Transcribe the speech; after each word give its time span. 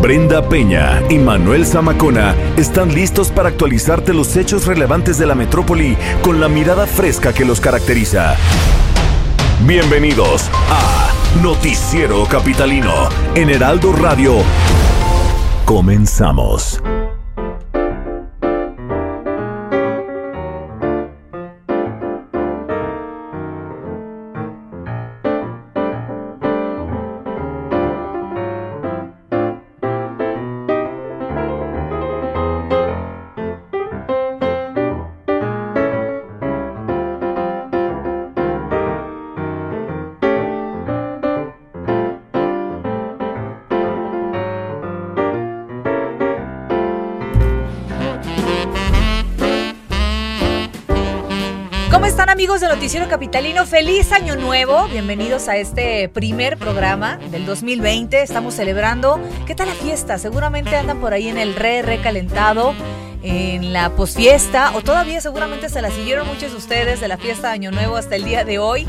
Brenda 0.00 0.48
Peña 0.48 1.02
y 1.10 1.18
Manuel 1.18 1.66
Zamacona 1.66 2.34
están 2.56 2.94
listos 2.94 3.30
para 3.30 3.50
actualizarte 3.50 4.14
los 4.14 4.34
hechos 4.34 4.66
relevantes 4.66 5.18
de 5.18 5.26
la 5.26 5.34
metrópoli 5.34 5.94
con 6.22 6.40
la 6.40 6.48
mirada 6.48 6.86
fresca 6.86 7.34
que 7.34 7.44
los 7.44 7.60
caracteriza. 7.60 8.34
Bienvenidos 9.66 10.48
a 10.70 11.12
Noticiero 11.42 12.24
Capitalino 12.24 13.10
en 13.34 13.50
Heraldo 13.50 13.92
Radio. 13.92 14.36
Comenzamos. 15.66 16.80
Capitalino? 53.10 53.66
Feliz 53.66 54.12
año 54.12 54.36
nuevo. 54.36 54.86
Bienvenidos 54.86 55.48
a 55.48 55.56
este 55.56 56.08
primer 56.08 56.56
programa 56.56 57.16
del 57.32 57.44
2020. 57.44 58.22
Estamos 58.22 58.54
celebrando. 58.54 59.18
¿Qué 59.48 59.56
tal 59.56 59.66
la 59.66 59.74
fiesta? 59.74 60.16
Seguramente 60.16 60.76
andan 60.76 61.00
por 61.00 61.12
ahí 61.12 61.26
en 61.26 61.36
el 61.36 61.56
re 61.56 61.82
recalentado, 61.82 62.72
en 63.24 63.72
la 63.72 63.90
posfiesta 63.96 64.70
o 64.76 64.82
todavía 64.82 65.20
seguramente 65.20 65.68
se 65.68 65.82
la 65.82 65.90
siguieron 65.90 66.28
muchos 66.28 66.52
de 66.52 66.58
ustedes 66.58 67.00
de 67.00 67.08
la 67.08 67.18
fiesta 67.18 67.48
de 67.48 67.54
año 67.54 67.72
nuevo 67.72 67.96
hasta 67.96 68.14
el 68.14 68.24
día 68.24 68.44
de 68.44 68.60
hoy. 68.60 68.86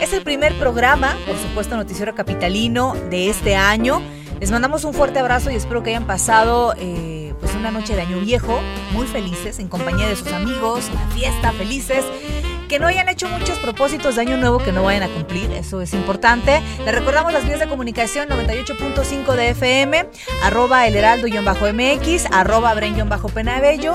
Es 0.00 0.14
el 0.14 0.22
primer 0.22 0.54
programa, 0.54 1.14
por 1.26 1.36
supuesto, 1.36 1.76
Noticiero 1.76 2.14
Capitalino 2.14 2.94
de 3.10 3.28
este 3.28 3.54
año. 3.54 4.00
Les 4.40 4.50
mandamos 4.50 4.84
un 4.84 4.94
fuerte 4.94 5.18
abrazo 5.18 5.50
y 5.50 5.56
espero 5.56 5.82
que 5.82 5.90
hayan 5.90 6.06
pasado 6.06 6.72
eh, 6.78 7.34
pues 7.38 7.54
una 7.54 7.70
noche 7.70 7.94
de 7.94 8.00
año 8.00 8.18
viejo, 8.20 8.60
muy 8.92 9.06
felices, 9.06 9.58
en 9.58 9.68
compañía 9.68 10.08
de 10.08 10.16
sus 10.16 10.32
amigos, 10.32 10.88
en 10.88 10.94
la 10.94 11.06
fiesta, 11.08 11.52
felices. 11.52 12.04
Que 12.68 12.78
no 12.78 12.86
hayan 12.86 13.08
hecho 13.08 13.28
muchos 13.28 13.58
propósitos 13.58 14.16
de 14.16 14.20
año 14.20 14.36
nuevo 14.36 14.58
que 14.58 14.72
no 14.72 14.82
vayan 14.84 15.02
a 15.04 15.08
cumplir, 15.08 15.50
eso 15.52 15.80
es 15.80 15.94
importante. 15.94 16.60
Les 16.84 16.94
recordamos 16.94 17.32
las 17.32 17.46
vías 17.46 17.58
de 17.60 17.66
comunicación 17.66 18.28
98.5 18.28 19.34
de 19.34 19.48
FM, 19.50 20.06
arroba 20.42 20.86
el 20.86 20.94
heraldo-mx, 20.94 22.26
arroba 22.30 22.74
bren-penabello. 22.74 23.94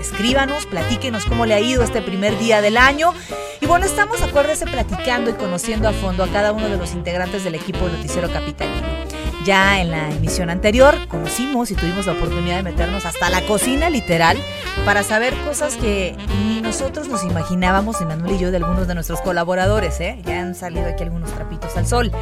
Escríbanos, 0.00 0.66
platíquenos 0.66 1.26
cómo 1.26 1.46
le 1.46 1.54
ha 1.54 1.60
ido 1.60 1.84
este 1.84 2.02
primer 2.02 2.36
día 2.40 2.60
del 2.60 2.76
año. 2.76 3.14
Y 3.60 3.66
bueno, 3.66 3.86
estamos, 3.86 4.20
acuérdese, 4.20 4.66
platicando 4.66 5.30
y 5.30 5.34
conociendo 5.34 5.88
a 5.88 5.92
fondo 5.92 6.24
a 6.24 6.28
cada 6.28 6.50
uno 6.50 6.68
de 6.68 6.76
los 6.76 6.94
integrantes 6.94 7.44
del 7.44 7.54
equipo 7.54 7.88
Noticiero 7.88 8.28
Capitalino. 8.32 9.11
Ya 9.44 9.80
en 9.80 9.90
la 9.90 10.08
emisión 10.10 10.50
anterior 10.50 10.94
conocimos 11.08 11.70
y 11.72 11.74
tuvimos 11.74 12.06
la 12.06 12.12
oportunidad 12.12 12.58
de 12.58 12.62
meternos 12.62 13.04
hasta 13.04 13.28
la 13.28 13.42
cocina 13.42 13.90
literal 13.90 14.36
para 14.84 15.02
saber 15.02 15.34
cosas 15.44 15.76
que 15.76 16.16
ni 16.38 16.60
nosotros 16.60 17.08
nos 17.08 17.24
imaginábamos, 17.24 18.00
y 18.00 18.04
Manuel 18.04 18.34
y 18.34 18.38
yo, 18.38 18.50
de 18.50 18.58
algunos 18.58 18.86
de 18.86 18.94
nuestros 18.94 19.20
colaboradores. 19.20 20.00
¿eh? 20.00 20.18
Ya 20.24 20.40
han 20.40 20.54
salido 20.54 20.86
aquí 20.86 21.02
algunos 21.02 21.32
trapitos 21.32 21.76
al 21.76 21.86
sol. 21.86 22.12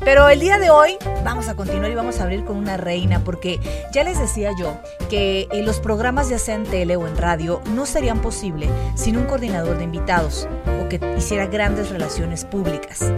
Pero 0.00 0.28
el 0.30 0.40
día 0.40 0.58
de 0.58 0.70
hoy 0.70 0.96
vamos 1.22 1.48
a 1.48 1.54
continuar 1.54 1.90
y 1.90 1.94
vamos 1.94 2.18
a 2.18 2.22
abrir 2.22 2.44
con 2.44 2.56
una 2.56 2.78
reina 2.78 3.20
porque 3.20 3.60
ya 3.92 4.02
les 4.02 4.18
decía 4.18 4.50
yo 4.58 4.78
que 5.10 5.48
los 5.64 5.80
programas 5.80 6.30
ya 6.30 6.38
sea 6.38 6.54
en 6.54 6.64
tele 6.64 6.96
o 6.96 7.06
en 7.06 7.16
radio 7.16 7.60
no 7.74 7.84
serían 7.84 8.20
posibles 8.20 8.70
sin 8.94 9.18
un 9.18 9.24
coordinador 9.24 9.76
de 9.76 9.84
invitados 9.84 10.48
o 10.82 10.88
que 10.88 10.98
hiciera 11.18 11.46
grandes 11.46 11.90
relaciones 11.90 12.46
públicas. 12.46 13.12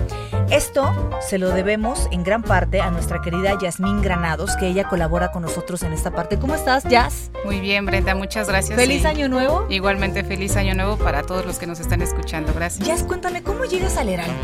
Esto 0.50 0.92
se 1.20 1.38
lo 1.38 1.50
debemos 1.50 2.08
en 2.10 2.24
gran 2.24 2.42
parte 2.42 2.80
a 2.80 2.90
nuestra 2.90 3.22
querida 3.22 3.51
Yasmín 3.58 4.02
Granados, 4.02 4.56
que 4.56 4.68
ella 4.68 4.88
colabora 4.88 5.30
con 5.32 5.42
nosotros 5.42 5.82
en 5.82 5.92
esta 5.92 6.10
parte. 6.10 6.38
¿Cómo 6.38 6.54
estás, 6.54 6.84
Yas? 6.84 7.30
Muy 7.44 7.60
bien, 7.60 7.86
Brenda, 7.86 8.14
muchas 8.14 8.48
gracias. 8.48 8.78
Feliz 8.78 9.04
año 9.04 9.28
nuevo. 9.28 9.66
Igualmente 9.70 10.24
feliz 10.24 10.56
año 10.56 10.74
nuevo 10.74 10.96
para 10.96 11.22
todos 11.22 11.44
los 11.46 11.58
que 11.58 11.66
nos 11.66 11.80
están 11.80 12.02
escuchando. 12.02 12.52
Gracias. 12.54 12.86
Yas, 12.86 13.02
cuéntame, 13.02 13.42
¿cómo 13.42 13.64
llegas 13.64 13.96
al 13.96 14.08
Heraldo? 14.08 14.34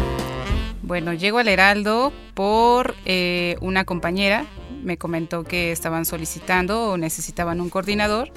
Bueno, 0.83 1.13
llego 1.13 1.39
al 1.39 1.49
Heraldo 1.49 2.13
por 2.35 2.95
eh, 3.05 3.57
una 3.61 3.85
compañera. 3.85 4.47
Me 4.83 4.97
comentó 4.97 5.43
que 5.45 5.73
estaban 5.73 6.05
solicitando 6.05 6.93
o 6.93 6.97
necesitaban 6.97 7.61
un 7.61 7.69
coordinador 7.69 8.31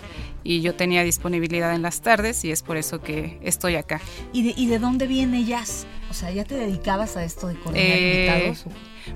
y 0.43 0.61
yo 0.61 0.73
tenía 0.75 1.03
disponibilidad 1.03 1.73
en 1.75 1.81
las 1.83 2.01
tardes 2.01 2.43
y 2.43 2.51
es 2.51 2.63
por 2.63 2.77
eso 2.77 2.99
que 2.99 3.39
estoy 3.43 3.75
acá. 3.75 4.01
¿Y 4.33 4.43
de, 4.43 4.53
y 4.57 4.65
de 4.67 4.79
dónde 4.79 5.05
viene 5.07 5.45
Yas? 5.45 5.85
O 6.09 6.13
sea, 6.13 6.31
¿ya 6.31 6.43
te 6.43 6.55
dedicabas 6.55 7.15
a 7.15 7.23
esto 7.23 7.47
de 7.47 7.55
coordinar 7.55 7.87
Eh, 7.89 8.25
invitados? 8.27 8.65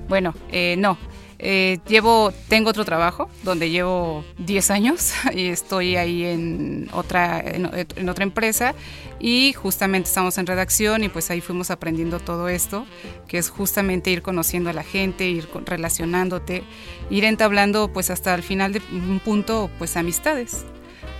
Bueno, 0.08 0.34
eh, 0.50 0.76
no. 0.78 0.96
Eh, 1.38 1.80
llevo, 1.86 2.32
tengo 2.48 2.70
otro 2.70 2.86
trabajo 2.86 3.28
donde 3.42 3.68
llevo 3.68 4.24
10 4.38 4.70
años 4.70 5.12
y 5.34 5.48
estoy 5.48 5.96
ahí 5.96 6.24
en 6.24 6.88
otra, 6.92 7.40
en, 7.40 8.08
otra 8.08 8.24
empresa 8.24 8.74
y 9.20 9.52
justamente 9.52 10.08
estamos 10.08 10.38
en 10.38 10.46
redacción 10.46 11.04
y 11.04 11.10
pues 11.10 11.30
ahí 11.30 11.42
fuimos 11.42 11.70
aprendiendo 11.70 12.20
todo 12.20 12.48
esto, 12.48 12.86
que 13.28 13.36
es 13.36 13.50
justamente 13.50 14.10
ir 14.10 14.22
conociendo 14.22 14.70
a 14.70 14.72
la 14.72 14.82
gente, 14.82 15.28
ir 15.28 15.46
relacionándote, 15.66 16.64
ir 17.10 17.24
entablando 17.24 17.92
pues 17.92 18.08
hasta 18.08 18.34
el 18.34 18.42
final 18.42 18.72
de 18.72 18.80
un 18.92 19.20
punto 19.22 19.70
pues 19.78 19.96
amistades, 19.98 20.64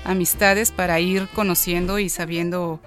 amistades 0.04 0.72
para 0.72 0.98
ir 0.98 1.28
conociendo 1.34 1.98
y 1.98 2.08
sabiendo 2.08 2.80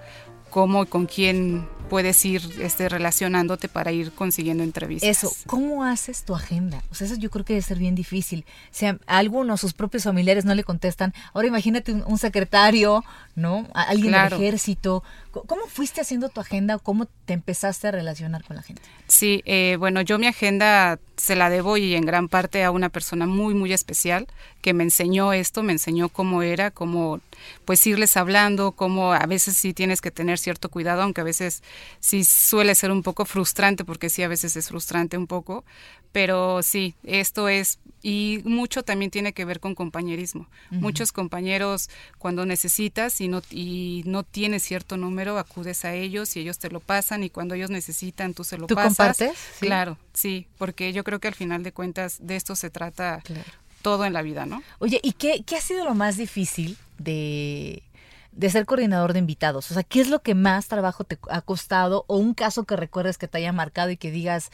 cómo 0.50 0.84
y 0.84 0.88
con 0.88 1.06
quién 1.06 1.68
puedes 1.89 2.23
ir 2.25 2.41
este, 2.61 2.88
relacionándote 2.89 3.67
para 3.67 3.91
ir 3.91 4.11
consiguiendo 4.11 4.63
entrevistas. 4.63 5.09
Eso, 5.09 5.31
¿cómo 5.47 5.83
haces 5.83 6.23
tu 6.23 6.35
agenda? 6.35 6.83
O 6.91 6.95
sea, 6.95 7.07
eso 7.07 7.16
yo 7.17 7.29
creo 7.29 7.44
que 7.45 7.53
debe 7.53 7.63
ser 7.63 7.79
bien 7.79 7.95
difícil. 7.95 8.45
O 8.47 8.69
sea, 8.72 8.97
a 9.07 9.17
algunos, 9.17 9.59
sus 9.61 9.73
propios 9.73 10.03
familiares 10.03 10.45
no 10.45 10.55
le 10.55 10.63
contestan. 10.63 11.13
Ahora 11.33 11.47
imagínate 11.47 11.91
un, 11.91 12.03
un 12.05 12.17
secretario, 12.17 13.03
¿no? 13.35 13.67
A- 13.73 13.83
alguien 13.83 14.09
Claro. 14.11 14.38
del 14.38 14.45
ejército. 14.47 15.03
¿Cómo 15.31 15.67
fuiste 15.67 16.01
haciendo 16.01 16.29
tu 16.29 16.41
agenda? 16.41 16.79
¿Cómo 16.79 17.05
te 17.25 17.33
empezaste 17.33 17.88
a 17.88 17.91
relacionar 17.91 18.44
con 18.44 18.56
la 18.56 18.63
gente? 18.63 18.81
Sí, 19.07 19.41
eh, 19.45 19.75
bueno, 19.77 20.01
yo 20.01 20.17
mi 20.17 20.25
agenda 20.27 21.00
se 21.17 21.35
la 21.35 21.50
debo 21.51 21.77
y 21.77 21.94
en 21.95 22.06
gran 22.06 22.29
parte 22.29 22.63
a 22.63 22.71
una 22.71 22.89
persona 22.89 23.27
muy, 23.27 23.53
muy 23.53 23.71
especial 23.73 24.27
que 24.61 24.73
me 24.73 24.83
enseñó 24.83 25.31
esto, 25.33 25.61
me 25.63 25.71
enseñó 25.73 26.09
cómo 26.09 26.41
era, 26.41 26.71
cómo 26.71 27.19
pues 27.66 27.85
irles 27.85 28.17
hablando, 28.17 28.71
cómo 28.71 29.13
a 29.13 29.25
veces 29.27 29.56
sí 29.56 29.73
tienes 29.73 30.01
que 30.01 30.11
tener 30.11 30.39
cierto 30.39 30.69
cuidado, 30.69 31.01
aunque 31.03 31.21
a 31.21 31.25
veces 31.25 31.61
sí 32.00 32.23
suele 32.23 32.75
ser 32.75 32.91
un 32.91 33.03
poco 33.03 33.25
frustrante, 33.25 33.85
porque 33.85 34.09
sí 34.09 34.23
a 34.23 34.28
veces 34.28 34.56
es 34.56 34.67
frustrante 34.69 35.17
un 35.17 35.28
poco, 35.28 35.63
pero 36.12 36.63
sí, 36.63 36.95
esto 37.04 37.50
es, 37.50 37.77
y 38.01 38.42
mucho 38.44 38.81
también 38.83 39.12
tiene 39.12 39.33
que 39.33 39.45
ver 39.45 39.59
con 39.59 39.75
compañerismo. 39.75 40.48
Muchos 40.71 41.12
compañeros 41.12 41.89
cuando 42.18 42.45
necesitas 42.45 43.21
y 43.21 43.27
no, 43.27 43.42
y 43.51 44.01
no 44.06 44.24
tienes 44.24 44.63
cierto 44.63 44.98
número, 44.98 45.38
acudes 45.38 45.86
a 45.86 45.94
ellos 45.94 46.36
y 46.36 46.39
ellos 46.39 46.57
te 46.57 46.69
lo 46.69 46.80
pasan 46.80 47.24
y 47.24 47.30
cuando 47.30 47.54
ellos 47.56 47.69
necesitan 47.69 48.33
tú 48.33 48.44
se 48.44 48.57
lo 48.57 48.65
¿Tú 48.68 48.75
pasas. 48.75 48.89
compartes? 48.98 49.38
Sí. 49.59 49.65
Claro, 49.68 49.98
sí, 50.13 50.48
porque 50.57 50.94
yo 50.94 51.04
creo 51.04 51.19
que 51.19 51.27
al 51.27 51.36
final 51.36 51.62
de 51.62 51.71
cuentas 51.71 52.18
de 52.21 52.36
esto 52.38 52.56
se 52.56 52.69
trata 52.71 53.21
Claro. 53.24 53.44
todo 53.83 54.06
en 54.06 54.13
la 54.13 54.21
vida, 54.24 54.45
¿no? 54.48 54.63
Oye, 54.80 55.00
¿y 55.04 55.12
qué, 55.13 55.44
qué 55.45 55.57
ha 55.57 55.62
sido 55.62 55.86
lo 55.86 55.94
más 55.94 56.18
difícil 56.18 56.75
de, 56.98 57.83
de 58.31 58.50
ser 58.50 58.66
coordinador 58.66 59.14
de 59.14 59.20
invitados? 59.20 59.70
O 59.72 59.74
sea, 59.74 59.84
¿qué 59.84 60.02
es 60.02 60.10
lo 60.10 60.22
que 60.22 60.36
más 60.36 60.68
trabajo 60.68 61.04
te 61.04 61.18
ha 61.30 61.42
costado 61.42 62.06
o 62.08 62.18
un 62.18 62.34
caso 62.34 62.64
que 62.66 62.76
recuerdes 62.76 63.18
que 63.18 63.28
te 63.28 63.38
haya 63.40 63.52
marcado 63.52 63.90
y 63.92 63.98
que 63.98 64.12
digas, 64.12 64.52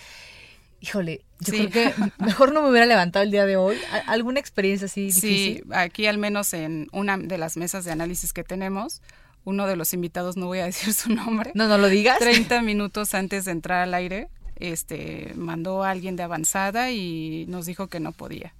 híjole, 0.81 1.21
yo 1.39 1.51
Sí. 1.53 1.67
creo 1.67 1.71
que 1.71 1.93
mejor 2.19 2.51
no 2.53 2.61
me 2.61 2.69
hubiera 2.69 2.85
levantado 2.85 3.23
el 3.23 3.31
día 3.31 3.45
de 3.45 3.57
hoy? 3.57 3.77
¿A- 3.91 4.11
¿Alguna 4.11 4.39
experiencia 4.39 4.85
así 4.85 5.07
difícil? 5.07 5.57
Sí, 5.57 5.63
aquí 5.73 6.05
al 6.07 6.17
menos 6.17 6.53
en 6.53 6.87
una 6.91 7.17
de 7.17 7.37
las 7.37 7.57
mesas 7.57 7.85
de 7.85 7.91
análisis 7.91 8.33
que 8.33 8.43
tenemos, 8.43 9.01
uno 9.43 9.67
de 9.67 9.75
los 9.75 9.93
invitados, 9.93 10.37
no 10.37 10.47
voy 10.47 10.59
a 10.59 10.65
decir 10.71 10.93
su 10.93 11.11
nombre, 11.13 11.51
No, 11.55 11.67
no 11.67 11.77
lo 11.77 11.87
digas. 11.89 12.19
30 12.19 12.61
minutos 12.61 13.13
antes 13.13 13.45
de 13.45 13.51
entrar 13.51 13.81
al 13.81 13.93
aire, 13.93 14.29
este, 14.57 15.33
mandó 15.35 15.83
a 15.83 15.89
alguien 15.91 16.15
de 16.15 16.23
avanzada 16.23 16.91
y 16.91 17.45
nos 17.49 17.65
dijo 17.65 17.87
que 17.87 17.99
no 17.99 18.11
podía. 18.13 18.53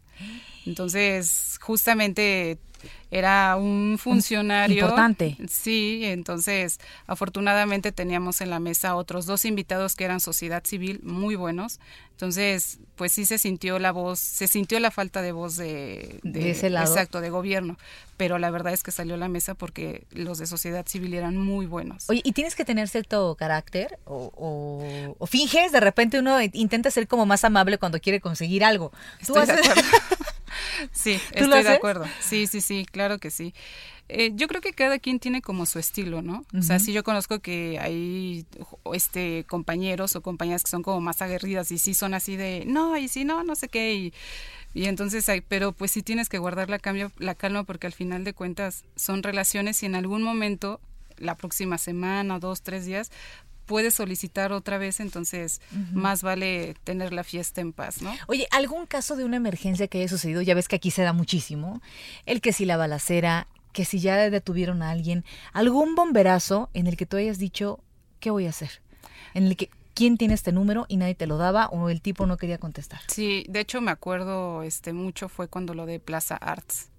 Entonces, 0.66 1.58
justamente 1.62 2.58
era 3.12 3.56
un 3.56 3.98
funcionario 4.00 4.84
importante. 4.84 5.38
Sí, 5.50 6.02
entonces 6.04 6.80
afortunadamente 7.08 7.92
teníamos 7.92 8.42
en 8.42 8.50
la 8.50 8.60
mesa 8.60 8.96
otros 8.96 9.26
dos 9.26 9.46
invitados 9.46 9.96
que 9.96 10.06
eran 10.06 10.20
sociedad 10.20 10.64
civil 10.66 11.00
muy 11.04 11.36
buenos. 11.36 11.80
Entonces, 12.12 12.80
pues 12.96 13.12
sí 13.12 13.26
se 13.26 13.38
sintió 13.38 13.78
la 13.78 13.92
voz, 13.92 14.20
se 14.20 14.48
sintió 14.48 14.80
la 14.80 14.90
falta 14.90 15.22
de 15.22 15.34
voz 15.34 15.58
de, 15.58 16.20
de, 16.24 16.52
ese 16.52 16.70
lado. 16.70 16.90
Exacto, 16.90 17.20
de 17.20 17.30
gobierno. 17.30 17.78
Pero 18.16 18.40
la 18.40 18.50
verdad 18.52 18.72
es 18.72 18.84
que 18.84 18.92
salió 18.92 19.16
a 19.16 19.18
la 19.18 19.28
mesa 19.28 19.54
porque 19.54 20.06
los 20.12 20.38
de 20.38 20.48
sociedad 20.48 20.86
civil 20.88 21.14
eran 21.14 21.36
muy 21.36 21.66
buenos. 21.66 22.10
Oye, 22.10 22.22
¿y 22.24 22.32
tienes 22.32 22.56
que 22.56 22.64
tener 22.64 22.88
cierto 22.88 23.36
carácter? 23.36 24.00
¿O, 24.06 24.32
o, 24.34 25.16
o 25.20 25.28
finges? 25.28 25.74
De 25.74 25.82
repente 25.82 26.18
uno 26.18 26.42
intenta 26.42 26.90
ser 26.90 27.10
como 27.10 27.26
más 27.26 27.44
amable 27.44 27.78
cuando 27.78 28.00
quiere 28.00 28.22
conseguir 28.22 28.64
algo. 28.64 28.92
¿Tú 29.26 29.38
estoy 29.38 29.42
haces... 29.44 29.56
de 29.58 29.72
acuerdo. 29.72 29.90
sí, 30.92 31.20
estoy 31.32 31.64
de 31.64 31.70
acuerdo. 31.70 32.06
Sí, 32.20 32.48
sí, 32.48 32.62
sí, 32.62 32.86
claro 32.90 33.18
que 33.20 33.32
sí. 33.32 33.54
Eh, 34.08 34.32
yo 34.36 34.48
creo 34.48 34.62
que 34.62 34.74
cada 34.74 35.00
quien 35.00 35.20
tiene 35.20 35.42
como 35.42 35.66
su 35.66 35.80
estilo, 35.80 36.22
¿no? 36.22 36.34
Uh 36.34 36.58
-huh. 36.58 36.60
O 36.60 36.62
sea, 36.62 36.78
sí 36.78 36.94
yo 36.94 37.04
conozco 37.04 37.40
que 37.40 37.80
hay 37.80 38.46
este 38.94 39.46
compañeros 39.48 40.16
o 40.16 40.22
compañeras 40.22 40.64
que 40.64 40.70
son 40.70 40.84
como 40.84 41.02
más 41.02 41.24
aguerridas 41.24 41.72
y 41.72 41.80
sí 41.80 41.96
son 41.96 42.14
así 42.14 42.36
de, 42.36 42.66
no, 42.68 42.96
y 42.98 43.08
sí, 43.08 43.26
no, 43.26 43.44
no 43.44 43.56
sé 43.56 43.68
qué, 43.68 43.96
y, 43.96 44.14
y 44.76 44.86
entonces 44.86 45.28
hay, 45.28 45.42
pero 45.42 45.72
pues 45.72 45.90
sí 45.90 46.04
tienes 46.04 46.30
que 46.30 46.38
guardar 46.38 46.70
la, 46.70 46.78
cambio, 46.78 47.12
la 47.18 47.34
calma 47.34 47.64
porque 47.64 47.88
al 47.88 47.94
final 47.94 48.24
de 48.24 48.34
cuentas 48.34 48.84
son 48.96 49.24
relaciones 49.24 49.82
y 49.82 49.88
en 49.88 49.96
algún 49.96 50.22
momento, 50.22 50.80
la 51.18 51.36
próxima 51.36 51.80
semana, 51.80 52.38
dos, 52.38 52.62
tres 52.62 52.86
días, 52.86 53.10
puedes 53.66 53.94
solicitar 53.94 54.52
otra 54.52 54.78
vez, 54.78 55.00
entonces 55.00 55.62
uh 55.72 55.76
-huh. 55.76 55.92
más 55.94 56.22
vale 56.22 56.76
tener 56.84 57.14
la 57.14 57.24
fiesta 57.24 57.62
en 57.62 57.74
paz, 57.74 58.02
¿no? 58.02 58.14
Oye, 58.28 58.48
¿algún 58.52 58.86
caso 58.86 59.16
de 59.16 59.26
una 59.26 59.38
emergencia 59.38 59.88
que 59.88 60.00
haya 60.00 60.08
sucedido? 60.08 60.42
Ya 60.42 60.56
ves 60.56 60.68
que 60.68 60.76
aquí 60.76 60.92
se 60.92 61.04
da 61.04 61.14
muchísimo. 61.14 61.82
El 62.26 62.42
que 62.42 62.54
si 62.54 62.66
la 62.66 62.78
balacera, 62.78 63.48
que 63.74 63.86
si 63.86 64.00
ya 64.00 64.30
detuvieron 64.30 64.82
a 64.82 64.92
alguien, 64.92 65.26
algún 65.52 65.96
bomberazo 65.96 66.70
en 66.74 66.88
el 66.88 66.96
que 66.96 67.06
tú 67.06 67.18
hayas 67.18 67.38
dicho, 67.38 67.80
¿qué 68.20 68.32
voy 68.32 68.46
a 68.46 68.50
hacer? 68.50 68.82
En 69.34 69.46
el 69.46 69.58
que, 69.58 69.70
¿quién 69.94 70.18
tiene 70.18 70.34
este 70.34 70.52
número? 70.52 70.86
Y 70.88 70.98
nadie 70.98 71.16
te 71.16 71.28
lo 71.28 71.38
daba 71.38 71.68
o 71.68 71.90
el 71.90 72.02
tipo 72.02 72.26
no 72.26 72.38
quería 72.38 72.58
contestar. 72.58 73.02
Sí, 73.08 73.46
de 73.50 73.60
hecho 73.60 73.82
me 73.82 73.92
acuerdo 73.92 74.64
este 74.64 74.94
mucho 74.94 75.28
fue 75.30 75.48
cuando 75.48 75.74
lo 75.74 75.86
de 75.86 76.00
Plaza 76.00 76.36
Arts. 76.36 76.90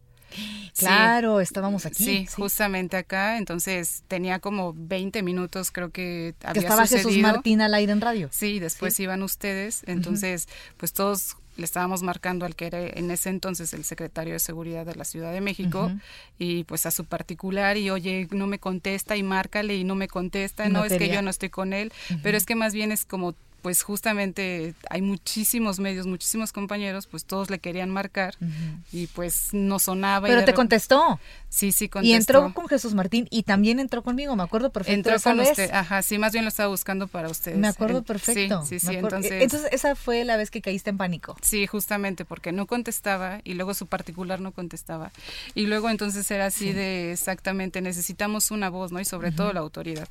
Claro, 0.79 1.38
sí. 1.38 1.43
estábamos 1.44 1.87
aquí. 1.87 2.05
Sí, 2.05 2.27
sí, 2.27 2.27
justamente 2.27 2.97
acá. 2.97 3.38
Entonces 3.38 4.05
tenía 4.09 4.38
como 4.38 4.75
20 4.77 5.23
minutos, 5.23 5.71
creo 5.71 5.91
que 5.91 6.35
había 6.43 6.53
que 6.53 6.67
estaba 6.67 6.87
sucedido. 6.87 7.09
Jesús 7.11 7.23
Martín 7.23 7.61
al 7.61 7.75
aire 7.75 7.93
en 7.93 8.00
radio. 8.00 8.29
Sí, 8.33 8.59
después 8.59 8.94
sí. 8.94 9.05
iban 9.05 9.23
ustedes. 9.23 9.83
Entonces, 9.87 10.47
uh 10.47 10.50
-huh. 10.50 10.75
pues 10.79 10.93
todos 10.93 11.37
le 11.56 11.65
estábamos 11.65 12.03
marcando 12.03 12.44
al 12.44 12.55
que 12.55 12.67
era 12.67 12.81
en 12.87 13.11
ese 13.11 13.31
entonces 13.31 13.73
el 13.73 13.85
secretario 13.85 14.35
de 14.35 14.38
Seguridad 14.38 14.85
de 14.85 14.94
la 14.94 15.05
Ciudad 15.05 15.33
de 15.33 15.41
México 15.41 15.87
uh 15.87 15.88
-huh. 15.88 16.00
y 16.39 16.65
pues 16.65 16.87
a 16.87 16.91
su 16.91 17.05
particular 17.05 17.77
y 17.77 17.91
oye, 17.91 18.29
no 18.31 18.47
me 18.47 18.59
contesta 18.59 19.17
y 19.17 19.23
márcale 19.23 19.77
y 19.77 19.85
no 19.85 19.94
me 19.94 20.09
contesta, 20.09 20.69
no, 20.69 20.81
no 20.81 20.85
es 20.85 20.93
que 20.93 21.09
yo 21.09 21.23
no 21.23 21.31
estoy 21.31 21.49
con 21.49 21.73
él, 21.73 21.93
uh 22.11 22.15
-huh. 22.15 22.21
pero 22.23 22.37
es 22.37 22.44
que 22.44 22.55
más 22.55 22.75
bien 22.75 22.93
es 22.93 23.05
como 23.05 23.35
pues 23.67 23.83
justamente 23.83 24.75
hay 24.91 25.03
muchísimos 25.03 25.81
medios, 25.81 26.07
muchísimos 26.07 26.53
compañeros, 26.53 27.09
pues 27.09 27.25
todos 27.25 27.51
le 27.51 27.59
querían 27.59 27.91
marcar 27.91 28.37
uh 28.41 28.45
-huh. 28.45 28.83
y 28.93 29.09
pues 29.09 29.49
no 29.51 29.81
sonaba. 29.81 30.29
Pero 30.29 30.45
te 30.45 30.55
contestó. 30.55 31.19
Sí, 31.56 31.73
sí, 31.73 31.88
contestó. 31.88 32.12
Y 32.12 32.14
entró 32.14 32.53
con 32.53 32.69
Jesús 32.69 32.93
Martín 32.93 33.29
y 33.31 33.44
también 33.44 33.81
entró 33.81 34.03
conmigo, 34.03 34.37
me 34.37 34.43
acuerdo 34.43 34.69
perfecto. 34.69 34.94
Entró 34.94 35.14
esa 35.14 35.31
con 35.31 35.38
vez. 35.38 35.53
usted, 35.53 35.70
ajá, 35.73 36.03
sí, 36.03 36.19
más 36.19 36.32
bien 36.32 36.44
lo 36.44 36.50
estaba 36.50 36.69
buscando 36.69 37.08
para 37.08 37.31
ustedes. 37.31 37.56
Me 37.56 37.67
acuerdo 37.67 38.03
perfecto. 38.03 38.62
Sí, 38.67 38.79
sí, 38.79 38.88
sí 38.88 38.94
entonces... 38.97 39.43
entonces... 39.43 39.73
esa 39.73 39.94
fue 39.94 40.26
la 40.26 40.37
vez 40.37 40.50
que 40.50 40.61
caíste 40.61 40.91
en 40.91 40.99
pánico. 40.99 41.35
Sí, 41.41 41.67
justamente 41.67 42.26
porque 42.26 42.53
no 42.53 42.67
contestaba 42.67 43.41
y 43.43 43.55
luego 43.55 43.73
su 43.73 43.87
particular 43.87 44.38
no 44.38 44.53
contestaba. 44.53 45.12
Y 45.55 45.64
luego 45.64 45.88
entonces 45.88 46.31
era 46.31 46.44
así 46.44 46.67
sí. 46.67 46.73
de 46.75 47.12
exactamente, 47.12 47.81
necesitamos 47.81 48.50
una 48.50 48.69
voz, 48.69 48.93
¿no? 48.93 49.00
Y 49.00 49.06
sobre 49.06 49.31
uh 49.31 49.32
-huh. 49.32 49.37
todo 49.37 49.53
la 49.55 49.61
autoridad. 49.61 50.08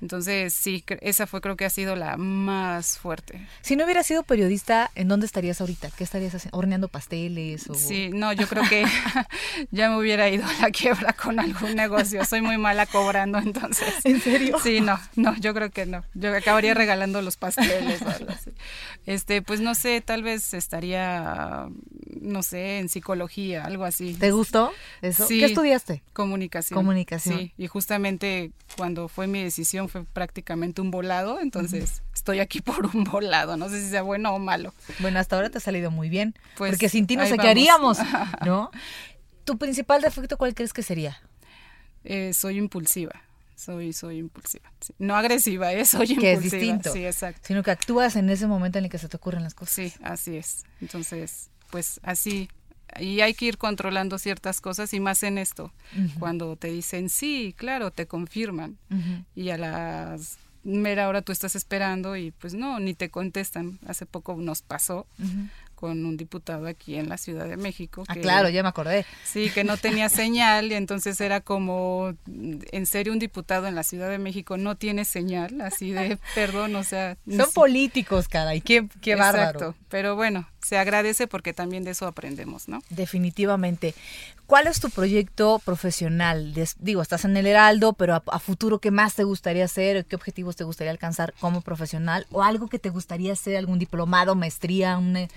Entonces, 0.00 0.54
sí, 0.54 0.82
esa 1.02 1.26
fue 1.26 1.42
creo 1.42 1.56
que 1.56 1.66
ha 1.66 1.70
sido 1.70 1.94
la 1.94 2.16
más 2.16 2.96
fuerte. 2.98 3.46
Si 3.60 3.76
no 3.76 3.84
hubiera 3.84 4.02
sido 4.02 4.22
periodista, 4.22 4.90
¿en 4.94 5.08
dónde 5.08 5.26
estarías 5.26 5.60
ahorita? 5.60 5.90
¿Qué 5.90 6.04
estarías 6.04 6.34
haciendo? 6.34 6.56
¿Horneando 6.56 6.88
pasteles? 6.88 7.68
O... 7.68 7.74
Sí, 7.74 8.08
no, 8.10 8.32
yo 8.32 8.46
creo 8.46 8.64
que 8.66 8.84
ya 9.70 9.90
me 9.90 9.98
hubiera 9.98 10.28
ido 10.30 10.46
a 10.46 10.52
la 10.62 10.70
quiebra 10.80 11.12
con 11.12 11.38
algún 11.38 11.74
negocio. 11.74 12.24
Soy 12.24 12.40
muy 12.42 12.58
mala 12.58 12.86
cobrando, 12.86 13.38
entonces. 13.38 13.94
¿En 14.04 14.20
serio? 14.20 14.58
Sí, 14.62 14.80
no, 14.80 14.98
no, 15.16 15.36
yo 15.38 15.54
creo 15.54 15.70
que 15.70 15.86
no. 15.86 16.04
Yo 16.14 16.34
acabaría 16.34 16.74
regalando 16.74 17.22
los 17.22 17.36
pasteles 17.36 18.02
o 18.02 18.08
algo 18.08 18.30
así. 18.30 18.50
Este, 19.06 19.42
pues 19.42 19.60
no 19.60 19.74
sé, 19.74 20.00
tal 20.00 20.22
vez 20.22 20.54
estaría, 20.54 21.68
no 22.20 22.42
sé, 22.42 22.78
en 22.78 22.88
psicología, 22.88 23.64
algo 23.64 23.84
así. 23.84 24.14
¿Te 24.14 24.30
gustó 24.30 24.72
eso? 25.02 25.26
Sí, 25.26 25.40
¿Qué 25.40 25.46
estudiaste? 25.46 26.02
Comunicación. 26.12 26.76
Comunicación. 26.76 27.38
Sí, 27.38 27.52
y 27.56 27.66
justamente 27.66 28.52
cuando 28.76 29.08
fue 29.08 29.26
mi 29.26 29.42
decisión 29.42 29.88
fue 29.88 30.04
prácticamente 30.04 30.80
un 30.80 30.90
volado, 30.90 31.40
entonces 31.40 32.02
estoy 32.14 32.40
aquí 32.40 32.60
por 32.60 32.86
un 32.94 33.04
volado, 33.04 33.56
no 33.56 33.68
sé 33.68 33.82
si 33.82 33.90
sea 33.90 34.02
bueno 34.02 34.34
o 34.34 34.38
malo. 34.38 34.74
Bueno, 34.98 35.18
hasta 35.18 35.36
ahora 35.36 35.50
te 35.50 35.58
ha 35.58 35.60
salido 35.60 35.90
muy 35.90 36.08
bien, 36.08 36.34
pues, 36.56 36.72
porque 36.72 36.88
sin 36.88 37.06
ti 37.06 37.16
no 37.16 37.26
sé 37.26 37.38
qué 37.38 37.48
haríamos, 37.48 37.98
¿no? 38.44 38.70
¿Tu 39.50 39.58
principal 39.58 40.00
defecto 40.00 40.36
cuál 40.36 40.54
crees 40.54 40.72
que 40.72 40.84
sería? 40.84 41.20
Eh, 42.04 42.32
soy 42.34 42.56
impulsiva. 42.56 43.20
Soy, 43.56 43.92
soy 43.92 44.18
impulsiva. 44.18 44.70
Sí. 44.80 44.94
No 45.00 45.16
agresiva, 45.16 45.72
¿eh? 45.72 45.84
soy 45.84 46.02
impulsiva. 46.12 46.20
Que 46.20 46.32
es 46.34 46.42
distinto. 46.42 46.92
Sí, 46.92 47.04
exacto. 47.04 47.40
Sino 47.48 47.64
que 47.64 47.72
actúas 47.72 48.14
en 48.14 48.30
ese 48.30 48.46
momento 48.46 48.78
en 48.78 48.84
el 48.84 48.90
que 48.92 48.98
se 48.98 49.08
te 49.08 49.16
ocurren 49.16 49.42
las 49.42 49.54
cosas. 49.54 49.74
Sí, 49.74 49.92
así 50.04 50.36
es. 50.36 50.62
Entonces, 50.80 51.50
pues 51.68 51.98
así 52.04 52.48
y 53.00 53.22
hay 53.22 53.34
que 53.34 53.46
ir 53.46 53.58
controlando 53.58 54.18
ciertas 54.18 54.60
cosas 54.60 54.94
y 54.94 55.00
más 55.00 55.24
en 55.24 55.36
esto, 55.36 55.72
uh 55.96 55.98
-huh. 55.98 56.18
cuando 56.20 56.54
te 56.54 56.68
dicen 56.68 57.08
sí, 57.08 57.52
claro, 57.56 57.90
te 57.90 58.06
confirman 58.06 58.78
uh 58.90 58.94
-huh. 58.94 59.24
y 59.34 59.50
a 59.50 59.58
las 59.58 60.38
mera 60.62 61.08
hora 61.08 61.22
tú 61.22 61.32
estás 61.32 61.56
esperando 61.56 62.16
y 62.16 62.30
pues 62.32 62.54
no, 62.54 62.78
ni 62.78 62.94
te 62.94 63.10
contestan. 63.10 63.78
Hace 63.86 64.06
poco 64.06 64.36
nos 64.36 64.62
pasó 64.62 65.06
uh 65.18 65.24
-huh. 65.24 65.48
Con 65.80 66.04
un 66.04 66.18
diputado 66.18 66.66
aquí 66.66 66.96
en 66.96 67.08
la 67.08 67.16
Ciudad 67.16 67.48
de 67.48 67.56
México. 67.56 68.04
Que, 68.04 68.18
ah, 68.18 68.22
claro, 68.22 68.50
ya 68.50 68.62
me 68.62 68.68
acordé. 68.68 69.06
Sí, 69.24 69.50
que 69.50 69.64
no 69.64 69.78
tenía 69.78 70.08
señal 70.10 70.70
y 70.70 70.74
entonces 70.74 71.18
era 71.22 71.40
como, 71.40 72.12
en 72.26 72.86
serio, 72.86 73.14
un 73.14 73.18
diputado 73.18 73.66
en 73.66 73.74
la 73.74 73.82
Ciudad 73.82 74.10
de 74.10 74.18
México 74.18 74.58
no 74.58 74.76
tiene 74.76 75.06
señal, 75.06 75.60
así 75.62 75.92
de, 75.92 76.18
perdón, 76.34 76.76
o 76.76 76.84
sea... 76.84 77.16
Son 77.26 77.50
políticos, 77.54 78.28
caray, 78.28 78.60
qué, 78.60 78.86
qué 79.00 79.14
bárbaro. 79.14 79.58
Exacto, 79.58 79.74
pero 79.88 80.16
bueno, 80.16 80.46
se 80.62 80.76
agradece 80.76 81.26
porque 81.26 81.54
también 81.54 81.84
de 81.84 81.92
eso 81.92 82.06
aprendemos, 82.06 82.68
¿no? 82.68 82.82
Definitivamente. 82.90 83.94
¿Cuál 84.46 84.66
es 84.66 84.80
tu 84.80 84.90
proyecto 84.90 85.60
profesional? 85.64 86.52
Des, 86.52 86.76
digo, 86.78 87.00
estás 87.00 87.24
en 87.24 87.36
el 87.36 87.46
Heraldo, 87.46 87.94
pero 87.94 88.14
a, 88.14 88.22
a, 88.26 88.38
futuro, 88.38 88.80
¿qué 88.80 88.90
más 88.90 89.14
te 89.14 89.24
gustaría 89.24 89.64
hacer? 89.64 90.04
¿Qué 90.04 90.16
objetivos 90.16 90.56
te 90.56 90.64
gustaría 90.64 90.90
alcanzar 90.90 91.32
como 91.40 91.62
profesional? 91.62 92.26
¿O 92.30 92.42
algo 92.42 92.68
que 92.68 92.78
te 92.78 92.90
gustaría 92.90 93.32
hacer, 93.32 93.56
algún 93.56 93.78
diplomado, 93.78 94.34
maestría? 94.34 94.98
Un... 94.98 95.28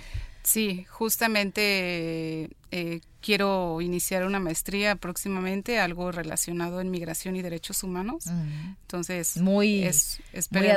Sí, 0.43 0.85
justamente 0.89 2.49
eh, 2.75 3.01
quiero 3.21 3.81
iniciar 3.81 4.25
una 4.25 4.39
maestría 4.39 4.95
próximamente, 4.95 5.79
algo 5.79 6.11
relacionado 6.11 6.81
en 6.81 6.89
migración 6.89 7.35
y 7.35 7.43
derechos 7.43 7.83
humanos. 7.83 8.25
Mm. 8.25 8.75
Entonces, 8.81 9.37
muy, 9.37 9.83
es, 9.83 10.19
muy 10.51 10.67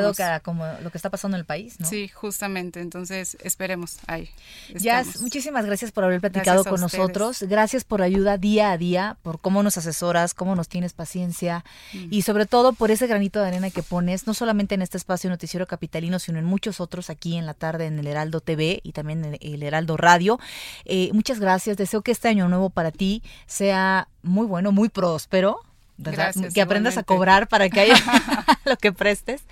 como 0.42 0.66
lo 0.82 0.90
que 0.90 0.98
está 0.98 1.08
pasando 1.08 1.36
en 1.36 1.40
el 1.40 1.46
país, 1.46 1.80
¿no? 1.80 1.88
Sí, 1.88 2.08
justamente. 2.08 2.80
Entonces, 2.80 3.38
esperemos. 3.42 3.96
Ahí. 4.06 4.28
Ya, 4.74 5.04
muchísimas 5.20 5.64
gracias 5.64 5.90
por 5.90 6.04
haber 6.04 6.20
platicado 6.20 6.64
con 6.64 6.84
ustedes. 6.84 7.00
nosotros. 7.00 7.42
Gracias 7.42 7.84
por 7.84 8.02
ayuda 8.02 8.36
día 8.36 8.72
a 8.72 8.78
día, 8.78 9.16
por 9.22 9.40
cómo 9.40 9.62
nos 9.62 9.78
asesoras, 9.78 10.34
cómo 10.34 10.54
nos 10.54 10.68
tienes 10.68 10.92
paciencia 10.92 11.64
mm. 11.94 12.08
y 12.10 12.22
sobre 12.22 12.44
todo 12.44 12.74
por 12.74 12.90
ese 12.90 13.06
granito 13.06 13.40
de 13.40 13.48
arena 13.48 13.70
que 13.70 13.82
pones, 13.82 14.26
no 14.26 14.34
solamente 14.34 14.74
en 14.74 14.82
este 14.82 14.98
espacio 14.98 15.30
noticiero 15.30 15.66
capitalino, 15.66 16.18
sino 16.18 16.38
en 16.38 16.44
muchos 16.44 16.80
otros 16.80 17.08
aquí 17.08 17.38
en 17.38 17.46
la 17.46 17.54
tarde 17.54 17.86
en 17.86 17.98
el 17.98 18.06
Heraldo 18.06 18.40
TV 18.40 18.80
y 18.82 18.92
también 18.92 19.24
en 19.24 19.38
el 19.40 19.62
Heraldo 19.62 19.96
Radio. 19.96 20.38
Eh, 20.84 21.10
muchas 21.14 21.40
gracias. 21.40 21.76
Deseo 21.86 22.02
que 22.02 22.10
este 22.10 22.28
año 22.28 22.48
nuevo 22.48 22.68
para 22.70 22.90
ti 22.90 23.22
sea 23.46 24.08
muy 24.22 24.46
bueno, 24.46 24.72
muy 24.72 24.88
próspero. 24.88 25.60
Gracias, 25.98 26.52
que 26.52 26.60
aprendas 26.60 26.94
igualmente. 26.94 27.00
a 27.00 27.16
cobrar 27.16 27.48
para 27.48 27.70
que 27.70 27.80
haya 27.80 27.94
lo 28.64 28.76
que 28.76 28.92
prestes. 28.92 29.42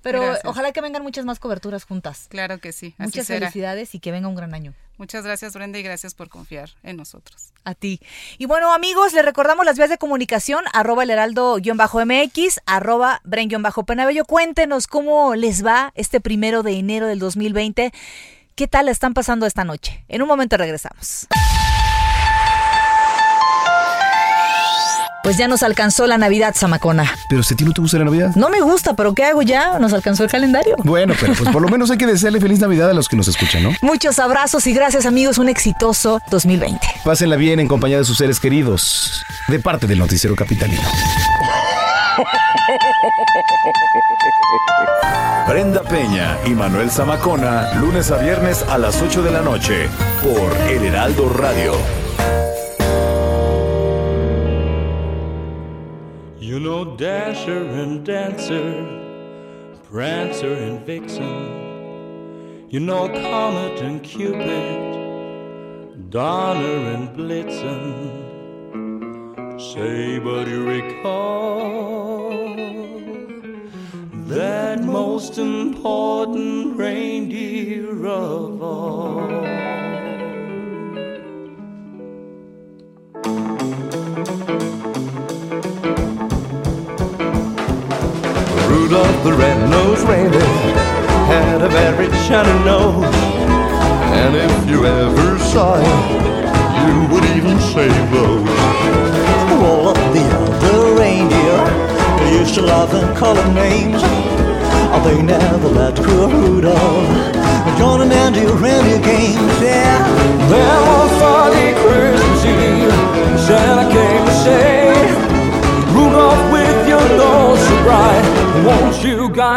Pero 0.00 0.22
gracias. 0.22 0.44
ojalá 0.46 0.72
que 0.72 0.80
vengan 0.80 1.02
muchas 1.02 1.24
más 1.24 1.38
coberturas 1.38 1.84
juntas. 1.84 2.26
Claro 2.30 2.58
que 2.58 2.72
sí. 2.72 2.94
Así 2.98 3.08
Muchas 3.08 3.26
será. 3.26 3.40
felicidades 3.40 3.94
y 3.94 4.00
que 4.00 4.10
venga 4.10 4.28
un 4.28 4.34
gran 4.34 4.54
año. 4.54 4.74
Muchas 4.96 5.24
gracias, 5.24 5.54
Brenda, 5.54 5.78
y 5.78 5.82
gracias 5.82 6.14
por 6.14 6.28
confiar 6.28 6.70
en 6.84 6.96
nosotros. 6.96 7.52
A 7.64 7.74
ti. 7.74 8.00
Y 8.38 8.46
bueno, 8.46 8.72
amigos, 8.72 9.12
les 9.12 9.24
recordamos 9.24 9.66
las 9.66 9.76
vías 9.76 9.90
de 9.90 9.98
comunicación, 9.98 10.64
arroba 10.72 11.02
el 11.02 11.10
heraldo-mx, 11.10 12.60
arroba 12.66 13.20
bren-penabello. 13.24 14.24
Cuéntenos 14.24 14.86
cómo 14.86 15.34
les 15.34 15.64
va 15.66 15.92
este 15.96 16.20
primero 16.20 16.62
de 16.62 16.72
enero 16.78 17.06
del 17.06 17.18
2020. 17.18 17.92
¿Qué 18.54 18.68
tal 18.68 18.88
están 18.88 19.14
pasando 19.14 19.46
esta 19.46 19.64
noche? 19.64 20.04
En 20.08 20.22
un 20.22 20.28
momento 20.28 20.56
regresamos. 20.56 21.26
Pues 25.22 25.36
ya 25.36 25.46
nos 25.46 25.62
alcanzó 25.62 26.08
la 26.08 26.18
Navidad, 26.18 26.52
Zamacona. 26.56 27.16
Pero 27.28 27.44
si 27.44 27.54
a 27.54 27.56
ti 27.56 27.64
no 27.64 27.72
te 27.72 27.80
gusta 27.80 27.98
la 27.98 28.04
Navidad. 28.04 28.32
No 28.34 28.48
me 28.48 28.60
gusta, 28.60 28.94
pero 28.94 29.14
¿qué 29.14 29.24
hago 29.24 29.42
ya? 29.42 29.78
Nos 29.78 29.92
alcanzó 29.92 30.24
el 30.24 30.30
calendario. 30.30 30.76
Bueno, 30.82 31.14
pero 31.20 31.34
pues 31.34 31.48
por 31.50 31.62
lo 31.62 31.68
menos 31.68 31.90
hay 31.92 31.98
que 31.98 32.06
desearle 32.06 32.40
feliz 32.40 32.58
Navidad 32.58 32.90
a 32.90 32.94
los 32.94 33.08
que 33.08 33.16
nos 33.16 33.28
escuchan, 33.28 33.62
¿no? 33.62 33.70
Muchos 33.82 34.18
abrazos 34.18 34.66
y 34.66 34.72
gracias 34.72 35.06
amigos, 35.06 35.38
un 35.38 35.48
exitoso 35.48 36.20
2020. 36.28 36.84
Pásenla 37.04 37.36
bien 37.36 37.60
en 37.60 37.68
compañía 37.68 37.98
de 37.98 38.04
sus 38.04 38.18
seres 38.18 38.40
queridos, 38.40 39.24
de 39.46 39.60
parte 39.60 39.86
del 39.86 40.00
Noticiero 40.00 40.34
Capitalino. 40.34 40.82
Brenda 45.48 45.82
Peña 45.82 46.38
y 46.46 46.50
Manuel 46.50 46.90
Zamacona, 46.90 47.74
lunes 47.74 48.10
a 48.10 48.18
viernes 48.18 48.64
a 48.68 48.78
las 48.78 49.00
8 49.00 49.22
de 49.22 49.30
la 49.30 49.42
noche, 49.42 49.88
por 50.22 50.56
El 50.68 50.84
Heraldo 50.84 51.28
Radio. 51.28 51.74
You 56.52 56.60
know 56.60 56.84
Dasher 56.84 57.64
and 57.80 58.04
Dancer, 58.04 58.68
Prancer 59.84 60.52
and 60.52 60.84
Vixen. 60.84 62.68
You 62.68 62.80
know 62.80 63.08
Comet 63.08 63.80
and 63.80 64.02
Cupid, 64.02 66.10
Donner 66.10 66.92
and 66.92 67.08
Blitzen. 67.16 68.20
Say, 69.58 70.18
but 70.18 70.46
you 70.46 70.68
recall 70.68 72.32
that 74.28 74.84
most 74.84 75.38
important 75.38 76.76
reindeer 76.76 78.06
of 78.06 78.62
all. 78.62 79.42
Rudolph 88.82 89.22
the 89.22 89.32
red-nosed 89.32 90.08
reindeer 90.08 90.40
had 91.30 91.62
a 91.62 91.68
very 91.68 92.10
shiny 92.26 92.64
nose, 92.64 93.04
and 94.10 94.34
if 94.34 94.68
you 94.68 94.84
ever 94.84 95.38
saw 95.38 95.76
him, 95.76 96.00
you 96.82 97.14
would 97.14 97.24
even 97.36 97.60
say 97.60 97.86
those. 98.10 98.48
All 99.62 99.88
of 99.90 99.96
the 100.12 100.26
other 100.34 101.00
reindeer 101.00 101.62
used 102.36 102.54
to 102.56 102.62
laugh 102.62 102.92
and 102.92 103.16
call 103.16 103.36
him 103.36 103.54
names. 103.54 104.02
Oh, 104.02 105.00
they 105.04 105.22
never 105.22 105.68
let 105.68 105.94
poor 105.94 106.28
Rudolph 106.28 107.78
join 107.78 108.02
in 108.02 108.10
and 108.10 108.34
do 108.34 108.52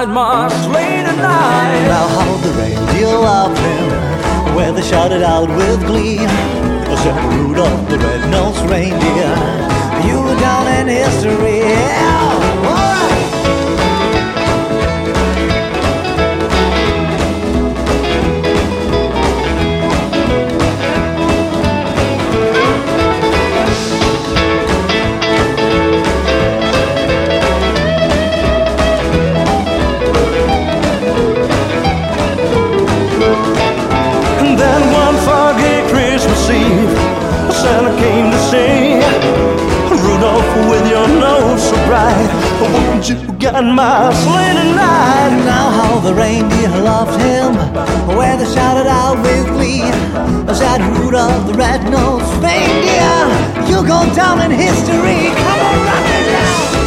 you 0.07 0.13
guide 0.13 0.13
my 0.13 0.49
sleigh 0.63 1.03
tonight? 1.03 1.87
Now 1.87 2.07
how 2.07 2.37
the 2.37 2.51
reindeer 2.51 3.17
him 3.57 4.55
when 4.55 4.75
they 4.75 4.81
shouted 4.81 5.23
out 5.23 5.49
with 5.49 5.85
glee. 5.85 6.17
Said 7.03 7.33
Rudolph 7.33 7.89
the 7.89 7.97
red-nosed 7.97 8.69
reindeer, 8.69 9.35
you 10.07 10.21
were 10.21 10.39
down 10.39 10.67
in 10.67 10.87
history. 10.87 11.59
Yeah. 11.59 12.64
Say, 38.55 38.99
Rudolph, 40.03 40.51
with 40.69 40.85
your 40.89 41.07
nose 41.07 41.63
so 41.69 41.75
bright, 41.87 42.29
won't 42.61 43.07
you 43.09 43.17
guide 43.39 43.67
my 43.79 44.13
sleigh 44.23 44.53
tonight? 44.59 45.33
Now 45.51 45.65
how 45.77 45.99
the 45.99 46.13
reindeer 46.13 46.69
loved 46.89 47.19
him 47.21 47.51
where 48.17 48.35
they 48.37 48.49
shouted 48.55 48.87
out 48.87 49.17
with 49.23 49.47
glee. 49.55 49.91
Said 50.59 50.81
Rudolph 50.97 51.47
the 51.47 51.53
red-nosed 51.53 52.33
reindeer. 52.45 53.19
You 53.69 53.77
go 53.93 53.99
down 54.15 54.41
in 54.45 54.51
history. 54.51 55.21
Come 55.43 55.59
on, 55.67 55.77
rock 55.87 56.07
it 56.17 56.25
down 56.31 56.84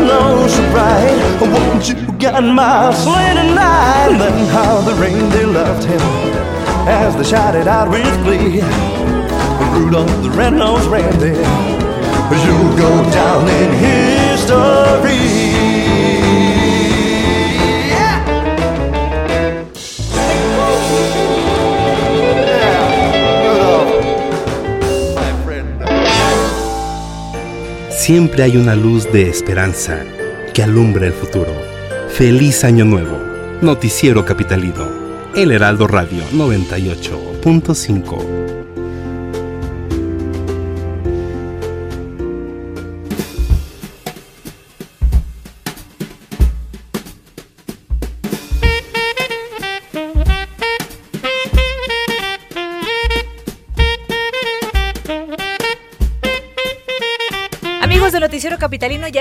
Nose 0.00 0.54
so 0.54 0.62
bright, 0.70 1.16
won't 1.40 1.88
you 1.88 1.94
guide 2.18 2.44
my 2.44 2.92
sleigh 2.94 3.34
tonight? 3.34 4.08
And 4.10 4.20
then 4.20 4.46
how 4.48 4.80
the 4.80 4.94
reindeer 4.94 5.46
loved 5.46 5.84
him 5.84 6.00
as 6.88 7.14
they 7.16 7.24
shouted 7.24 7.68
out 7.68 7.90
with 7.90 8.22
glee. 8.24 8.62
Rudolph 9.74 10.22
the 10.22 10.30
red-nosed 10.30 10.88
reindeer, 10.90 11.44
you'll 12.44 12.76
go 12.76 13.02
down 13.10 13.48
in 13.48 13.72
history. 13.72 15.71
Siempre 28.02 28.42
hay 28.42 28.56
una 28.56 28.74
luz 28.74 29.12
de 29.12 29.28
esperanza 29.28 30.02
que 30.52 30.64
alumbra 30.64 31.06
el 31.06 31.12
futuro. 31.12 31.54
Feliz 32.08 32.64
Año 32.64 32.84
Nuevo. 32.84 33.16
Noticiero 33.60 34.24
Capitalino. 34.24 34.88
El 35.36 35.52
Heraldo 35.52 35.86
Radio 35.86 36.24
98.5. 36.32 38.41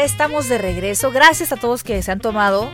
estamos 0.03 0.49
de 0.49 0.57
regreso. 0.57 1.11
Gracias 1.11 1.51
a 1.51 1.57
todos 1.57 1.83
que 1.83 2.01
se 2.01 2.11
han 2.11 2.19
tomado 2.19 2.69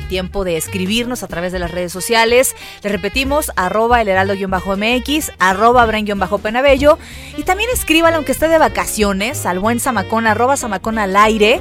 el 0.00 0.08
tiempo 0.08 0.44
de 0.44 0.56
escribirnos 0.56 1.22
a 1.22 1.26
través 1.28 1.52
de 1.52 1.58
las 1.58 1.70
redes 1.70 1.92
sociales. 1.92 2.54
Les 2.82 2.92
repetimos, 2.92 3.52
arroba 3.56 4.00
el 4.00 4.08
heraldo-mx, 4.08 5.32
arroba 5.38 5.84
bren-penabello. 5.86 6.98
Y 7.36 7.42
también 7.42 7.70
escríbale, 7.72 8.16
aunque 8.16 8.32
esté 8.32 8.48
de 8.48 8.58
vacaciones, 8.58 9.44
al 9.46 9.58
buen 9.58 9.80
Zamacón, 9.80 10.26
arroba 10.26 10.56
Zamacón 10.56 10.98
al 10.98 11.16
aire. 11.16 11.60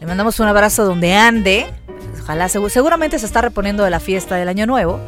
Le 0.00 0.06
mandamos 0.06 0.40
un 0.40 0.46
abrazo 0.48 0.84
donde 0.84 1.14
ande. 1.14 1.66
Ojalá, 2.22 2.46
segu- 2.48 2.68
seguramente 2.68 3.18
se 3.18 3.26
está 3.26 3.40
reponiendo 3.40 3.84
de 3.84 3.90
la 3.90 4.00
fiesta 4.00 4.36
del 4.36 4.48
Año 4.48 4.66
Nuevo. 4.66 5.00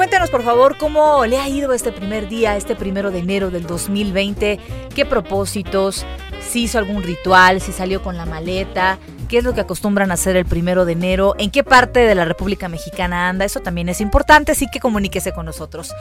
Cuéntanos, 0.00 0.30
por 0.30 0.42
favor, 0.42 0.78
cómo 0.78 1.26
le 1.26 1.36
ha 1.36 1.46
ido 1.46 1.74
este 1.74 1.92
primer 1.92 2.26
día, 2.26 2.56
este 2.56 2.74
primero 2.74 3.10
de 3.10 3.18
enero 3.18 3.50
del 3.50 3.66
2020. 3.66 4.58
¿Qué 4.94 5.04
propósitos? 5.04 6.06
Si 6.40 6.62
hizo 6.62 6.78
algún 6.78 7.02
ritual, 7.02 7.60
si 7.60 7.70
salió 7.70 8.02
con 8.02 8.16
la 8.16 8.24
maleta, 8.24 8.98
qué 9.28 9.36
es 9.36 9.44
lo 9.44 9.52
que 9.52 9.60
acostumbran 9.60 10.10
a 10.10 10.14
hacer 10.14 10.36
el 10.36 10.46
primero 10.46 10.86
de 10.86 10.92
enero, 10.92 11.34
en 11.36 11.50
qué 11.50 11.64
parte 11.64 12.00
de 12.00 12.14
la 12.14 12.24
República 12.24 12.70
Mexicana 12.70 13.28
anda, 13.28 13.44
eso 13.44 13.60
también 13.60 13.90
es 13.90 14.00
importante, 14.00 14.52
así 14.52 14.68
que 14.72 14.80
comuníquese 14.80 15.32
con 15.32 15.44
nosotros. 15.44 15.92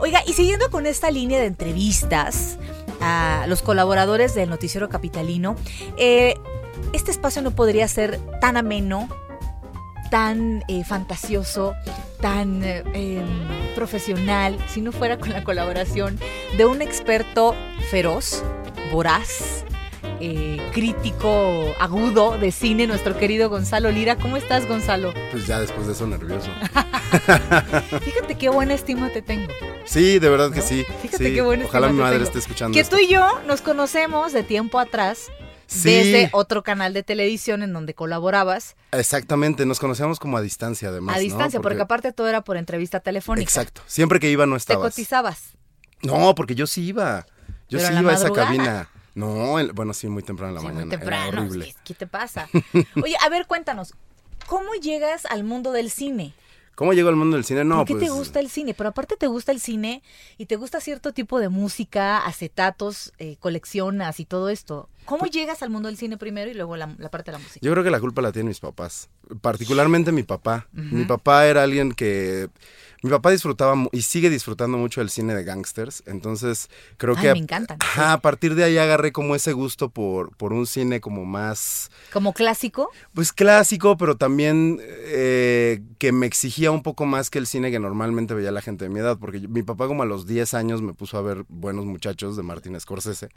Oiga, 0.00 0.20
y 0.26 0.34
siguiendo 0.34 0.70
con 0.70 0.84
esta 0.84 1.10
línea 1.10 1.40
de 1.40 1.46
entrevistas 1.46 2.58
a 3.00 3.46
los 3.48 3.62
colaboradores 3.62 4.34
del 4.34 4.50
Noticiero 4.50 4.90
Capitalino, 4.90 5.56
eh, 5.96 6.34
este 6.92 7.10
espacio 7.10 7.40
no 7.40 7.52
podría 7.52 7.88
ser 7.88 8.20
tan 8.38 8.58
ameno 8.58 9.08
tan 10.10 10.64
eh, 10.68 10.84
fantasioso, 10.84 11.74
tan 12.20 12.62
eh, 12.64 12.82
em, 12.94 13.74
profesional, 13.74 14.56
si 14.68 14.80
no 14.80 14.92
fuera 14.92 15.18
con 15.18 15.30
la 15.30 15.44
colaboración 15.44 16.18
de 16.56 16.64
un 16.64 16.82
experto 16.82 17.54
feroz, 17.90 18.42
voraz, 18.92 19.64
eh, 20.20 20.58
crítico, 20.72 21.74
agudo 21.78 22.38
de 22.38 22.50
cine, 22.52 22.86
nuestro 22.86 23.16
querido 23.18 23.50
Gonzalo 23.50 23.90
Lira. 23.90 24.16
¿Cómo 24.16 24.36
estás, 24.38 24.66
Gonzalo? 24.66 25.12
Pues 25.30 25.46
ya 25.46 25.60
después 25.60 25.86
de 25.86 25.92
eso 25.92 26.06
nervioso. 26.06 26.48
Fíjate 28.02 28.36
qué 28.38 28.48
buena 28.48 28.74
estima 28.74 29.10
te 29.10 29.22
tengo. 29.22 29.52
Sí, 29.84 30.18
de 30.18 30.28
verdad 30.28 30.50
que 30.52 30.62
sí. 30.62 30.84
Fíjate 31.02 31.28
sí. 31.28 31.34
qué 31.34 31.42
bueno 31.42 31.64
Ojalá 31.66 31.88
mi 31.88 31.96
te 31.96 32.02
madre 32.02 32.16
tengo. 32.16 32.26
esté 32.28 32.38
escuchando 32.38 32.74
Que 32.74 32.80
esto. 32.80 32.96
tú 32.96 33.02
y 33.02 33.08
yo 33.08 33.26
nos 33.46 33.60
conocemos 33.60 34.32
de 34.32 34.42
tiempo 34.42 34.78
atrás. 34.78 35.28
Sí. 35.66 35.90
Desde 35.90 36.28
otro 36.32 36.62
canal 36.62 36.92
de 36.94 37.02
televisión 37.02 37.62
en 37.62 37.72
donde 37.72 37.92
colaborabas 37.94 38.76
Exactamente, 38.92 39.66
nos 39.66 39.80
conocíamos 39.80 40.20
como 40.20 40.36
a 40.36 40.40
distancia 40.40 40.90
además. 40.90 41.16
a 41.16 41.18
¿no? 41.18 41.24
distancia, 41.24 41.60
porque... 41.60 41.82
aparte 41.82 42.12
todo 42.12 42.28
era 42.28 42.42
por 42.42 42.56
entrevista 42.56 43.00
telefónica. 43.00 43.42
Exacto. 43.48 43.82
Siempre 43.86 44.20
que 44.20 44.30
iba 44.30 44.46
no 44.46 44.54
Te 44.54 44.58
estabas. 44.58 44.92
cotizabas. 44.94 45.42
No, 46.02 46.34
porque 46.34 46.54
yo 46.54 46.66
sí 46.66 46.84
iba. 46.86 47.26
Yo 47.68 47.78
Pero 47.78 47.88
sí 47.88 47.94
iba 48.00 48.12
a 48.12 48.14
esa 48.14 48.30
cabina. 48.32 48.88
No, 49.14 49.58
el- 49.58 49.72
bueno, 49.72 49.92
sí, 49.94 50.08
muy 50.08 50.22
temprano 50.22 50.50
en 50.50 50.54
la 50.54 50.60
Sí, 50.60 50.66
mañana. 50.66 50.84
muy 50.86 50.94
Era 50.94 51.00
temprano. 51.00 51.40
horrible. 51.40 51.64
¿Qué, 51.66 51.74
qué 51.84 51.94
te 51.94 52.06
pasa? 52.06 52.48
Oye, 53.02 53.16
a 53.24 53.28
ver, 53.28 53.46
cuéntanos. 53.46 53.94
¿Cómo 54.46 54.72
llegas 54.74 55.26
al 55.26 55.42
mundo 55.42 55.72
del 55.72 55.90
cine? 55.90 56.34
¿Cómo 56.76 56.92
llegó 56.92 57.08
al 57.08 57.16
mundo 57.16 57.36
del 57.36 57.44
cine? 57.44 57.64
No, 57.64 57.78
¿Por 57.78 57.86
qué 57.86 57.94
pues. 57.94 58.04
te 58.04 58.10
gusta 58.10 58.38
el 58.38 58.50
cine? 58.50 58.74
Pero 58.74 58.90
aparte 58.90 59.16
te 59.16 59.26
gusta 59.26 59.50
el 59.50 59.60
cine 59.60 60.02
y 60.36 60.44
te 60.44 60.56
gusta 60.56 60.78
cierto 60.78 61.12
tipo 61.12 61.40
de 61.40 61.48
música, 61.48 62.18
acetatos, 62.18 63.14
eh, 63.18 63.36
coleccionas 63.40 64.20
y 64.20 64.26
todo 64.26 64.50
esto. 64.50 64.90
¿Cómo 65.06 65.24
llegas 65.24 65.62
al 65.62 65.70
mundo 65.70 65.88
del 65.88 65.96
cine 65.96 66.18
primero 66.18 66.50
y 66.50 66.54
luego 66.54 66.76
la, 66.76 66.94
la 66.98 67.08
parte 67.08 67.30
de 67.30 67.38
la 67.38 67.42
música? 67.42 67.60
Yo 67.62 67.72
creo 67.72 67.82
que 67.82 67.90
la 67.90 67.98
culpa 67.98 68.20
la 68.20 68.30
tienen 68.30 68.48
mis 68.48 68.60
papás, 68.60 69.08
particularmente 69.40 70.12
mi 70.12 70.22
papá. 70.22 70.68
Mi 70.72 71.06
papá 71.06 71.46
era 71.46 71.62
alguien 71.62 71.92
que 71.92 72.50
mi 73.06 73.10
papá 73.12 73.30
disfrutaba 73.30 73.74
y 73.92 74.02
sigue 74.02 74.28
disfrutando 74.30 74.76
mucho 74.78 75.00
del 75.00 75.10
cine 75.10 75.34
de 75.34 75.44
gangsters, 75.44 76.02
entonces 76.06 76.68
creo 76.96 77.14
Ay, 77.16 77.22
que 77.22 77.32
me 77.32 77.38
encantan, 77.38 77.78
Ajá, 77.80 78.12
a 78.12 78.20
partir 78.20 78.54
de 78.54 78.64
ahí 78.64 78.76
agarré 78.78 79.12
como 79.12 79.34
ese 79.34 79.52
gusto 79.52 79.88
por 79.88 80.36
por 80.36 80.52
un 80.52 80.66
cine 80.66 81.00
como 81.00 81.24
más 81.24 81.90
¿Como 82.12 82.32
clásico? 82.32 82.90
pues 83.14 83.32
clásico, 83.32 83.96
pero 83.96 84.16
también 84.16 84.80
eh, 84.82 85.80
que 85.98 86.12
me 86.12 86.26
exigía 86.26 86.70
un 86.70 86.82
poco 86.82 87.06
más 87.06 87.30
que 87.30 87.38
el 87.38 87.46
cine 87.46 87.70
que 87.70 87.78
normalmente 87.78 88.34
veía 88.34 88.50
la 88.50 88.60
gente 88.62 88.84
de 88.84 88.90
mi 88.90 89.00
edad, 89.00 89.16
porque 89.18 89.40
yo- 89.40 89.48
mi 89.48 89.62
papá 89.62 89.86
como 89.86 90.02
a 90.02 90.06
los 90.06 90.26
10 90.26 90.52
años 90.54 90.82
me 90.82 90.92
puso 90.92 91.16
a 91.18 91.22
ver 91.22 91.44
Buenos 91.48 91.84
Muchachos 91.86 92.36
de 92.36 92.42
Martin 92.42 92.78
Scorsese, 92.80 93.28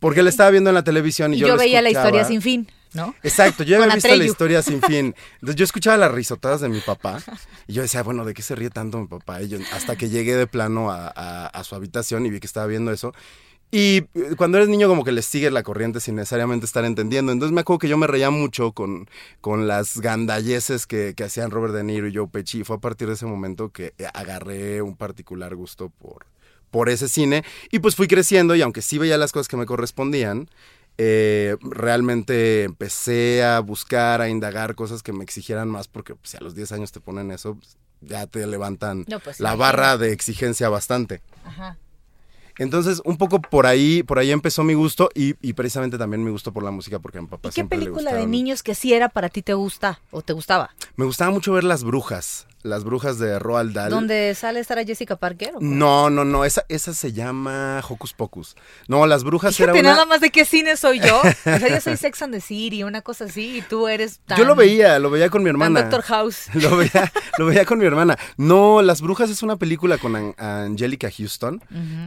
porque 0.00 0.20
él 0.20 0.28
estaba 0.28 0.50
viendo 0.50 0.70
en 0.70 0.74
la 0.74 0.84
televisión 0.84 1.34
y, 1.34 1.36
Y 1.36 1.40
yo, 1.40 1.48
yo 1.48 1.56
veía 1.56 1.82
la 1.82 1.90
historia 1.90 2.24
sin 2.24 2.40
fin, 2.42 2.68
¿no? 2.94 3.14
Exacto, 3.22 3.62
yo 3.64 3.76
había 3.82 3.94
visto 3.94 4.08
la 4.08 4.14
Atreyu. 4.14 4.30
historia 4.32 4.62
sin 4.62 4.80
fin. 4.82 5.14
Entonces 5.34 5.56
yo 5.56 5.64
escuchaba 5.64 5.96
las 5.96 6.12
risotadas 6.12 6.60
de 6.60 6.68
mi 6.68 6.80
papá 6.80 7.22
y 7.66 7.72
yo 7.72 7.82
decía, 7.82 8.02
bueno, 8.02 8.24
¿de 8.24 8.34
qué 8.34 8.42
se 8.42 8.54
ríe 8.54 8.70
tanto 8.70 8.98
mi 8.98 9.06
papá? 9.06 9.42
Y 9.42 9.48
yo- 9.48 9.58
hasta 9.72 9.96
que 9.96 10.08
llegué 10.08 10.36
de 10.36 10.46
plano 10.46 10.90
a, 10.90 11.08
a- 11.14 11.46
a 11.46 11.64
su 11.64 11.74
habitación 11.74 12.26
y 12.26 12.30
vi 12.30 12.40
que 12.40 12.46
estaba 12.46 12.66
viendo 12.66 12.92
eso. 12.92 13.12
Y 13.74 14.04
eh, 14.14 14.34
cuando 14.36 14.58
eres 14.58 14.68
niño 14.68 14.86
como 14.86 15.02
que 15.02 15.12
le 15.12 15.22
sigues 15.22 15.50
la 15.50 15.62
corriente 15.62 15.98
sin 15.98 16.14
necesariamente 16.16 16.66
estar 16.66 16.84
entendiendo. 16.84 17.32
Entonces 17.32 17.54
me 17.54 17.62
acuerdo 17.62 17.78
que 17.78 17.88
yo 17.88 17.96
me 17.96 18.06
reía 18.06 18.28
mucho 18.30 18.72
con, 18.72 19.08
con 19.40 19.66
las 19.66 19.98
gandalleces 20.00 20.86
que, 20.86 21.14
que 21.16 21.24
hacían 21.24 21.50
Robert 21.50 21.72
De 21.72 21.82
Niro 21.82 22.06
y 22.06 22.14
Joe 22.14 22.28
Pesci. 22.28 22.60
Y 22.60 22.64
fue 22.64 22.76
a 22.76 22.80
partir 22.80 23.08
de 23.08 23.14
ese 23.14 23.24
momento 23.24 23.70
que 23.70 23.94
eh, 23.96 24.06
agarré 24.12 24.82
un 24.82 24.94
particular 24.94 25.54
gusto 25.56 25.88
por, 25.88 26.26
por 26.70 26.90
ese 26.90 27.08
cine. 27.08 27.44
Y 27.70 27.78
pues 27.78 27.96
fui 27.96 28.08
creciendo 28.08 28.54
y 28.54 28.60
aunque 28.60 28.82
sí 28.82 28.98
veía 28.98 29.16
las 29.16 29.32
cosas 29.32 29.48
que 29.48 29.56
me 29.56 29.64
correspondían, 29.64 30.50
eh, 30.98 31.56
realmente 31.62 32.64
empecé 32.64 33.44
a 33.44 33.60
buscar, 33.60 34.20
a 34.20 34.28
indagar 34.28 34.74
cosas 34.74 35.02
que 35.02 35.12
me 35.12 35.24
exigieran 35.24 35.68
más 35.68 35.88
porque 35.88 36.14
pues, 36.14 36.30
si 36.30 36.36
a 36.36 36.40
los 36.40 36.54
10 36.54 36.72
años 36.72 36.92
te 36.92 37.00
ponen 37.00 37.30
eso, 37.30 37.54
pues, 37.54 37.76
ya 38.00 38.26
te 38.26 38.46
levantan 38.46 39.04
No, 39.08 39.20
pues, 39.20 39.40
la 39.40 39.54
barra 39.54 39.96
de 39.96 40.12
exigencia 40.12 40.68
bastante. 40.68 41.22
Ajá. 41.44 41.78
Entonces, 42.58 43.00
un 43.04 43.16
poco 43.16 43.40
por 43.40 43.66
ahí, 43.66 44.02
por 44.02 44.18
ahí 44.18 44.30
empezó 44.30 44.62
mi 44.62 44.74
gusto 44.74 45.08
y, 45.14 45.34
y 45.40 45.54
precisamente 45.54 45.96
también 45.96 46.22
mi 46.22 46.30
gusto 46.30 46.52
por 46.52 46.62
la 46.62 46.70
música 46.70 46.98
porque 46.98 47.18
a 47.18 47.22
mi 47.22 47.28
papá 47.28 47.48
¿Y 47.48 47.50
qué 47.50 47.54
siempre 47.54 47.78
le 47.78 47.84
película 47.86 48.12
de 48.14 48.26
niños 48.26 48.62
que 48.62 48.74
sí 48.74 48.92
era 48.92 49.08
para 49.08 49.30
ti 49.30 49.42
te 49.42 49.54
gusta 49.54 50.00
o 50.10 50.22
te 50.22 50.32
gustaba? 50.34 50.74
Me 50.96 51.06
gustaba 51.06 51.30
mucho 51.30 51.52
ver 51.54 51.64
Las 51.64 51.82
Brujas, 51.82 52.46
Las 52.62 52.84
Brujas 52.84 53.18
de 53.18 53.38
Roald 53.38 53.72
Dahl. 53.74 53.90
¿Donde 53.90 54.34
sale 54.34 54.62
Sara 54.64 54.84
Jessica 54.84 55.16
Parker? 55.16 55.52
o? 55.56 55.58
No, 55.60 56.10
no, 56.10 56.24
no, 56.24 56.44
esa, 56.44 56.64
esa 56.68 56.94
se 56.94 57.12
llama 57.12 57.82
Hocus 57.88 58.12
Pocus. 58.12 58.54
No, 58.88 59.06
Las 59.06 59.24
Brujas 59.24 59.56
Fíjate 59.56 59.78
era 59.78 59.88
una... 59.88 59.92
nada 59.94 60.06
más 60.06 60.20
de 60.20 60.30
qué 60.30 60.44
cine 60.44 60.76
soy 60.76 61.00
yo. 61.00 61.18
O 61.20 61.58
sea, 61.58 61.68
yo 61.68 61.80
soy 61.80 61.96
Sex 61.96 62.22
and 62.22 62.34
the 62.34 62.40
City, 62.40 62.82
una 62.84 63.02
cosa 63.02 63.24
así, 63.24 63.58
y 63.58 63.62
tú 63.62 63.88
eres 63.88 64.20
tan... 64.26 64.38
Yo 64.42 64.44
lo 64.44 64.54
veía, 64.54 64.98
lo 64.98 65.10
veía 65.10 65.28
con 65.30 65.42
mi 65.42 65.50
hermana. 65.50 65.82
Doctor 65.82 66.02
House. 66.02 66.46
Lo 66.54 66.76
veía, 66.76 67.12
lo 67.38 67.46
veía 67.46 67.64
con 67.64 67.78
mi 67.78 67.84
hermana. 67.86 68.16
No, 68.36 68.82
Las 68.82 69.00
Brujas 69.02 69.28
es 69.30 69.42
una 69.42 69.56
película 69.56 69.98
con 69.98 70.14
An- 70.16 70.34
Angelica 70.38 71.10
Houston, 71.10 71.60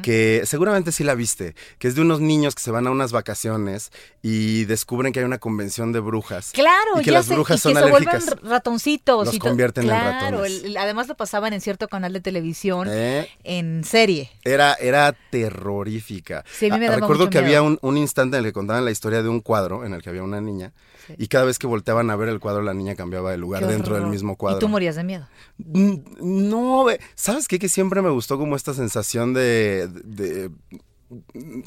que 0.04 0.42
seguramente 0.46 0.92
sí 0.92 1.04
la 1.04 1.16
viste, 1.16 1.56
que 1.80 1.88
es 1.88 1.96
de 1.96 2.02
unos 2.02 2.20
niños 2.22 2.56
que 2.56 2.62
se 2.62 2.72
van 2.72 2.88
a 2.88 2.92
unas 2.92 3.12
vacaciones 3.12 3.92
y 4.22 4.66
descubren 4.66 5.12
que 5.14 5.20
hay 5.20 5.26
una 5.26 5.38
convención 5.40 5.92
de 5.92 6.00
brujas. 6.00 6.52
Claro, 6.54 7.00
y 7.00 7.04
que 7.04 7.12
ya 7.12 7.18
las 7.20 7.26
sé, 7.28 7.36
y 7.36 7.40
y 7.40 7.44
que 7.44 7.58
son 7.58 7.74
se 7.74 7.80
alérgicas. 7.80 8.26
vuelven 8.26 8.50
ratoncitos. 8.50 9.26
Los 9.26 9.36
y 9.36 9.40
convierten 9.40 9.84
en 9.86 9.90
ratones. 9.92 10.40
El- 10.46 10.78
además 10.78 11.08
lo 11.08 11.16
pasaban 11.16 11.54
en 11.54 11.62
cierto 11.62 11.88
canal 11.88 12.14
de 12.14 12.22
televisión 12.22 12.88
¿Eh? 12.90 13.28
en 13.44 13.84
serie. 13.84 14.30
Era, 14.44 14.74
era 14.76 15.16
terrorífica. 15.32 16.44
Sí, 16.52 16.68
a 16.70 16.74
mí 16.74 16.80
me 16.80 16.86
daba 16.86 17.00
Recuerdo 17.02 17.24
mucho 17.26 17.30
que 17.32 17.42
miedo. 17.42 17.58
había 17.60 17.62
un, 17.62 17.80
un 17.82 17.98
instante 17.98 18.38
en 18.38 18.44
el 18.46 18.50
que 18.50 18.54
contaban 18.54 18.86
la 18.86 18.92
historia 18.92 19.22
de 19.24 19.30
un 19.30 19.42
cuadro 19.42 19.86
en 19.86 19.94
el 19.94 20.02
que 20.02 20.10
había 20.10 20.24
una 20.24 20.42
niña 20.42 20.74
y 21.18 21.28
cada 21.28 21.46
vez 21.46 21.60
que 21.60 21.68
volteaban 21.68 22.10
a 22.10 22.16
ver 22.16 22.30
el 22.30 22.40
cuadro 22.40 22.62
la 22.64 22.74
niña 22.74 22.96
cambiaba 22.96 23.32
de 23.32 23.38
lugar 23.38 23.62
Qué 23.64 23.68
dentro 23.68 23.96
del 23.96 24.08
mismo 24.08 24.36
cuadro. 24.38 24.58
Y 24.58 24.62
tú 24.62 24.70
morías 24.70 24.96
de 24.96 25.04
miedo. 25.04 25.28
No, 25.58 26.86
¿sabes 27.16 27.48
qué? 27.48 27.60
Que 27.60 27.70
siempre 27.70 28.02
me 28.02 28.10
gustó 28.10 28.38
como 28.38 28.56
esta 28.56 28.74
sensación 28.74 29.34
de, 29.34 29.88
de- 29.88 30.50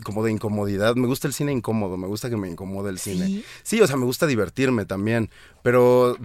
como 0.05 0.25
de 0.25 0.33
incomodidad. 0.33 0.97
Me 0.97 1.07
gusta 1.07 1.29
el 1.29 1.35
cine 1.35 1.53
incómodo, 1.53 1.97
me 1.97 2.07
gusta 2.09 2.29
que 2.29 2.37
me 2.37 2.49
incomode 2.51 2.91
el 2.91 2.99
cine. 2.99 3.43
Sí, 3.63 3.81
o 3.81 3.87
sea, 3.87 3.97
me 3.97 4.05
gusta 4.05 4.27
divertirme 4.27 4.85
también, 4.85 5.31
pero 5.63 6.17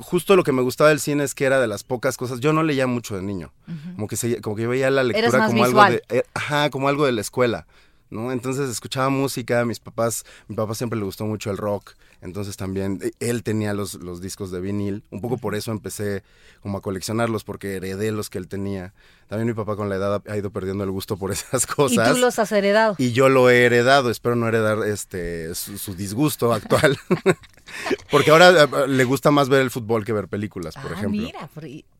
justo 0.00 0.36
lo 0.36 0.44
que 0.44 0.52
me 0.52 0.62
gustaba 0.62 0.90
del 0.90 1.00
cine 1.00 1.24
es 1.24 1.34
que 1.34 1.44
era 1.44 1.60
de 1.60 1.66
las 1.66 1.84
pocas 1.84 2.16
cosas. 2.16 2.40
Yo 2.40 2.52
no 2.52 2.62
leía 2.62 2.86
mucho 2.86 3.16
de 3.16 3.22
niño, 3.22 3.52
como 3.94 4.06
que 4.08 4.16
se- 4.16 4.40
como 4.40 4.56
que 4.56 4.62
yo 4.62 4.68
veía 4.68 4.90
la 4.90 5.02
lectura 5.02 5.26
como 5.48 5.64
visual. 5.64 5.86
algo 5.92 6.02
de, 6.08 6.18
eh, 6.18 6.22
ajá, 6.34 6.70
como 6.70 6.88
algo 6.88 7.06
de 7.06 7.12
la 7.12 7.20
escuela. 7.20 7.66
¿No? 8.10 8.32
Entonces 8.32 8.68
escuchaba 8.68 9.08
música, 9.08 9.64
mis 9.64 9.78
papás, 9.78 10.24
mi 10.48 10.56
papá 10.56 10.74
siempre 10.74 10.98
le 10.98 11.04
gustó 11.04 11.26
mucho 11.26 11.50
el 11.52 11.56
rock, 11.56 11.92
entonces 12.22 12.56
también 12.56 12.98
eh, 13.02 13.12
él 13.20 13.42
tenía 13.42 13.74
los, 13.74 13.94
los 13.94 14.20
discos 14.20 14.50
de 14.50 14.60
vinil, 14.60 15.02
un 15.10 15.20
poco 15.20 15.38
por 15.38 15.54
eso 15.54 15.70
empecé 15.72 16.22
como 16.62 16.78
a 16.78 16.82
coleccionarlos, 16.82 17.44
porque 17.44 17.76
heredé 17.76 18.12
los 18.12 18.30
que 18.30 18.38
él 18.38 18.48
tenía. 18.48 18.92
También 19.28 19.46
mi 19.46 19.54
papá 19.54 19.76
con 19.76 19.88
la 19.88 19.94
edad 19.96 20.22
ha 20.28 20.36
ido 20.36 20.50
perdiendo 20.50 20.82
el 20.84 20.90
gusto 20.90 21.16
por 21.16 21.30
esas 21.32 21.64
Y 21.64 21.66
cosas. 21.66 22.12
tú 22.14 22.18
los 22.20 22.38
has 22.38 22.50
heredado. 22.52 22.94
Y 22.98 23.12
yo 23.12 23.28
lo 23.28 23.48
he 23.50 23.64
heredado, 23.64 24.10
espero 24.10 24.36
no 24.36 24.48
heredar 24.48 24.78
este 24.86 25.54
su, 25.54 25.78
su 25.78 25.94
disgusto 25.94 26.52
actual. 26.52 26.98
Porque 28.10 28.30
ahora 28.30 28.64
eh, 28.64 28.88
le 28.88 29.04
gusta 29.04 29.30
más 29.30 29.48
ver 29.48 29.60
el 29.62 29.70
fútbol 29.70 30.04
que 30.04 30.12
ver 30.12 30.26
películas, 30.28 30.74
por 30.74 30.90
ah, 30.92 30.94
ejemplo. 30.94 31.22
mira, 31.22 31.48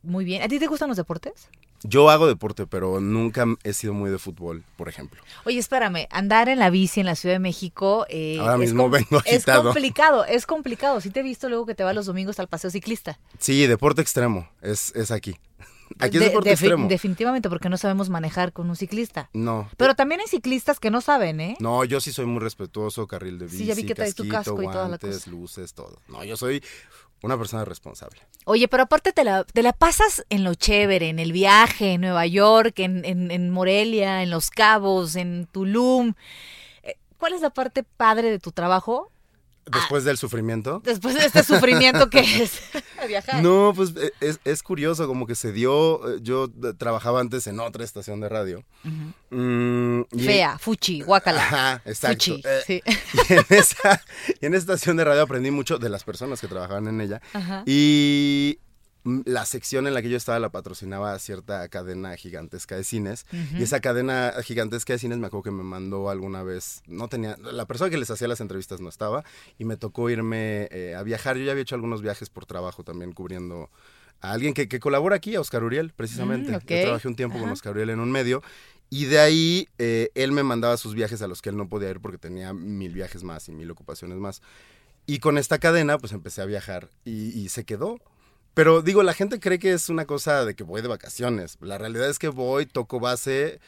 muy 0.03 0.25
bien. 0.25 0.43
¿A 0.43 0.49
ti 0.49 0.59
te 0.59 0.67
gustan 0.67 0.89
los 0.89 0.97
deportes? 0.97 1.49
Yo 1.83 2.11
hago 2.11 2.27
deporte, 2.27 2.67
pero 2.67 3.01
nunca 3.01 3.47
he 3.65 3.73
sido 3.73 3.95
muy 3.95 4.11
de 4.11 4.19
fútbol, 4.19 4.65
por 4.77 4.89
ejemplo. 4.89 5.23
Oye, 5.47 5.59
espérame, 5.59 6.07
andar 6.11 6.49
en 6.49 6.59
la 6.59 6.69
bici 6.69 7.01
en 7.01 7.07
la 7.07 7.15
Ciudad 7.15 7.37
de 7.37 7.39
México. 7.39 8.05
eh, 8.11 8.39
Ahora 8.41 8.59
mismo 8.59 8.91
vengo 8.91 9.19
Es 9.25 9.37
agitado. 9.49 9.73
Complicado, 10.11 10.25
es 10.37 10.47
complicado. 10.47 11.01
Sí 11.01 11.11
te 11.11 11.21
he 11.21 11.23
visto 11.23 11.49
luego 11.49 11.67
que 11.67 11.75
te 11.75 11.85
vas 11.85 11.95
los 11.95 12.07
domingos 12.07 12.39
al 12.41 12.49
paseo 12.49 12.71
ciclista. 12.71 13.19
Sí, 13.39 13.67
deporte 13.67 14.03
extremo, 14.03 14.49
es, 14.63 14.95
es 14.95 15.11
aquí. 15.11 15.37
Aquí 15.99 16.19
es 16.19 16.21
De- 16.21 16.29
deporte 16.29 16.53
extremo. 16.53 16.87
Definitivamente, 16.87 17.49
porque 17.49 17.69
no 17.69 17.77
sabemos 17.77 18.11
manejar 18.11 18.53
con 18.53 18.71
un 18.71 18.77
ciclista. 18.77 19.29
No. 19.33 19.69
Pero 19.77 19.97
también 19.97 20.21
hay 20.21 20.29
ciclistas 20.29 20.79
que 20.79 20.89
no 20.91 21.01
saben, 21.01 21.41
¿eh? 21.41 21.57
No, 21.59 21.85
yo 21.85 22.01
sí 22.01 22.13
soy 22.13 22.27
muy 22.27 22.41
respetuoso, 22.41 23.09
carril 23.09 23.39
de 23.41 23.47
bici, 23.47 23.59
Sí, 23.59 23.65
ya 23.65 23.75
vi 23.75 23.85
que 23.85 23.97
traes 23.97 24.15
tu 24.15 24.29
casco 24.29 24.63
y 24.63 24.67
toda 24.67 24.89
la 24.89 24.99
cosa. 24.99 25.29
luces, 25.31 25.75
todo. 25.75 25.99
No, 26.07 26.23
yo 26.23 26.37
soy 26.37 26.63
una 27.23 27.37
persona 27.37 27.65
responsable. 27.65 28.21
Oye, 28.45 28.69
pero 28.69 28.85
aparte 28.85 29.13
te 29.13 29.25
la, 29.25 29.43
te 29.43 29.65
la 29.65 29.73
pasas 29.73 30.25
en 30.31 30.45
lo 30.45 30.55
chévere, 30.55 31.09
en 31.09 31.19
el 31.19 31.33
viaje, 31.33 31.95
en 31.95 32.03
Nueva 32.03 32.25
York, 32.25 32.79
en, 32.79 33.05
en, 33.05 33.33
en 33.33 33.51
Morelia, 33.51 34.23
en 34.23 34.31
Los 34.31 34.51
Cabos, 34.51 35.17
en 35.17 35.49
Tulum. 35.51 36.15
Eh, 36.85 36.97
¿Cuál 37.19 37.33
es 37.35 37.41
la 37.41 37.51
parte 37.51 37.83
padre 37.83 38.31
de 38.31 38.39
tu 38.39 38.53
trabajo 38.53 39.11
Después 39.67 40.05
del 40.05 40.17
sufrimiento. 40.17 40.81
después 40.85 41.15
de 41.15 41.27
este 41.27 41.43
sufrimiento 41.45 42.09
que 42.11 42.19
es 42.43 42.61
viajar? 43.09 43.43
No, 43.43 43.73
pues 43.77 43.95
e- 43.97 44.13
es, 44.21 44.41
es 44.45 44.63
curioso, 44.63 45.07
como 45.07 45.27
que 45.27 45.35
se 45.35 45.53
dio. 45.53 46.15
eh, 46.15 46.19
Yo 46.23 46.49
trabajaba 46.79 47.21
antes 47.21 47.47
en 47.47 47.61
otra 47.61 47.85
estación 47.85 48.21
de 48.21 48.29
radio. 48.29 48.65
Mm, 49.31 50.01
y- 50.13 50.25
Fea, 50.25 50.59
fuchi, 50.59 51.03
guacala. 51.03 51.43
Ajá, 51.43 51.83
exacto. 51.85 52.25
Fuchi, 52.37 52.43
Eh, 52.45 52.61
sí. 52.67 52.83
Y 53.29 53.33
en 53.35 53.45
esa, 53.51 54.03
y 54.41 54.47
en 54.47 54.55
esa 54.55 54.61
estación 54.73 54.97
de 54.97 55.05
radio 55.05 55.23
aprendí 55.23 55.51
mucho 55.51 55.79
de 55.79 55.89
las 55.89 56.05
personas 56.05 56.41
que 56.41 56.49
trabajaban 56.49 56.89
en 56.89 57.01
ella. 57.01 57.21
Ajá. 57.33 57.63
Y 57.67 58.59
la 59.05 59.47
sección 59.47 59.87
en 59.87 59.95
la 59.95 60.03
que 60.03 60.11
yo 60.11 60.17
estaba 60.17 60.39
la 60.39 60.51
patrocinaba 60.51 61.19
cierta 61.19 61.67
cadena 61.69 62.17
gigantesca 62.17 62.77
de 62.77 62.85
cines. 62.85 63.27
Y 63.59 63.63
esa 63.63 63.81
cadena 63.81 64.33
gigantesca 64.43 64.93
de 64.93 64.99
cines 64.99 65.19
me 65.19 65.27
acuerdo 65.27 65.45
que 65.45 65.51
me 65.51 65.63
mandó 65.63 66.11
alguna 66.11 66.43
vez, 66.43 66.83
no 66.87 67.09
tenía, 67.09 67.37
la 67.39 67.67
persona 67.67 67.91
que 67.91 67.99
les 67.99 68.11
hacía 68.11 68.29
las 68.29 68.41
entrevistas 68.41 68.81
no 68.81 68.89
estaba 68.89 69.25
y 69.59 69.65
me 69.65 69.77
tocó 69.77 70.11
irme 70.11 70.69
eh, 70.71 70.95
a 70.97 71.03
viajar. 71.03 71.37
Yo 71.37 71.45
ya 71.45 71.53
había 71.53 71.63
hecho 71.63 71.75
algunos 71.75 72.03
viajes 72.03 72.29
por 72.29 72.47
trabajo 72.47 72.85
también 72.85 73.13
cubriendo 73.13 73.71
a 74.21 74.33
alguien 74.33 74.53
que, 74.53 74.69
que 74.69 74.81
colabora 74.81 75.17
aquí, 75.17 75.35
a 75.35 75.41
Oscar 75.41 75.65
Uriel, 75.65 75.93
precisamente. 75.93 76.53
Mm, 76.53 76.57
ok. 76.57 76.65
Yo 76.69 76.83
trabajé 76.83 77.09
un 77.09 77.17
tiempo 77.17 77.39
con. 77.39 77.51
Oscar 77.51 77.73
Uriel 77.73 77.91
en 77.91 78.01
un 78.01 78.11
medio. 78.11 78.43
Y 78.91 79.05
de 79.05 79.21
ahí 79.21 79.69
eh, 79.79 80.11
él 80.15 80.33
me 80.33 80.43
mandaba 80.43 80.77
sus 80.77 80.95
viajes 80.95 81.23
a 81.23 81.29
los 81.29 81.41
que 81.41 81.49
él 81.49 81.57
no 81.57 81.69
podía 81.69 81.91
ir 81.91 82.01
porque 82.01 82.19
tenía 82.19 82.53
mil 82.53 82.93
viajes 82.93 83.23
más 83.23 83.49
y 83.49 83.53
mil 83.53 83.71
ocupaciones 83.71 84.19
más. 84.19 84.43
Y 85.07 85.21
con 85.21 85.39
esta 85.39 85.59
cadena 85.59 85.97
pues 85.97 86.13
empecé 86.13 86.43
a 86.43 86.45
viajar 86.45 86.91
y, 87.05 87.29
y 87.39 87.49
se 87.49 87.65
quedó. 87.65 88.01
Pero 88.55 88.83
digo, 88.83 89.03
la 89.03 89.15
gente 89.15 89.39
cree 89.39 89.59
que 89.59 89.73
es 89.73 89.89
una 89.89 90.07
cosa 90.07 90.45
de 90.45 90.55
que 90.55 90.65
voy 90.65 90.83
de 90.83 90.89
vacaciones. 90.89 91.57
La 91.61 91.79
realidad 91.79 92.09
es 92.09 92.19
que 92.19 92.29
voy, 92.29 92.67
toco 92.67 92.99
base. 93.01 93.61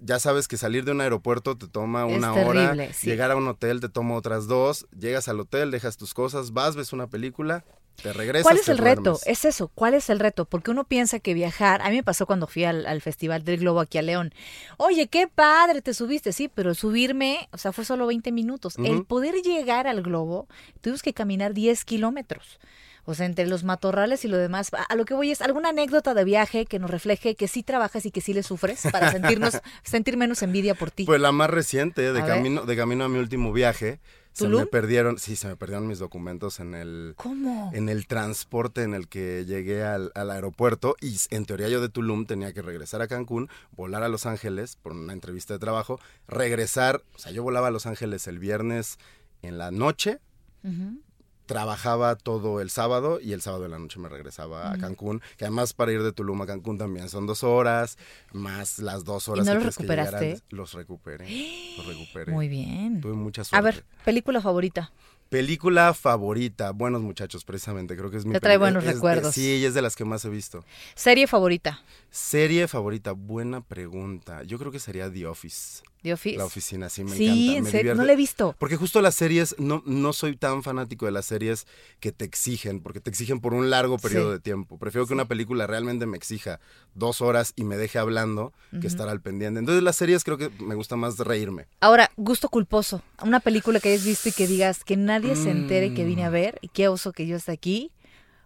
Ya 0.00 0.18
sabes 0.18 0.46
que 0.46 0.56
salir 0.56 0.84
de 0.84 0.92
un 0.92 1.00
aeropuerto 1.00 1.56
te 1.56 1.66
toma 1.66 2.08
Es 2.08 2.16
una 2.16 2.32
terrible, 2.34 2.60
hora. 2.84 2.92
sí. 2.92 3.06
Llegar 3.08 3.30
a 3.30 3.36
un 3.36 3.48
hotel 3.48 3.80
te 3.80 3.88
toma 3.88 4.14
otras 4.14 4.46
dos. 4.46 4.86
Llegas 4.98 5.28
al 5.28 5.40
hotel, 5.40 5.70
dejas 5.70 5.96
tus 5.96 6.14
cosas, 6.14 6.52
vas, 6.52 6.76
ves 6.76 6.92
una 6.92 7.08
película, 7.08 7.64
te 8.02 8.12
regresas. 8.12 8.44
¿Cuál 8.44 8.58
es 8.58 8.68
el 8.68 8.78
reto? 8.78 9.02
duermes. 9.02 9.26
Es 9.26 9.44
eso, 9.44 9.68
¿cuál 9.68 9.94
es 9.94 10.10
el 10.10 10.20
reto? 10.20 10.44
Porque 10.44 10.70
uno 10.70 10.84
piensa 10.84 11.18
que 11.18 11.34
viajar, 11.34 11.82
a 11.82 11.88
mí 11.90 11.96
me 11.96 12.02
pasó 12.02 12.26
cuando 12.26 12.46
fui 12.46 12.64
al, 12.64 12.86
al 12.86 13.00
Festival 13.00 13.44
del 13.44 13.58
Globo 13.58 13.80
aquí 13.80 13.98
a 13.98 14.02
León. 14.02 14.32
Oye, 14.76 15.08
qué 15.08 15.26
padre, 15.28 15.82
te 15.82 15.92
subiste, 15.94 16.32
sí, 16.32 16.48
pero 16.48 16.74
subirme, 16.74 17.48
o 17.52 17.58
sea, 17.58 17.72
fue 17.72 17.84
solo 17.84 18.06
20 18.06 18.30
minutos. 18.32 18.76
El 18.78 19.04
poder 19.04 19.34
llegar 19.42 19.86
al 19.86 20.02
Globo, 20.02 20.46
tuvimos 20.82 21.02
que 21.02 21.14
caminar 21.14 21.52
10 21.54 21.84
kilómetros. 21.84 22.60
O 23.04 23.14
sea, 23.14 23.26
entre 23.26 23.46
los 23.46 23.64
matorrales 23.64 24.24
y 24.24 24.28
lo 24.28 24.36
demás. 24.36 24.70
A 24.88 24.94
lo 24.96 25.04
que 25.04 25.14
voy 25.14 25.30
es 25.30 25.40
alguna 25.42 25.70
anécdota 25.70 26.14
de 26.14 26.24
viaje 26.24 26.66
que 26.66 26.78
nos 26.78 26.90
refleje 26.90 27.34
que 27.34 27.48
sí 27.48 27.62
trabajas 27.62 28.06
y 28.06 28.10
que 28.10 28.20
sí 28.20 28.32
le 28.34 28.42
sufres 28.42 28.82
para 28.92 29.10
sentirnos, 29.12 29.60
sentir 29.82 30.16
menos 30.16 30.42
envidia 30.42 30.74
por 30.74 30.90
ti. 30.90 31.04
Pues 31.04 31.20
la 31.20 31.32
más 31.32 31.50
reciente, 31.50 32.02
de 32.12 32.20
A 32.20 32.24
ver. 32.24 32.26
camino, 32.26 32.62
de 32.66 32.76
camino 32.76 33.04
a 33.04 33.08
mi 33.08 33.18
último 33.18 33.52
viaje. 33.52 34.00
Se 34.32 34.46
me 34.48 34.64
perdieron, 34.64 35.18
sí, 35.18 35.34
se 35.34 35.48
me 35.48 35.56
perdieron 35.56 35.88
mis 35.88 35.98
documentos 35.98 36.60
en 36.60 36.74
el, 36.76 37.14
¿Cómo? 37.16 37.72
en 37.74 37.88
el 37.88 38.06
transporte 38.06 38.84
en 38.84 38.94
el 38.94 39.08
que 39.08 39.44
llegué 39.44 39.82
al, 39.82 40.12
al 40.14 40.30
aeropuerto 40.30 40.94
y 41.00 41.16
en 41.30 41.46
teoría 41.46 41.68
yo 41.68 41.80
de 41.80 41.88
Tulum 41.88 42.26
tenía 42.26 42.52
que 42.52 42.62
regresar 42.62 43.02
a 43.02 43.08
Cancún, 43.08 43.48
volar 43.72 44.04
a 44.04 44.08
Los 44.08 44.26
Ángeles 44.26 44.76
por 44.76 44.92
una 44.92 45.12
entrevista 45.14 45.52
de 45.54 45.58
trabajo, 45.58 45.98
regresar, 46.28 47.02
o 47.16 47.18
sea, 47.18 47.32
yo 47.32 47.42
volaba 47.42 47.66
a 47.66 47.70
Los 47.72 47.86
Ángeles 47.86 48.28
el 48.28 48.38
viernes 48.38 48.98
en 49.42 49.58
la 49.58 49.72
noche, 49.72 50.20
Ujú. 50.62 51.00
Trabajaba 51.54 52.14
todo 52.16 52.60
el 52.60 52.70
sábado 52.70 53.18
y 53.20 53.32
el 53.32 53.42
sábado 53.42 53.64
de 53.64 53.68
la 53.70 53.78
noche 53.80 53.98
me 53.98 54.08
regresaba 54.08 54.70
a. 54.72 54.78
Cancún, 54.78 55.20
que 55.36 55.44
además 55.44 55.72
para 55.74 55.90
ir 55.92 56.02
de 56.02 56.12
Tulum 56.12 56.40
a 56.42 56.46
Cancún 56.46 56.78
también 56.78 57.08
son 57.08 57.26
dos 57.26 57.42
horas, 57.42 57.98
más 58.32 58.78
las 58.78 59.04
dos 59.04 59.28
horas 59.28 59.44
no 59.46 59.52
que 59.58 59.64
los 59.64 59.74
tienes 59.74 59.76
que 59.76 59.82
llegar 59.82 60.06
recuperaste? 60.06 60.26
antes. 60.30 60.44
Los 60.50 60.72
recuperé, 60.74 61.26
los 61.76 61.86
recuperé. 61.86 62.32
Muy 62.32 62.48
bien. 62.48 63.00
Tuve 63.00 63.14
mucha 63.14 63.42
A 63.42 63.44
suerte. 63.44 63.64
ver, 63.64 63.84
película 64.04 64.40
favorita. 64.40 64.92
Película 65.30 65.94
favorita, 65.94 66.72
Buenos 66.72 67.02
Muchachos, 67.02 67.44
precisamente, 67.44 67.96
creo 67.96 68.10
que 68.10 68.16
es 68.16 68.26
mi 68.26 68.32
Te 68.32 68.40
trae 68.40 68.56
buenos 68.58 68.82
es 68.82 68.88
de- 68.88 68.94
recuerdos. 68.94 69.32
sí, 69.32 69.58
y 69.58 69.64
es 69.64 69.74
de 69.74 69.80
las 69.80 69.94
que 69.94 70.04
más 70.04 70.24
he 70.24 70.28
visto. 70.28 70.64
Serie 70.96 71.28
favorita. 71.28 71.84
Serie 72.10 72.66
favorita, 72.66 73.12
buena 73.12 73.60
pregunta. 73.60 74.42
Yo 74.42 74.58
creo 74.58 74.72
que 74.72 74.80
sería 74.80 75.08
The 75.08 75.26
Office. 75.28 75.84
The 76.02 76.14
Office. 76.14 76.36
La 76.38 76.46
oficina, 76.46 76.88
sí, 76.88 77.04
me 77.04 77.14
Sí, 77.14 77.26
encanta. 77.26 77.58
en 77.58 77.64
me 77.64 77.70
serio, 77.70 77.94
no 77.94 78.04
la 78.04 78.14
he 78.14 78.16
visto. 78.16 78.56
Porque 78.58 78.76
justo 78.76 79.02
las 79.02 79.14
series, 79.14 79.54
no, 79.58 79.82
no 79.86 80.12
soy 80.14 80.34
tan 80.34 80.62
fanático 80.64 81.04
de 81.04 81.12
las 81.12 81.26
series 81.26 81.66
que 82.00 82.10
te 82.10 82.24
exigen, 82.24 82.80
porque 82.80 83.00
te 83.00 83.10
exigen 83.10 83.38
por 83.40 83.52
un 83.52 83.68
largo 83.70 83.98
periodo 83.98 84.28
Sí. 84.30 84.32
de 84.32 84.40
tiempo. 84.40 84.78
Prefiero 84.78 85.06
que 85.06 85.12
una 85.12 85.26
película 85.28 85.66
realmente 85.68 86.06
me 86.06 86.16
exija 86.16 86.58
dos 86.94 87.20
horas 87.20 87.52
y 87.54 87.64
me 87.64 87.76
deje 87.76 87.98
hablando 87.98 88.52
que 88.80 88.86
estar 88.86 89.08
al 89.10 89.20
pendiente. 89.20 89.60
Entonces 89.60 89.82
las 89.84 89.94
series 89.94 90.24
creo 90.24 90.38
que 90.38 90.48
me 90.58 90.74
gusta 90.74 90.96
más 90.96 91.18
reírme. 91.18 91.66
Ahora, 91.80 92.10
gusto 92.16 92.48
culposo. 92.48 93.02
Una 93.22 93.38
película 93.40 93.78
que 93.78 93.90
hayas 93.92 94.04
visto 94.06 94.30
y 94.30 94.32
que 94.32 94.46
digas 94.46 94.82
que 94.84 94.96
nadie 94.96 95.19
se 95.36 95.50
entere 95.50 95.94
que 95.94 96.04
Mm. 96.04 96.06
vine 96.06 96.24
a 96.24 96.30
ver 96.30 96.58
y 96.62 96.68
qué 96.68 96.88
oso 96.88 97.12
que 97.12 97.26
yo 97.26 97.36
esté 97.36 97.52
aquí. 97.52 97.92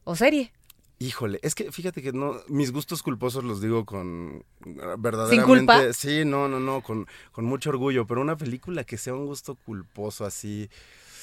O 0.04 0.16
serie. 0.16 0.52
Híjole, 0.98 1.40
es 1.42 1.54
que 1.54 1.72
fíjate 1.72 2.02
que 2.02 2.12
no, 2.12 2.36
mis 2.48 2.70
gustos 2.70 3.02
culposos 3.02 3.42
los 3.42 3.60
digo 3.60 3.84
con 3.84 4.44
ah, 4.82 4.94
verdaderamente. 4.98 5.44
culpa? 5.44 5.92
Sí, 5.92 6.24
no, 6.24 6.46
no, 6.48 6.60
no, 6.60 6.82
con, 6.82 7.06
con 7.32 7.44
mucho 7.44 7.70
orgullo, 7.70 8.06
pero 8.06 8.20
una 8.20 8.36
película 8.36 8.84
que 8.84 8.96
sea 8.96 9.12
un 9.14 9.26
gusto 9.26 9.56
culposo 9.66 10.24
así. 10.24 10.70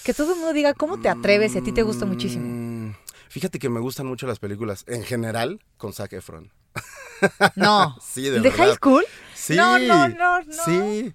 Que 0.03 0.13
todo 0.13 0.31
el 0.33 0.39
mundo 0.39 0.53
diga 0.53 0.73
cómo 0.73 0.99
te 0.99 1.09
atreves 1.09 1.55
y 1.55 1.59
a 1.59 1.63
ti 1.63 1.71
te 1.71 1.83
gusta 1.83 2.05
muchísimo. 2.05 2.43
mm, 2.45 2.95
Fíjate 3.29 3.59
que 3.59 3.69
me 3.69 3.79
gustan 3.79 4.07
mucho 4.07 4.27
las 4.27 4.39
películas 4.39 4.83
en 4.87 5.03
general 5.03 5.61
con 5.77 5.93
Zac 5.93 6.11
Efron. 6.13 6.51
No. 7.55 7.95
Sí, 8.01 8.23
de 8.23 8.31
¿De 8.31 8.39
verdad. 8.41 8.57
High 8.57 8.75
School? 8.75 9.05
Sí. 9.35 9.55
No, 9.55 9.79
no, 9.79 10.07
no, 10.09 10.41
no. 10.41 10.53
Sí. 10.65 11.13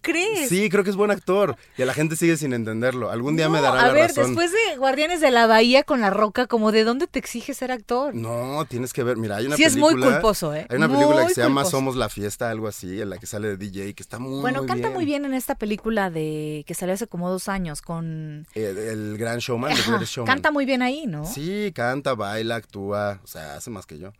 ¿Crees? 0.00 0.48
Sí, 0.48 0.68
creo 0.70 0.84
que 0.84 0.90
es 0.90 0.96
buen 0.96 1.10
actor 1.10 1.56
y 1.76 1.82
a 1.82 1.86
la 1.86 1.92
gente 1.94 2.14
sigue 2.16 2.36
sin 2.36 2.52
entenderlo. 2.52 3.10
Algún 3.10 3.36
día 3.36 3.48
me 3.48 3.60
dará 3.60 3.80
a 3.82 3.86
la 3.88 3.92
ver, 3.92 4.08
razón. 4.08 4.26
después 4.28 4.52
de 4.52 4.76
Guardianes 4.76 5.20
de 5.20 5.30
la 5.32 5.46
Bahía 5.48 5.82
con 5.82 6.00
la 6.00 6.10
roca, 6.10 6.46
como 6.46 6.70
de 6.70 6.84
dónde 6.84 7.06
te 7.08 7.18
exige 7.18 7.54
ser 7.54 7.72
actor. 7.72 8.14
No, 8.14 8.64
tienes 8.68 8.92
que 8.92 9.02
ver. 9.02 9.16
Mira, 9.16 9.36
hay 9.36 9.46
una 9.46 9.56
Sí, 9.56 9.64
es 9.64 9.72
película. 9.74 9.96
muy 10.06 10.12
culposo, 10.14 10.54
¿eh? 10.54 10.66
Hay 10.70 10.76
una 10.76 10.88
película 10.88 11.26
que 11.26 11.34
se 11.34 11.40
llama 11.42 11.62
culposo. 11.62 11.76
Somos 11.76 11.96
la 11.96 12.08
Fiesta, 12.08 12.50
algo 12.50 12.68
así, 12.68 13.00
en 13.00 13.10
la 13.10 13.18
que 13.18 13.26
sale 13.26 13.48
de 13.48 13.56
DJ, 13.56 13.94
que 13.94 14.02
está 14.02 14.18
muy, 14.20 14.40
bueno, 14.40 14.60
muy 14.60 14.68
canta 14.68 14.88
bien. 14.88 14.94
muy 14.94 15.04
bien 15.04 15.24
en 15.24 15.34
esta 15.34 15.56
película 15.56 16.10
de 16.10 16.64
que 16.66 16.74
salió 16.74 16.94
hace 16.94 17.06
como 17.08 17.28
dos 17.28 17.48
años 17.48 17.82
con... 17.82 18.46
El, 18.54 18.78
el 18.78 19.18
gran 19.18 19.38
showman, 19.38 19.72
Ajá, 19.72 20.00
Showman. 20.04 20.32
canta 20.34 20.50
muy 20.52 20.64
bien 20.66 20.82
ahí, 20.82 21.06
¿no? 21.06 21.24
Sí, 21.26 21.72
canta, 21.74 22.14
baila, 22.14 22.54
actúa, 22.56 23.20
o 23.24 23.26
sea, 23.26 23.56
hace 23.56 23.70
más 23.70 23.86
que 23.86 23.98
yo. 23.98 24.12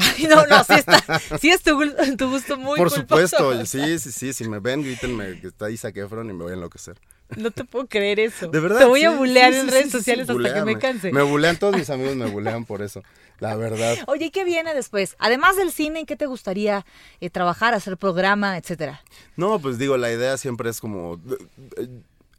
Ay, 0.00 0.26
no, 0.26 0.46
no, 0.46 0.64
sí, 0.64 0.74
está, 0.74 1.20
sí 1.40 1.50
es 1.50 1.62
tu, 1.62 1.72
gu- 1.72 2.16
tu 2.16 2.30
gusto 2.30 2.56
muy 2.56 2.78
Por 2.78 2.88
culposo. 2.90 3.36
supuesto, 3.36 3.66
sí, 3.66 3.98
sí, 3.98 4.12
sí, 4.12 4.32
si 4.32 4.48
me 4.48 4.58
ven, 4.60 4.82
grítenme 4.82 5.38
que 5.40 5.48
está 5.48 5.70
Isaac 5.70 5.96
Efron 5.98 6.28
y 6.30 6.32
me 6.32 6.44
voy 6.44 6.52
a 6.52 6.54
enloquecer. 6.54 6.98
No 7.36 7.52
te 7.52 7.64
puedo 7.64 7.86
creer 7.86 8.18
eso. 8.18 8.48
De 8.48 8.58
verdad. 8.58 8.80
Te 8.80 8.84
voy 8.86 9.04
a 9.04 9.10
bulear 9.10 9.52
sí, 9.52 9.60
en 9.60 9.66
sí, 9.66 9.70
redes 9.70 9.90
sociales 9.92 10.28
hasta 10.28 10.54
que 10.54 10.62
me 10.64 10.78
canse. 10.78 11.12
Me 11.12 11.22
bulean, 11.22 11.56
todos 11.58 11.76
mis 11.76 11.88
amigos 11.88 12.16
me 12.16 12.26
bulean 12.26 12.64
por 12.64 12.82
eso, 12.82 13.02
la 13.38 13.54
verdad. 13.54 13.96
Oye, 14.08 14.26
¿y 14.26 14.30
qué 14.30 14.42
viene 14.44 14.74
después? 14.74 15.14
Además 15.20 15.56
del 15.56 15.70
cine, 15.70 16.00
¿en 16.00 16.06
qué 16.06 16.16
te 16.16 16.26
gustaría 16.26 16.84
eh, 17.20 17.30
trabajar, 17.30 17.72
hacer 17.72 17.96
programa, 17.96 18.56
etcétera? 18.58 19.02
No, 19.36 19.60
pues 19.60 19.78
digo, 19.78 19.96
la 19.96 20.10
idea 20.10 20.36
siempre 20.38 20.70
es 20.70 20.80
como... 20.80 21.20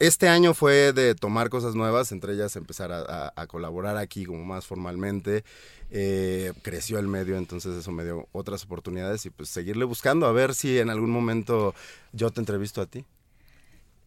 Este 0.01 0.27
año 0.27 0.55
fue 0.55 0.93
de 0.93 1.13
tomar 1.13 1.49
cosas 1.49 1.75
nuevas, 1.75 2.11
entre 2.11 2.33
ellas 2.33 2.55
empezar 2.55 2.91
a, 2.91 3.01
a- 3.01 3.33
a 3.35 3.45
colaborar 3.45 3.97
aquí 3.97 4.25
como 4.25 4.43
más 4.43 4.65
formalmente. 4.65 5.43
Eh, 5.91 6.53
creció 6.63 6.97
el 6.97 7.07
medio, 7.07 7.37
entonces 7.37 7.75
eso 7.77 7.91
me 7.91 8.03
dio 8.03 8.27
otras 8.31 8.63
oportunidades 8.63 9.25
y 9.27 9.29
pues 9.29 9.49
seguirle 9.49 9.85
buscando 9.85 10.25
a 10.25 10.31
ver 10.31 10.55
si 10.55 10.79
en 10.79 10.89
algún 10.89 11.11
momento 11.11 11.75
yo 12.13 12.31
te 12.31 12.39
entrevisto 12.39 12.81
a 12.81 12.87
ti. 12.87 13.05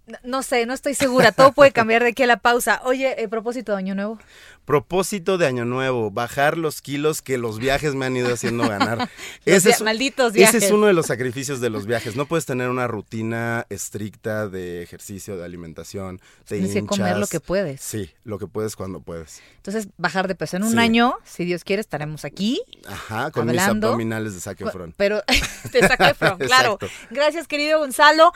No, 0.06 0.18
no 0.24 0.42
sé, 0.42 0.66
no 0.66 0.74
estoy 0.74 0.94
segura. 0.94 1.30
Todo 1.30 1.52
puede 1.52 1.70
cambiar 1.80 2.02
de 2.02 2.08
aquí 2.10 2.24
a 2.24 2.26
la 2.26 2.38
pausa. 2.38 2.80
Oye, 2.84 3.22
eh, 3.22 3.28
propósito 3.28 3.72
de 3.72 3.78
Año 3.78 3.94
Nuevo. 3.94 4.18
Propósito 4.64 5.36
de 5.38 5.46
año 5.46 5.64
nuevo, 5.64 6.10
bajar 6.10 6.56
los 6.56 6.80
kilos 6.80 7.20
que 7.22 7.36
los 7.38 7.58
viajes 7.58 7.94
me 7.94 8.06
han 8.06 8.16
ido 8.16 8.32
haciendo 8.32 8.66
ganar. 8.68 9.10
Ese 9.44 9.70
es, 9.70 9.82
malditos 9.82 10.28
ese 10.30 10.38
viajes. 10.38 10.62
es 10.64 10.70
uno 10.70 10.86
de 10.86 10.94
los 10.94 11.06
sacrificios 11.06 11.60
de 11.60 11.68
los 11.70 11.86
viajes. 11.86 12.16
No 12.16 12.26
puedes 12.26 12.46
tener 12.46 12.68
una 12.70 12.86
rutina 12.86 13.66
estricta 13.68 14.48
de 14.48 14.82
ejercicio, 14.82 15.36
de 15.36 15.44
alimentación. 15.44 16.18
Te 16.46 16.56
Tienes 16.56 16.72
que 16.74 16.86
comer 16.86 17.18
lo 17.18 17.26
que 17.26 17.40
puedes. 17.40 17.80
Sí, 17.82 18.10
lo 18.24 18.38
que 18.38 18.46
puedes 18.46 18.74
cuando 18.74 19.00
puedes. 19.00 19.42
Entonces, 19.56 19.88
bajar 19.98 20.28
de 20.28 20.34
peso. 20.34 20.56
En 20.56 20.64
un 20.64 20.72
Sí. 20.72 20.78
año, 20.78 21.14
si 21.24 21.44
Dios 21.44 21.62
quiere, 21.64 21.80
estaremos 21.80 22.24
aquí. 22.24 22.60
Ajá, 22.86 23.30
con 23.30 23.48
Hablando. 23.48 23.74
mis 23.74 23.84
abdominales 23.84 24.34
de 24.34 24.40
Zac 24.40 24.60
Efron. 24.62 24.94
Pero 24.96 25.22
te 25.72 25.86
saqué 25.86 26.10
Efron, 26.10 26.38
claro. 26.38 26.78
Gracias, 27.10 27.46
querido 27.48 27.78
Gonzalo. 27.80 28.32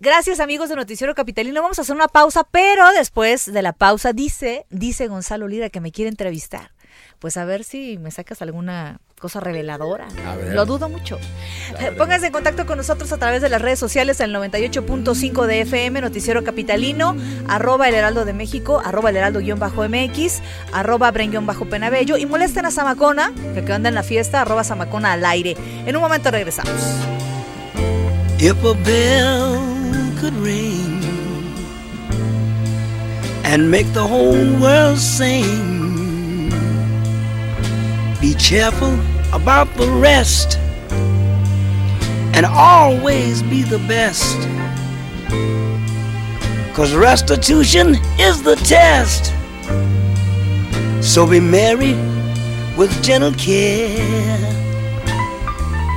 Gracias, 0.00 0.40
amigos 0.40 0.68
de 0.68 0.76
Noticiero 0.76 1.14
Capitalino. 1.14 1.62
Vamos 1.62 1.78
a 1.78 1.82
hacer 1.82 1.94
una 1.96 2.08
pausa, 2.08 2.44
pero 2.50 2.90
después 2.92 3.50
de 3.50 3.62
la 3.62 3.72
pausa 3.72 4.12
dice, 4.12 4.66
dice 4.70 5.06
Gonzalo 5.08 5.48
Lira 5.48 5.65
que 5.70 5.80
me 5.80 5.92
quiere 5.92 6.08
entrevistar. 6.08 6.72
Pues 7.18 7.36
a 7.36 7.44
ver 7.44 7.64
si 7.64 7.98
me 7.98 8.10
sacas 8.10 8.42
alguna 8.42 9.00
cosa 9.18 9.40
reveladora. 9.40 10.08
A 10.26 10.36
ver. 10.36 10.54
Lo 10.54 10.66
dudo 10.66 10.88
mucho. 10.88 11.18
Pónganse 11.96 12.26
en 12.26 12.32
contacto 12.32 12.66
con 12.66 12.76
nosotros 12.76 13.10
a 13.12 13.18
través 13.18 13.42
de 13.42 13.48
las 13.48 13.62
redes 13.62 13.78
sociales, 13.78 14.20
el 14.20 14.34
98.5 14.34 15.46
de 15.46 15.62
FM, 15.62 16.00
Noticiero 16.02 16.44
Capitalino, 16.44 17.16
arroba 17.48 17.88
el 17.88 17.94
Heraldo 17.94 18.24
de 18.24 18.34
México, 18.34 18.82
arroba 18.84 19.10
el 19.10 19.16
Heraldo-MX, 19.16 20.42
arroba 20.72 21.12
Bren-Penabello 21.12 22.18
y 22.18 22.26
molesten 22.26 22.66
a 22.66 22.70
Zamacona, 22.70 23.32
que 23.54 23.64
que 23.64 23.72
anda 23.72 23.88
en 23.88 23.94
la 23.94 24.02
fiesta, 24.02 24.42
arroba 24.42 24.64
Zamacona 24.64 25.12
al 25.12 25.24
aire. 25.24 25.56
En 25.86 25.96
un 25.96 26.02
momento 26.02 26.30
regresamos. 26.30 26.72
If 28.38 28.62
a 28.64 28.74
bell 28.84 29.58
could 30.20 30.34
ring 30.44 30.95
and 33.46 33.70
make 33.70 33.90
the 33.92 34.06
whole 34.06 34.60
world 34.60 34.98
sing, 34.98 36.50
be 38.20 38.34
careful 38.34 38.98
about 39.32 39.72
the 39.76 39.88
rest 39.88 40.58
and 42.34 42.44
always 42.44 43.42
be 43.44 43.62
the 43.62 43.78
best. 43.86 44.36
Cause 46.74 46.92
restitution 46.92 47.94
is 48.18 48.42
the 48.42 48.56
test. 48.56 49.32
So 51.00 51.24
be 51.24 51.38
merry 51.38 51.94
with 52.76 52.90
gentle 53.02 53.32
care. 53.32 54.36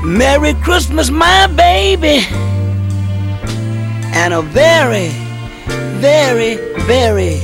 Merry 0.05 0.53
Christmas, 0.63 1.09
my 1.09 1.47
baby, 1.47 2.25
and 4.13 4.33
a 4.33 4.41
very, 4.41 5.11
very, 5.99 6.55
very 6.87 7.35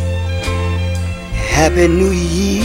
Happy 1.56 1.88
New 1.88 2.12
Year. 2.12 2.64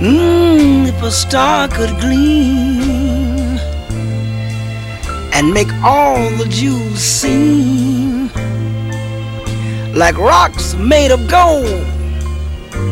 Mmm, 0.00 0.88
if 0.88 1.02
a 1.02 1.10
star 1.10 1.68
could 1.68 1.90
gleam 2.00 3.58
and 5.34 5.52
make 5.52 5.72
all 5.84 6.30
the 6.38 6.46
jewels 6.48 6.98
seem 6.98 8.01
like 9.94 10.16
rocks 10.16 10.74
made 10.74 11.10
of 11.10 11.28
gold. 11.28 11.86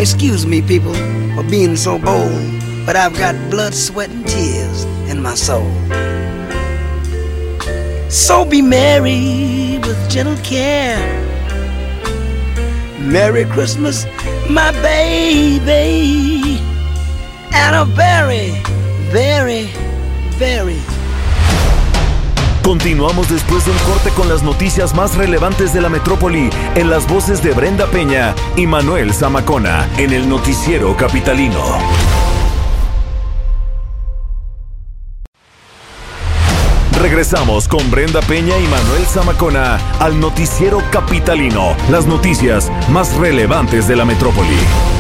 Excuse 0.01 0.47
me, 0.47 0.61
people, 0.63 0.95
for 1.35 1.43
being 1.49 1.77
so 1.77 1.99
bold, 1.99 2.87
but 2.87 2.97
I've 2.97 3.17
got 3.17 3.35
blood, 3.51 3.75
sweat, 3.75 4.11
and 4.11 4.27
tears 4.27 4.85
in 5.09 5.23
my 5.23 5.35
soul. 5.35 5.71
So 8.11 8.45
be 8.45 8.61
merry 8.61 9.79
with 9.83 10.11
gentle 10.11 10.37
care. 10.45 10.99
Merry 13.01 13.45
Christmas, 13.47 14.05
my 14.49 14.73
baby. 14.83 16.59
And 17.53 17.77
a 17.77 17.85
very, 17.85 18.51
very, 19.11 19.65
very 20.37 20.79
Continuamos 22.63 23.29
después 23.31 23.65
de 23.65 23.71
un 23.71 23.79
corte 23.79 24.11
con 24.11 24.29
las 24.29 24.43
noticias 24.43 24.95
más 24.95 25.17
relevantes 25.17 25.73
de 25.73 25.81
la 25.81 25.89
metrópoli 25.89 26.51
en 26.75 26.91
las 26.91 27.09
voces 27.09 27.43
de 27.43 27.53
Brenda 27.53 27.87
Peña 27.87 28.35
y 28.57 28.67
Manuel 28.67 29.13
Zamacona 29.15 29.89
en 29.97 30.13
el 30.13 30.29
noticiero 30.29 30.97
capitalino. 30.97 31.61
Regresamos 37.01 37.67
con 37.67 37.91
Brenda 37.91 38.21
Peña 38.21 38.57
y 38.59 38.67
Manuel 38.69 39.07
Zamacona 39.07 39.79
al 39.99 40.21
noticiero 40.21 40.83
capitalino, 40.93 41.75
las 41.91 42.07
noticias 42.07 42.71
más 42.91 43.17
relevantes 43.17 43.89
de 43.89 43.97
la 43.97 44.05
metrópoli. 44.05 45.00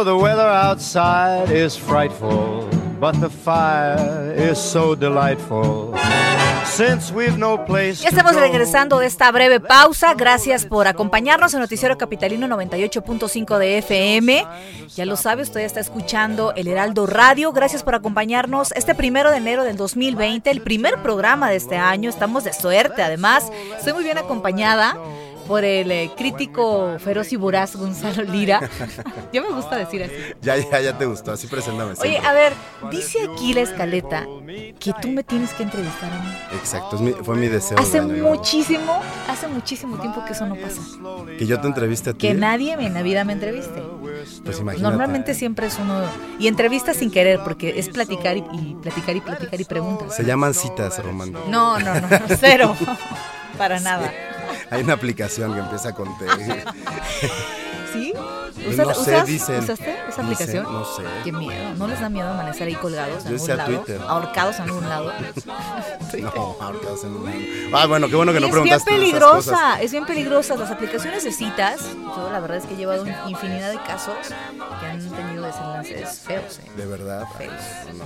Oh, 0.00 0.04
the 0.04 0.16
weather 0.16 0.48
outside 0.48 1.50
is 1.50 1.76
frightful, 1.76 2.66
but 2.98 3.20
the 3.20 3.28
fire 3.28 4.32
is 4.34 4.56
so 4.56 4.94
delightful. 4.94 5.94
Since 6.64 7.12
we've 7.12 7.36
no 7.36 7.66
place 7.66 7.96
Ya 8.02 8.08
estamos 8.08 8.34
regresando 8.34 8.98
de 8.98 9.06
esta 9.06 9.30
breve 9.30 9.60
pausa. 9.60 10.14
Gracias 10.14 10.64
por 10.64 10.86
acompañarnos 10.86 11.52
en 11.52 11.60
Noticiero 11.60 11.98
Capitalino 11.98 12.46
98.5 12.46 13.58
de 13.58 13.78
FM. 13.78 14.46
Ya 14.96 15.04
lo 15.04 15.16
sabe, 15.16 15.42
usted 15.42 15.60
está 15.60 15.80
escuchando 15.80 16.54
el 16.56 16.68
Heraldo 16.68 17.06
Radio. 17.06 17.52
Gracias 17.52 17.82
por 17.82 17.94
acompañarnos 17.94 18.72
este 18.72 18.94
primero 18.94 19.30
de 19.30 19.36
enero 19.36 19.64
del 19.64 19.76
2020, 19.76 20.50
el 20.50 20.62
primer 20.62 21.02
programa 21.02 21.50
de 21.50 21.56
este 21.56 21.76
año. 21.76 22.08
Estamos 22.08 22.44
de 22.44 22.54
suerte, 22.54 23.02
además. 23.02 23.52
Estoy 23.76 23.92
muy 23.92 24.04
bien 24.04 24.16
acompañada 24.16 24.96
por 25.50 25.64
el 25.64 25.90
eh, 25.90 26.12
crítico 26.16 26.96
feroz 27.00 27.32
y 27.32 27.36
voraz 27.36 27.74
Gonzalo 27.74 28.22
Lira. 28.22 28.60
Ya 29.32 29.42
me 29.42 29.48
gusta 29.48 29.76
decir 29.76 30.04
así. 30.04 30.12
Ya, 30.42 30.56
ya, 30.56 30.80
ya 30.80 30.96
te 30.98 31.06
gustó, 31.06 31.32
así 31.32 31.48
preséntame. 31.48 31.90
Oye, 31.92 31.96
siempre. 31.96 32.26
a 32.28 32.32
ver, 32.32 32.52
dice 32.92 33.18
aquí 33.32 33.52
la 33.52 33.62
escaleta 33.62 34.26
que 34.78 34.92
tú 35.02 35.08
me 35.08 35.24
tienes 35.24 35.52
que 35.54 35.64
entrevistar 35.64 36.12
a 36.12 36.18
mí. 36.20 36.30
Exacto, 36.52 36.98
mi- 36.98 37.12
fue 37.12 37.34
mi 37.36 37.48
deseo. 37.48 37.76
Hace 37.80 38.00
de 38.00 38.22
muchísimo, 38.22 39.00
hace 39.28 39.48
muchísimo 39.48 39.98
tiempo 39.98 40.24
que 40.24 40.34
eso 40.34 40.46
no 40.46 40.54
pasa. 40.54 40.80
Que 41.36 41.46
yo 41.46 41.60
te 41.60 41.66
entreviste 41.66 42.10
a 42.10 42.12
ti. 42.12 42.18
Que 42.20 42.34
nadie 42.34 42.74
en 42.74 42.94
la 42.94 43.02
vida 43.02 43.24
me 43.24 43.32
entreviste. 43.32 43.82
Pues 44.44 44.60
imagínate. 44.60 44.82
Normalmente 44.82 45.34
siempre 45.34 45.66
es 45.66 45.76
uno... 45.80 46.00
Y 46.38 46.46
entrevistas 46.46 46.96
sin 46.96 47.10
querer, 47.10 47.40
porque 47.42 47.76
es 47.78 47.88
platicar 47.88 48.36
y, 48.36 48.44
y 48.52 48.76
platicar 48.80 49.16
y 49.16 49.20
platicar 49.20 49.60
y 49.60 49.64
preguntas. 49.64 50.14
Se 50.14 50.24
llaman 50.24 50.54
citas, 50.54 51.02
Román. 51.04 51.32
No, 51.48 51.78
no, 51.80 51.94
no, 52.00 52.08
cero. 52.38 52.76
Para 53.58 53.80
nada. 53.80 54.12
Hay 54.70 54.82
una 54.82 54.94
aplicación 54.94 55.52
que 55.52 55.60
empieza 55.60 55.92
con 55.92 56.06
T. 56.18 56.26
¿Sí? 58.60 58.66
Pues 58.66 58.78
¿Usas- 58.78 58.86
no 58.86 58.94
sé, 59.04 59.10
usas- 59.16 59.26
dicen. 59.26 59.58
¿Usaste 59.60 59.90
esa 59.90 60.06
No 60.06 60.12
sé, 60.12 60.20
aplicación? 60.34 60.64
no 60.64 60.84
sé. 60.84 61.02
Qué 61.24 61.32
miedo. 61.32 61.74
¿No 61.76 61.86
les 61.88 62.00
da 62.00 62.08
miedo 62.10 62.28
amanecer 62.30 62.68
ahí 62.68 62.74
colgados 62.74 63.24
en 63.24 63.36
Yo 63.36 63.42
algún 63.42 63.56
lado? 63.56 63.72
Twitter. 63.82 64.00
Ahorcados 64.06 64.56
en 64.56 64.62
algún 64.62 64.88
lado. 64.88 65.12
No, 66.20 66.56
ahorcados 66.60 67.04
en 67.04 67.10
un- 67.14 67.70
Ah, 67.72 67.86
bueno, 67.86 68.08
qué 68.08 68.16
bueno 68.16 68.32
que 68.32 68.38
Y 68.38 68.40
no 68.40 68.46
es 68.48 68.52
bien 68.52 68.62
preguntaste 68.64 68.90
esas 68.90 69.00
peligrosa, 69.00 69.50
cosas. 69.52 69.80
es 69.82 69.92
bien 69.92 70.04
peligrosa. 70.06 70.56
Las 70.56 70.70
aplicaciones 70.72 71.22
de 71.24 71.32
citas, 71.32 71.80
yo 72.16 72.28
la 72.32 72.40
verdad 72.40 72.56
es 72.58 72.66
que 72.66 72.74
he 72.74 72.76
llevado 72.76 73.06
infinidad 73.28 73.70
de 73.70 73.78
casos 73.84 74.14
que 74.80 74.86
han 74.86 75.08
tenido 75.10 75.44
desenlaces 75.44 76.18
feos. 76.20 76.58
¿eh? 76.58 76.70
De 76.76 76.86
verdad. 76.86 77.24
Feos. 77.38 77.52
No. 77.96 78.04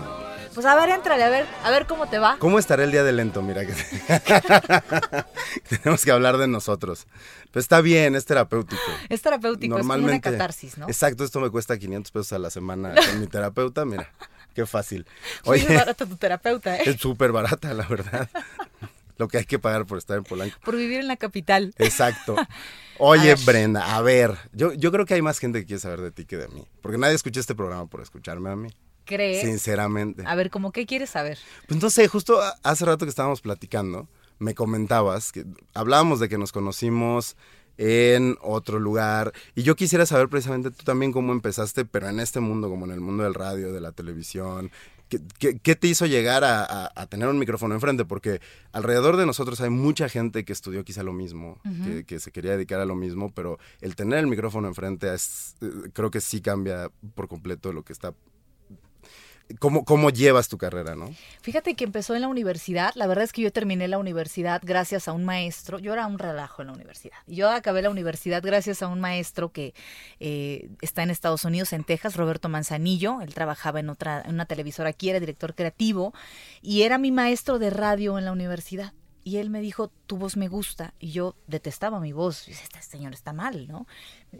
Pues 0.54 0.66
a 0.66 0.74
ver, 0.76 0.90
entrale, 0.90 1.24
a 1.24 1.28
ver, 1.30 1.46
a 1.64 1.70
ver 1.70 1.86
cómo 1.86 2.06
te 2.06 2.18
va. 2.18 2.36
¿Cómo 2.38 2.58
estará 2.60 2.84
el 2.84 2.92
día 2.92 3.02
de 3.02 3.12
lento? 3.12 3.42
Mira 3.42 3.64
que 3.66 3.72
tenemos 5.68 6.04
que 6.04 6.12
hablar 6.12 6.36
de 6.36 6.46
nosotros. 6.46 7.06
Pero 7.54 7.60
está 7.60 7.80
bien, 7.80 8.16
es 8.16 8.24
terapéutico. 8.24 8.82
Es 9.08 9.22
terapéutico, 9.22 9.78
es 9.78 9.86
como 9.86 9.94
una 9.94 10.20
catarsis, 10.20 10.76
¿no? 10.76 10.88
Exacto, 10.88 11.22
esto 11.22 11.38
me 11.38 11.50
cuesta 11.50 11.78
500 11.78 12.10
pesos 12.10 12.32
a 12.32 12.40
la 12.40 12.50
semana 12.50 12.92
con 12.96 13.20
mi 13.20 13.28
terapeuta, 13.28 13.84
mira, 13.84 14.10
qué 14.56 14.66
fácil. 14.66 15.06
Muy 15.46 15.60
Oye, 15.60 15.76
barato 15.76 16.04
tu 16.04 16.16
terapeuta, 16.16 16.76
¿eh? 16.76 16.82
es 16.84 17.00
súper 17.00 17.30
barata, 17.30 17.72
la 17.72 17.86
verdad. 17.86 18.28
Lo 19.18 19.28
que 19.28 19.38
hay 19.38 19.44
que 19.44 19.60
pagar 19.60 19.86
por 19.86 19.98
estar 19.98 20.18
en 20.18 20.24
Polanco. 20.24 20.58
Por 20.64 20.74
vivir 20.74 20.98
en 20.98 21.06
la 21.06 21.16
capital. 21.16 21.72
Exacto. 21.78 22.34
Oye, 22.98 23.30
A. 23.30 23.36
Brenda, 23.36 23.94
a 23.94 24.02
ver, 24.02 24.36
yo, 24.52 24.72
yo 24.72 24.90
creo 24.90 25.06
que 25.06 25.14
hay 25.14 25.22
más 25.22 25.38
gente 25.38 25.60
que 25.60 25.66
quiere 25.66 25.80
saber 25.80 26.00
de 26.00 26.10
ti 26.10 26.24
que 26.24 26.36
de 26.36 26.48
mí. 26.48 26.66
Porque 26.82 26.98
nadie 26.98 27.14
escucha 27.14 27.38
este 27.38 27.54
programa 27.54 27.86
por 27.86 28.00
escucharme 28.00 28.50
a 28.50 28.56
mí. 28.56 28.70
¿Crees? 29.04 29.42
Sinceramente. 29.42 30.24
A 30.26 30.34
ver, 30.34 30.50
¿cómo 30.50 30.72
qué 30.72 30.86
quieres 30.86 31.10
saber? 31.10 31.38
Pues 31.68 31.80
no 31.80 31.88
sé, 31.88 32.08
justo 32.08 32.40
hace 32.64 32.84
rato 32.84 33.06
que 33.06 33.10
estábamos 33.10 33.40
platicando, 33.40 34.08
me 34.38 34.54
comentabas 34.54 35.32
que 35.32 35.44
hablábamos 35.74 36.20
de 36.20 36.28
que 36.28 36.38
nos 36.38 36.52
conocimos 36.52 37.36
en 37.76 38.36
otro 38.40 38.78
lugar 38.78 39.32
y 39.54 39.62
yo 39.64 39.74
quisiera 39.74 40.06
saber 40.06 40.28
precisamente 40.28 40.70
tú 40.70 40.84
también 40.84 41.12
cómo 41.12 41.32
empezaste, 41.32 41.84
pero 41.84 42.08
en 42.08 42.20
este 42.20 42.40
mundo, 42.40 42.68
como 42.70 42.84
en 42.86 42.92
el 42.92 43.00
mundo 43.00 43.24
del 43.24 43.34
radio, 43.34 43.72
de 43.72 43.80
la 43.80 43.92
televisión. 43.92 44.70
¿Qué, 45.08 45.20
qué- 45.38 45.58
qué 45.58 45.76
te 45.76 45.86
hizo 45.88 46.06
llegar 46.06 46.44
a, 46.44 46.62
a- 46.64 46.90
a 46.94 47.06
tener 47.06 47.28
un 47.28 47.38
micrófono 47.38 47.74
enfrente? 47.74 48.04
Porque 48.04 48.40
alrededor 48.72 49.16
de 49.16 49.26
nosotros 49.26 49.60
hay 49.60 49.70
mucha 49.70 50.08
gente 50.08 50.44
que 50.44 50.52
estudió 50.52 50.82
quizá 50.84 51.02
lo 51.02 51.12
mismo, 51.12 51.58
que, 51.84 52.04
que 52.04 52.20
se 52.20 52.30
quería 52.32 52.52
dedicar 52.52 52.80
a 52.80 52.86
lo 52.86 52.94
mismo, 52.94 53.30
pero 53.34 53.58
el 53.80 53.96
tener 53.96 54.20
el 54.20 54.28
micrófono 54.28 54.66
enfrente 54.68 55.12
es, 55.12 55.56
eh, 55.60 55.66
creo 55.92 56.10
que 56.10 56.20
sí 56.22 56.40
cambia 56.40 56.90
por 57.14 57.28
completo 57.28 57.72
lo 57.72 57.82
que 57.82 57.92
está... 57.92 58.14
¿Cómo, 59.58 59.84
cómo 59.84 60.08
llevas 60.10 60.48
tu 60.48 60.56
carrera, 60.56 60.94
no? 60.94 61.14
Fíjate 61.42 61.74
que 61.74 61.84
empezó 61.84 62.14
en 62.14 62.22
la 62.22 62.28
universidad. 62.28 62.92
La 62.94 63.06
verdad 63.06 63.24
es 63.24 63.32
que 63.32 63.42
yo 63.42 63.52
terminé 63.52 63.86
la 63.88 63.98
universidad 63.98 64.62
gracias 64.64 65.06
a 65.06 65.12
un 65.12 65.24
maestro. 65.24 65.78
Yo 65.78 65.92
era 65.92 66.06
un 66.06 66.18
relajo 66.18 66.62
en 66.62 66.68
la 66.68 66.74
universidad. 66.74 67.16
Yo 67.26 67.50
acabé 67.50 67.82
la 67.82 67.90
universidad 67.90 68.42
gracias 68.42 68.82
a 68.82 68.88
un 68.88 69.00
maestro 69.00 69.52
que 69.52 69.74
eh, 70.18 70.70
está 70.80 71.02
en 71.02 71.10
Estados 71.10 71.44
Unidos, 71.44 71.72
en 71.74 71.84
Texas, 71.84 72.16
Roberto 72.16 72.48
Manzanillo. 72.48 73.20
Él 73.20 73.34
trabajaba 73.34 73.80
en 73.80 73.90
otra, 73.90 74.22
en 74.22 74.34
una 74.34 74.46
televisora 74.46 74.88
aquí, 74.88 75.10
era 75.10 75.20
director 75.20 75.54
creativo 75.54 76.14
y 76.62 76.82
era 76.82 76.96
mi 76.96 77.12
maestro 77.12 77.58
de 77.58 77.68
radio 77.70 78.18
en 78.18 78.24
la 78.24 78.32
universidad. 78.32 78.94
Y 79.24 79.38
él 79.38 79.50
me 79.50 79.60
dijo, 79.60 79.90
tu 80.06 80.16
voz 80.16 80.36
me 80.36 80.48
gusta. 80.48 80.94
Y 80.98 81.12
yo 81.12 81.36
detestaba 81.46 82.00
mi 82.00 82.12
voz. 82.12 82.46
Y 82.46 82.52
dije, 82.52 82.64
este 82.64 82.82
señor 82.82 83.12
está 83.12 83.32
mal, 83.32 83.68
¿no? 83.68 83.86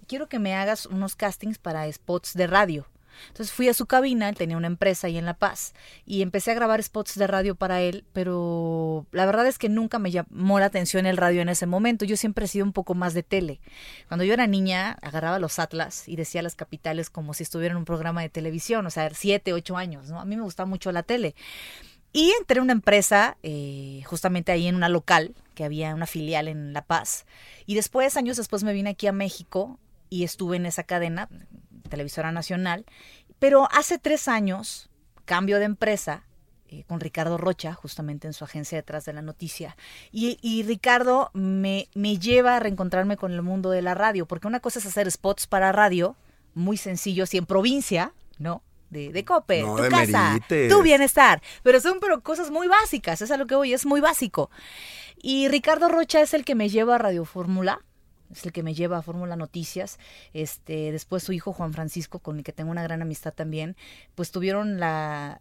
Quiero 0.07 0.29
que 0.29 0.39
me 0.39 0.55
hagas 0.55 0.87
unos 0.87 1.15
castings 1.15 1.59
para 1.59 1.91
spots 1.91 2.35
de 2.35 2.47
radio. 2.47 2.87
Entonces 3.29 3.53
fui 3.53 3.69
a 3.69 3.75
su 3.75 3.87
cabina, 3.87 4.29
él 4.29 4.37
tenía 4.37 4.57
una 4.57 4.67
empresa 4.67 5.07
ahí 5.07 5.19
en 5.19 5.27
La 5.27 5.35
Paz, 5.35 5.75
y 6.07 6.23
empecé 6.23 6.51
a 6.51 6.55
grabar 6.55 6.83
spots 6.83 7.17
de 7.17 7.27
radio 7.27 7.55
para 7.55 7.81
él, 7.81 8.05
pero 8.13 9.07
la 9.13 9.27
verdad 9.27 9.47
es 9.47 9.59
que 9.59 9.69
nunca 9.69 9.99
me 9.99 10.11
llamó 10.11 10.61
la 10.61 10.67
atención 10.67 11.07
el 11.07 11.17
radio 11.17 11.43
en 11.43 11.49
ese 11.49 11.67
momento. 11.67 12.05
Yo 12.05 12.17
siempre 12.17 12.47
he 12.47 12.49
sido 12.49 12.65
un 12.65 12.73
poco 12.73 12.95
más 12.95 13.15
de 13.15 13.23
tele. 13.23 13.61
Cuando 14.09 14.25
yo 14.25 14.35
era 14.35 14.47
niña, 14.47 14.97
agarraba 15.03 15.39
los 15.39 15.59
atlas 15.59 16.09
y 16.09 16.17
decía 16.17 16.43
las 16.43 16.55
capitales 16.55 17.11
como 17.11 17.35
si 17.35 17.43
estuviera 17.43 17.73
en 17.73 17.79
un 17.79 17.85
programa 17.85 18.23
de 18.23 18.29
televisión, 18.29 18.87
o 18.87 18.91
sea, 18.91 19.11
siete, 19.15 19.53
ocho 19.53 19.77
años, 19.77 20.09
¿no? 20.11 20.21
A 20.21 20.25
mí 20.25 20.37
me 20.37 20.43
gustaba 20.43 20.69
mucho 20.69 20.93
la 20.93 21.03
tele. 21.03 21.35
Y 22.13 22.33
entré 22.39 22.59
en 22.59 22.65
una 22.65 22.73
empresa, 22.73 23.37
eh, 23.43 24.03
justamente 24.07 24.53
ahí 24.53 24.69
en 24.69 24.77
una 24.77 24.89
local, 24.89 25.35
que 25.57 25.65
había 25.65 25.95
una 25.95 26.07
filial 26.07 26.47
en 26.47 26.73
La 26.73 26.83
Paz. 26.83 27.27
Y 27.67 27.75
después, 27.75 28.17
años 28.17 28.37
después, 28.37 28.63
me 28.63 28.73
vine 28.73 28.91
aquí 28.91 29.09
a 29.09 29.13
México 29.13 29.81
y 30.11 30.23
estuve 30.23 30.57
en 30.57 30.67
esa 30.67 30.85
cadena, 30.85 31.29
televisora 31.95 32.33
nacional. 32.33 32.85
Pero 33.39 33.69
hace 33.73 33.99
tres 33.99 34.29
años, 34.29 34.89
cambio 35.25 35.59
de 35.59 35.65
empresa 35.65 36.25
eh, 36.69 36.85
con 36.89 36.99
Ricardo 37.01 37.37
Rocha, 37.39 37.75
justamente 37.75 38.27
en 38.27 38.33
su 38.33 38.45
agencia 38.45 38.79
detrás 38.79 39.05
de 39.05 39.13
la 39.13 39.23
noticia. 39.23 39.77
Y, 40.13 40.39
y 40.43 40.63
Ricardo 40.63 41.31
me, 41.35 41.89
me 41.95 42.19
lleva 42.19 42.57
a 42.57 42.61
reencontrarme 42.61 43.17
con 43.17 43.33
el 43.33 43.43
mundo 43.43 43.71
de 43.71 43.83
la 43.83 43.95
radio, 43.95 44.27
porque 44.27 44.47
una 44.49 44.61
cosa 44.61 44.79
es 44.79 44.87
hacer 44.87 45.11
spots 45.11 45.47
para 45.47 45.73
radio, 45.73 46.17
muy 46.55 46.77
sencillos 46.77 47.35
y 47.35 47.39
en 47.39 47.47
provincia, 47.47 48.13
¿no? 48.39 48.63
De, 48.91 49.13
de 49.13 49.25
Cope, 49.25 49.63
No 49.63 49.77
tu 49.77 49.83
demerites. 49.83 50.13
casa, 50.13 50.39
tu 50.69 50.83
bienestar. 50.83 51.43
Pero 51.65 51.81
son 51.81 51.99
pero 52.01 52.23
cosas 52.23 52.51
muy 52.51 52.69
básicas, 52.69 53.21
es 53.23 53.31
a 53.31 53.37
lo 53.37 53.47
que 53.47 53.57
voy, 53.57 53.73
es 53.75 53.87
muy 53.87 54.01
básico. 54.01 54.51
Y 55.21 55.49
Ricardo 55.49 55.89
Rocha 55.89 56.21
es 56.21 56.33
el 56.33 56.45
que 56.45 56.55
me 56.55 56.69
lleva 56.69 56.95
a 56.95 56.99
Radio 56.99 57.25
Fórmula, 57.25 57.81
es 58.35 58.45
el 58.45 58.53
que 58.53 58.63
me 58.63 58.75
lleva 58.75 58.99
a 58.99 59.03
Fórmula 59.03 59.37
Noticias. 59.37 59.99
Este, 60.33 60.93
después 60.93 61.23
su 61.23 61.33
hijo 61.33 61.53
Juan 61.53 61.73
Francisco, 61.73 62.19
con 62.19 62.39
el 62.39 62.45
que 62.45 62.53
tengo 62.53 62.71
una 62.71 62.83
gran 62.83 63.03
amistad 63.03 63.33
también, 63.33 63.77
pues 64.15 64.31
tuvieron 64.31 64.79
la, 64.81 65.41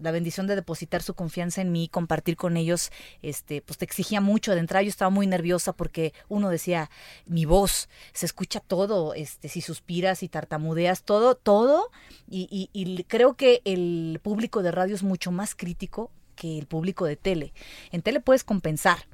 la 0.00 0.10
bendición 0.10 0.46
de 0.46 0.56
depositar 0.56 1.02
su 1.02 1.14
confianza 1.14 1.60
en 1.60 1.72
mí, 1.72 1.88
compartir 1.88 2.36
con 2.36 2.56
ellos, 2.56 2.90
este, 3.22 3.62
pues 3.62 3.78
te 3.78 3.84
exigía 3.84 4.20
mucho. 4.20 4.54
De 4.54 4.62
yo 4.66 4.88
estaba 4.88 5.10
muy 5.10 5.26
nerviosa 5.26 5.72
porque 5.74 6.14
uno 6.28 6.48
decía, 6.48 6.90
mi 7.26 7.44
voz, 7.44 7.88
se 8.12 8.26
escucha 8.26 8.60
todo, 8.60 9.12
este, 9.14 9.48
si 9.48 9.60
suspiras, 9.60 10.20
si 10.20 10.28
tartamudeas, 10.28 11.02
todo, 11.02 11.34
todo. 11.34 11.90
Y, 12.28 12.48
y- 12.50 12.70
y 12.72 13.04
creo 13.04 13.34
que 13.34 13.60
el 13.64 14.18
público 14.22 14.62
de 14.62 14.70
radio 14.70 14.94
es 14.94 15.02
mucho 15.02 15.30
más 15.30 15.54
crítico 15.54 16.10
que 16.36 16.58
el 16.58 16.66
público 16.66 17.04
de 17.04 17.16
tele. 17.16 17.52
En 17.90 18.00
tele 18.02 18.20
puedes 18.20 18.44
compensar. 18.44 19.06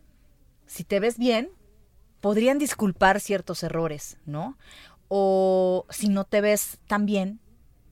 Si 0.67 0.85
te 0.85 1.01
ves 1.01 1.19
bien, 1.19 1.51
podrían 2.21 2.59
disculpar 2.59 3.21
ciertos 3.21 3.63
errores, 3.63 4.17
¿no? 4.27 4.57
O 5.09 5.87
si 5.91 6.09
no 6.09 6.25
te 6.25 6.41
ves 6.41 6.79
tan 6.87 7.07
bien, 7.07 7.41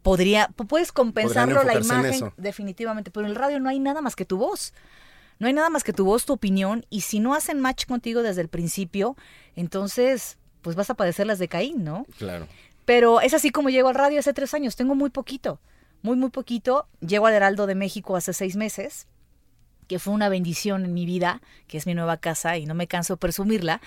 podría, 0.02 0.48
pu- 0.50 0.66
puedes 0.66 0.92
compensarlo 0.92 1.62
la 1.64 1.74
imagen, 1.74 2.32
definitivamente, 2.36 3.10
pero 3.10 3.26
en 3.26 3.30
el 3.30 3.36
radio 3.36 3.58
no 3.60 3.68
hay 3.68 3.78
nada 3.78 4.00
más 4.00 4.16
que 4.16 4.24
tu 4.24 4.36
voz. 4.36 4.72
No 5.38 5.46
hay 5.48 5.52
nada 5.52 5.68
más 5.68 5.84
que 5.84 5.92
tu 5.92 6.04
voz, 6.06 6.24
tu 6.24 6.32
opinión, 6.32 6.86
y 6.88 7.02
si 7.02 7.20
no 7.20 7.34
hacen 7.34 7.60
match 7.60 7.86
contigo 7.86 8.22
desde 8.22 8.40
el 8.40 8.48
principio, 8.48 9.16
entonces 9.54 10.38
pues 10.62 10.76
vas 10.76 10.90
a 10.90 10.94
padecer 10.94 11.26
las 11.26 11.38
de 11.38 11.48
Caín, 11.48 11.84
¿no? 11.84 12.06
Claro. 12.18 12.46
Pero 12.84 13.20
es 13.20 13.34
así 13.34 13.50
como 13.50 13.68
llego 13.68 13.88
al 13.88 13.94
radio 13.94 14.18
hace 14.18 14.32
tres 14.32 14.54
años. 14.54 14.76
Tengo 14.76 14.94
muy 14.94 15.10
poquito, 15.10 15.60
muy, 16.02 16.16
muy 16.16 16.30
poquito. 16.30 16.88
Llego 17.00 17.26
al 17.26 17.34
Heraldo 17.34 17.66
de 17.66 17.74
México 17.74 18.16
hace 18.16 18.32
seis 18.32 18.56
meses, 18.56 19.06
que 19.86 19.98
fue 19.98 20.12
una 20.14 20.28
bendición 20.28 20.84
en 20.84 20.94
mi 20.94 21.06
vida, 21.06 21.40
que 21.68 21.78
es 21.78 21.86
mi 21.86 21.94
nueva 21.94 22.16
casa 22.16 22.56
y 22.56 22.66
no 22.66 22.74
me 22.74 22.86
canso 22.86 23.14
de 23.14 23.18
presumirla. 23.18 23.80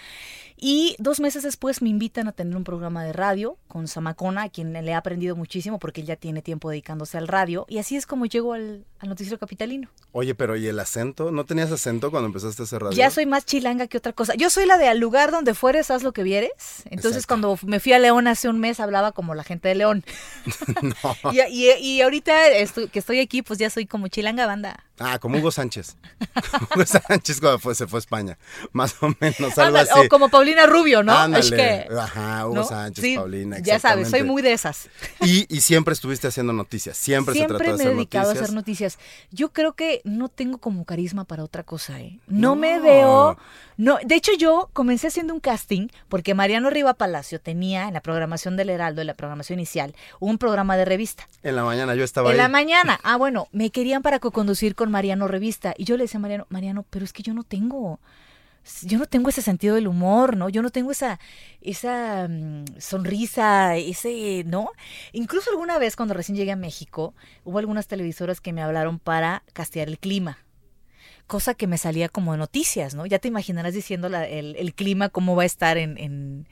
Y 0.62 0.95
dos 0.99 1.21
meses 1.21 1.43
después 1.43 1.81
me 1.81 1.88
invitan 1.89 2.27
a 2.27 2.33
tener 2.33 2.55
un 2.57 2.65
programa 2.65 3.03
de 3.05 3.13
radio 3.13 3.57
con 3.69 3.88
Samacona, 3.88 4.43
a 4.43 4.49
quien 4.49 4.73
le 4.73 4.81
he 4.91 4.93
aprendido 4.93 5.35
muchísimo 5.38 5.79
porque 5.79 6.01
él 6.01 6.07
ya 6.07 6.17
tiene 6.17 6.41
tiempo 6.41 6.69
dedicándose 6.69 7.17
al 7.17 7.29
radio. 7.29 7.65
Y 7.69 7.77
así 7.77 7.95
es 7.95 8.05
como 8.05 8.25
llego 8.25 8.53
al, 8.53 8.83
al 8.99 9.07
noticiero 9.09 9.38
capitalino. 9.39 9.88
Oye, 10.12 10.35
pero 10.35 10.57
¿y 10.57 10.67
el 10.67 10.77
acento? 10.79 11.31
¿No 11.31 11.45
tenías 11.45 11.71
acento 11.71 12.12
cuando 12.12 12.27
empezaste 12.27 12.62
a 12.62 12.65
hacer 12.65 12.81
radio? 12.81 12.97
Ya 12.97 13.09
soy 13.09 13.25
más 13.25 13.45
chilanga 13.45 13.88
que 13.88 13.97
otra 13.97 14.12
cosa. 14.12 14.35
Yo 14.35 14.49
soy 14.49 14.65
la 14.65 14.77
de 14.77 14.89
al 14.89 14.99
lugar 14.99 15.31
donde 15.31 15.53
fueres, 15.53 15.91
haz 15.91 16.03
lo 16.03 16.12
que 16.12 16.23
vieres. 16.23 16.83
Entonces, 16.89 17.25
cuando 17.25 17.57
me 17.65 17.79
fui 17.79 17.93
a 17.93 17.99
León 17.99 18.27
hace 18.27 18.49
un 18.49 18.59
mes, 18.59 18.81
hablaba 18.81 19.13
como 19.13 19.35
la 19.35 19.43
gente 19.45 19.69
de 19.69 19.75
León. 19.75 20.03
y, 21.31 21.39
y- 21.41 21.71
y 21.79 22.01
ahorita 22.01 22.49
estoy- 22.49 22.89
que 22.89 22.99
estoy 22.99 23.19
aquí, 23.19 23.41
pues 23.43 23.59
ya 23.59 23.69
soy 23.69 23.85
como 23.85 24.07
chilanga 24.09 24.45
banda. 24.45 24.83
Ah, 24.99 25.17
como 25.19 25.38
Hugo 25.38 25.51
Sánchez. 25.51 25.95
Hugo 26.75 26.85
Sánchez 26.85 27.39
cuando 27.39 27.59
fue- 27.59 27.75
se 27.75 27.88
fue 27.88 27.97
a 27.97 28.01
España. 28.01 28.38
Más 28.73 28.95
o 29.01 29.07
menos, 29.19 29.57
algo 29.57 29.77
Ándale, 29.77 29.89
así. 29.91 29.99
o 30.05 30.09
como 30.09 30.29
Paulina 30.29 30.65
Rubio, 30.65 31.03
¿no? 31.03 31.13
Ándale. 31.17 31.43
Es 31.45 31.51
que, 31.51 31.95
Ajá, 31.95 32.45
Hugo 32.47 32.55
¿no? 32.55 32.63
Sánchez, 32.65 33.03
Sí, 33.03 33.15
Paulina. 33.15 33.59
Ya 33.59 33.79
sabes, 33.79 34.09
soy 34.09 34.23
muy 34.23 34.41
de 34.41 34.53
esas. 34.53 34.89
Y, 35.21 35.45
y 35.53 35.62
siempre 35.62 35.93
estuviste 35.93 36.27
haciendo 36.27 36.53
noticias. 36.53 36.97
Siempre, 36.97 37.33
se 37.33 37.39
Siempre 37.39 37.57
trató 37.57 37.71
de 37.71 37.77
me 37.77 37.83
he 37.83 37.85
hacer 37.88 37.95
dedicado 37.95 38.23
noticias. 38.27 38.41
a 38.41 38.43
hacer 38.45 38.55
noticias. 38.55 38.99
Yo 39.31 39.53
creo 39.53 39.73
que 39.73 40.01
no 40.03 40.29
tengo 40.29 40.57
como 40.57 40.85
carisma 40.85 41.23
para 41.25 41.43
otra 41.43 41.63
cosa, 41.63 41.99
¿eh? 41.99 42.19
No, 42.27 42.49
No. 42.49 42.55
me 42.55 42.79
veo. 42.79 43.38
No, 43.77 43.97
de 44.05 44.15
hecho, 44.15 44.33
yo 44.38 44.69
comencé 44.73 45.07
haciendo 45.07 45.33
un 45.33 45.39
casting 45.39 45.88
porque 46.09 46.33
Mariano 46.33 46.69
Riva 46.69 46.93
Palacio 46.95 47.39
tenía 47.39 47.88
en 47.88 47.93
la 47.93 48.01
programación 48.01 48.57
del 48.57 48.69
Heraldo, 48.69 48.99
en 48.99 49.07
la 49.07 49.13
programación 49.13 49.57
inicial, 49.59 49.95
un 50.19 50.38
programa 50.38 50.75
de 50.75 50.83
revista. 50.83 51.27
En 51.43 51.55
la 51.55 51.63
mañana 51.63 51.95
yo 51.95 52.03
estaba 52.03 52.27
en 52.29 52.33
ahí. 52.33 52.38
la 52.38 52.49
mañana. 52.49 52.99
Ah, 53.09 53.15
bueno, 53.15 53.47
me 53.53 53.69
querían 53.71 54.01
para 54.03 54.19
co-conducir 54.19 54.75
con 54.75 54.88
Mariano 54.89 55.28
Revista. 55.28 55.73
Y 55.78 55.86
yo 55.86 55.97
le 55.97 56.04
decía 56.04 56.17
a 56.17 56.21
Mariano, 56.21 56.47
Mariano, 56.49 56.86
pero 56.89 57.06
es 57.06 57.13
que 57.13 57.23
yo 57.23 57.34
no 57.34 57.43
tengo. 57.43 57.99
Yo 58.84 58.99
no 58.99 59.06
tengo 59.06 59.30
ese 59.30 59.41
sentido 59.41 59.75
del 59.75 59.88
humor, 59.88 60.36
¿no? 60.36 60.49
Yo 60.49 60.62
no 60.62 60.69
tengo 60.69 60.91
esa, 60.91 61.19
esa 61.62 62.28
mm, 62.30 62.65
sonrisa, 62.78 63.78
ese, 63.78 64.43
¿no? 64.45 64.71
Incluso 65.13 65.49
alguna 65.49 65.80
vez 65.80 65.95
cuando 65.95 66.13
recién 66.13 66.36
llegué 66.36 66.52
a 66.52 66.58
México, 66.58 67.15
hubo 67.45 67.58
algunas 67.58 67.88
televisoras 67.88 68.41
que 68.41 68.54
me 68.54 68.62
hablaron 68.62 68.99
para 68.99 69.43
castear 69.54 69.88
el 69.88 69.97
clima. 69.97 70.39
Cosa 71.25 71.54
que 71.54 71.67
me 71.67 71.78
salía 71.78 72.10
como 72.10 72.34
de 72.34 72.38
noticias, 72.38 72.95
¿no? 72.95 73.06
Ya 73.06 73.19
te 73.19 73.30
imaginarás 73.30 73.73
diciendo 73.73 74.08
el, 74.08 74.56
el 74.56 74.73
clima, 74.75 75.10
cómo 75.10 75.36
va 75.36 75.43
a 75.43 75.47
estar 75.47 75.78
en, 75.78 75.97
en, 75.97 76.47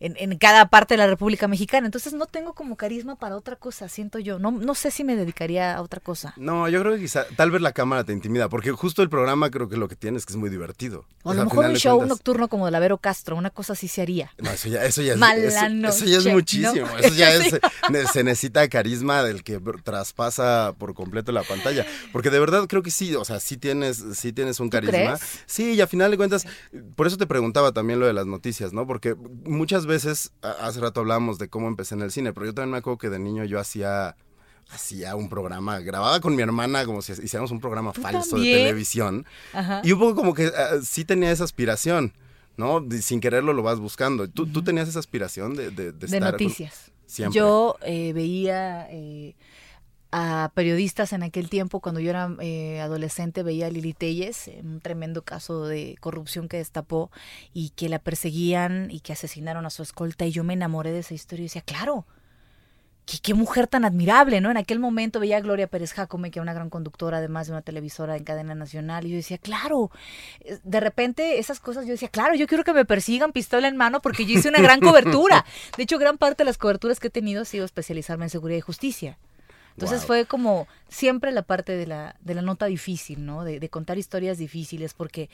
en, 0.00 0.14
en 0.18 0.36
cada 0.38 0.68
parte 0.68 0.94
de 0.94 0.98
la 0.98 1.06
República 1.06 1.48
Mexicana. 1.48 1.86
Entonces 1.86 2.12
no 2.12 2.26
tengo 2.26 2.52
como 2.54 2.76
carisma 2.76 3.16
para 3.16 3.36
otra 3.36 3.56
cosa, 3.56 3.88
siento 3.88 4.18
yo. 4.18 4.38
No, 4.38 4.50
no 4.50 4.74
sé 4.74 4.90
si 4.90 5.04
me 5.04 5.16
dedicaría 5.16 5.74
a 5.76 5.82
otra 5.82 6.00
cosa. 6.00 6.34
No, 6.36 6.68
yo 6.68 6.80
creo 6.82 6.94
que 6.94 7.00
quizá, 7.00 7.24
tal 7.36 7.50
vez 7.50 7.60
la 7.62 7.72
cámara 7.72 8.04
te 8.04 8.12
intimida, 8.12 8.48
porque 8.48 8.70
justo 8.72 9.02
el 9.02 9.08
programa 9.08 9.50
creo 9.50 9.68
que 9.68 9.76
lo 9.76 9.88
que 9.88 9.96
tiene 9.96 10.18
es 10.18 10.26
que 10.26 10.32
es 10.32 10.36
muy 10.36 10.50
divertido. 10.50 11.04
O 11.22 11.30
a 11.30 11.34
lo 11.34 11.44
mejor 11.44 11.66
un 11.66 11.76
show 11.76 11.98
cuentas- 11.98 12.16
nocturno 12.16 12.48
como 12.48 12.66
de 12.66 12.72
la 12.72 12.78
Vero 12.80 12.98
Castro, 12.98 13.36
una 13.36 13.50
cosa 13.50 13.72
así 13.74 13.88
se 13.88 14.02
haría. 14.02 14.30
No, 14.38 14.50
eso 14.50 14.68
ya, 14.68 14.84
eso 14.84 15.02
ya 15.02 15.14
es, 15.14 15.20
eso, 15.20 15.66
eso 15.86 16.04
ya 16.04 16.18
es 16.18 16.24
noche, 16.24 16.32
muchísimo. 16.32 16.86
¿no? 16.86 16.98
Eso 16.98 17.14
ya 17.14 17.32
es, 17.34 17.60
se 18.12 18.24
necesita 18.24 18.68
carisma 18.68 19.22
del 19.22 19.42
que 19.42 19.58
traspasa 20.02 20.74
por 20.78 20.94
completo 20.94 21.32
la 21.32 21.42
pantalla. 21.42 21.84
Porque 22.12 22.30
de 22.30 22.38
verdad 22.38 22.66
creo 22.68 22.82
que 22.82 22.90
sí, 22.90 23.14
o 23.14 23.24
sea, 23.24 23.40
sí 23.40 23.56
tienes, 23.56 24.02
sí 24.14 24.32
tienes 24.32 24.60
un 24.60 24.70
¿Tú 24.70 24.76
carisma. 24.76 24.92
crees? 25.16 25.20
Sí, 25.46 25.72
y 25.74 25.80
a 25.80 25.86
final 25.86 26.10
de 26.10 26.16
cuentas, 26.16 26.46
por 26.94 27.06
eso 27.06 27.16
te 27.16 27.26
preguntaba 27.26 27.72
también 27.72 27.98
lo 28.00 28.06
de 28.06 28.12
las 28.12 28.26
noticias, 28.26 28.72
¿no? 28.72 28.86
Porque 28.86 29.14
muchas 29.44 29.86
veces, 29.86 29.87
a- 30.42 30.66
hace 30.66 30.80
rato 30.80 31.00
hablamos 31.00 31.38
de 31.38 31.48
cómo 31.48 31.68
empecé 31.68 31.94
en 31.94 32.02
el 32.02 32.10
cine, 32.10 32.32
pero 32.32 32.46
yo 32.46 32.54
también 32.54 32.72
me 32.72 32.78
acuerdo 32.78 32.98
que 32.98 33.10
de 33.10 33.18
niño 33.18 33.44
yo 33.44 33.58
hacía 33.60 34.16
hacía 34.70 35.16
un 35.16 35.30
programa, 35.30 35.78
grababa 35.80 36.20
con 36.20 36.36
mi 36.36 36.42
hermana 36.42 36.84
como 36.84 37.00
si 37.00 37.12
hiciéramos 37.12 37.50
un 37.50 37.58
programa 37.60 37.94
falso 37.94 38.36
de 38.36 38.52
televisión. 38.52 39.24
Ajá. 39.54 39.80
Y 39.82 39.92
un 39.92 39.98
poco 39.98 40.14
como 40.14 40.34
que 40.34 40.48
ah, 40.54 40.76
sí 40.82 41.06
tenía 41.06 41.30
esa 41.30 41.44
aspiración, 41.44 42.12
¿no? 42.58 42.80
De- 42.80 43.00
sin 43.00 43.20
quererlo 43.20 43.54
lo 43.54 43.62
vas 43.62 43.78
buscando. 43.80 44.28
¿Tú, 44.28 44.46
tú 44.46 44.62
tenías 44.62 44.86
esa 44.88 44.98
aspiración 44.98 45.54
de, 45.54 45.70
de, 45.70 45.92
de 45.92 45.92
de 45.92 46.06
estar 46.06 46.20
con- 46.20 46.32
noticias. 46.32 46.90
Siempre. 47.06 47.38
Yo 47.38 47.76
eh, 47.80 48.12
veía 48.12 48.86
eh, 48.90 49.34
a 50.10 50.50
periodistas 50.54 51.12
en 51.12 51.22
aquel 51.22 51.50
tiempo, 51.50 51.80
cuando 51.80 52.00
yo 52.00 52.10
era 52.10 52.34
eh, 52.40 52.80
adolescente, 52.80 53.42
veía 53.42 53.66
a 53.66 53.70
Lili 53.70 53.92
Telles, 53.92 54.50
un 54.62 54.80
tremendo 54.80 55.22
caso 55.22 55.66
de 55.66 55.96
corrupción 56.00 56.48
que 56.48 56.56
destapó 56.56 57.10
y 57.52 57.70
que 57.70 57.88
la 57.88 57.98
perseguían 57.98 58.90
y 58.90 59.00
que 59.00 59.12
asesinaron 59.12 59.66
a 59.66 59.70
su 59.70 59.82
escolta. 59.82 60.24
Y 60.24 60.30
yo 60.32 60.44
me 60.44 60.54
enamoré 60.54 60.92
de 60.92 61.00
esa 61.00 61.14
historia 61.14 61.42
y 61.42 61.46
decía, 61.46 61.62
claro. 61.62 62.06
Qué, 63.10 63.18
qué 63.22 63.32
mujer 63.32 63.66
tan 63.66 63.86
admirable, 63.86 64.42
¿no? 64.42 64.50
En 64.50 64.58
aquel 64.58 64.78
momento 64.80 65.18
veía 65.18 65.38
a 65.38 65.40
Gloria 65.40 65.66
Pérez 65.66 65.94
Jacome, 65.94 66.30
que 66.30 66.40
era 66.40 66.42
una 66.42 66.52
gran 66.52 66.68
conductora, 66.68 67.16
además 67.16 67.46
de 67.46 67.54
una 67.54 67.62
televisora 67.62 68.18
en 68.18 68.24
cadena 68.24 68.54
nacional, 68.54 69.06
y 69.06 69.10
yo 69.10 69.16
decía, 69.16 69.38
claro, 69.38 69.90
Eh, 70.40 70.58
de 70.62 70.80
repente 70.80 71.38
esas 71.38 71.58
cosas 71.58 71.86
yo 71.86 71.92
decía, 71.92 72.08
claro, 72.10 72.34
yo 72.34 72.46
quiero 72.46 72.64
que 72.64 72.74
me 72.74 72.84
persigan 72.84 73.32
pistola 73.32 73.66
en 73.66 73.78
mano 73.78 74.02
porque 74.02 74.26
yo 74.26 74.38
hice 74.38 74.50
una 74.50 74.60
gran 74.60 74.80
cobertura. 74.80 75.46
De 75.78 75.84
hecho, 75.84 75.98
gran 75.98 76.18
parte 76.18 76.42
de 76.42 76.46
las 76.46 76.58
coberturas 76.58 77.00
que 77.00 77.06
he 77.08 77.10
tenido 77.10 77.42
ha 77.42 77.44
sido 77.46 77.64
especializarme 77.64 78.26
en 78.26 78.30
seguridad 78.30 78.58
y 78.58 78.62
justicia. 78.62 79.16
Entonces 79.78 80.00
Wow. 80.00 80.06
fue 80.08 80.26
como 80.26 80.66
siempre 80.88 81.30
la 81.30 81.42
parte 81.42 81.76
de 81.76 81.86
la, 81.86 82.16
de 82.20 82.34
la 82.34 82.42
nota 82.42 82.66
difícil, 82.66 83.24
¿no? 83.24 83.44
De, 83.44 83.60
de 83.60 83.68
contar 83.68 83.96
historias 83.96 84.36
difíciles, 84.36 84.92
porque 84.92 85.30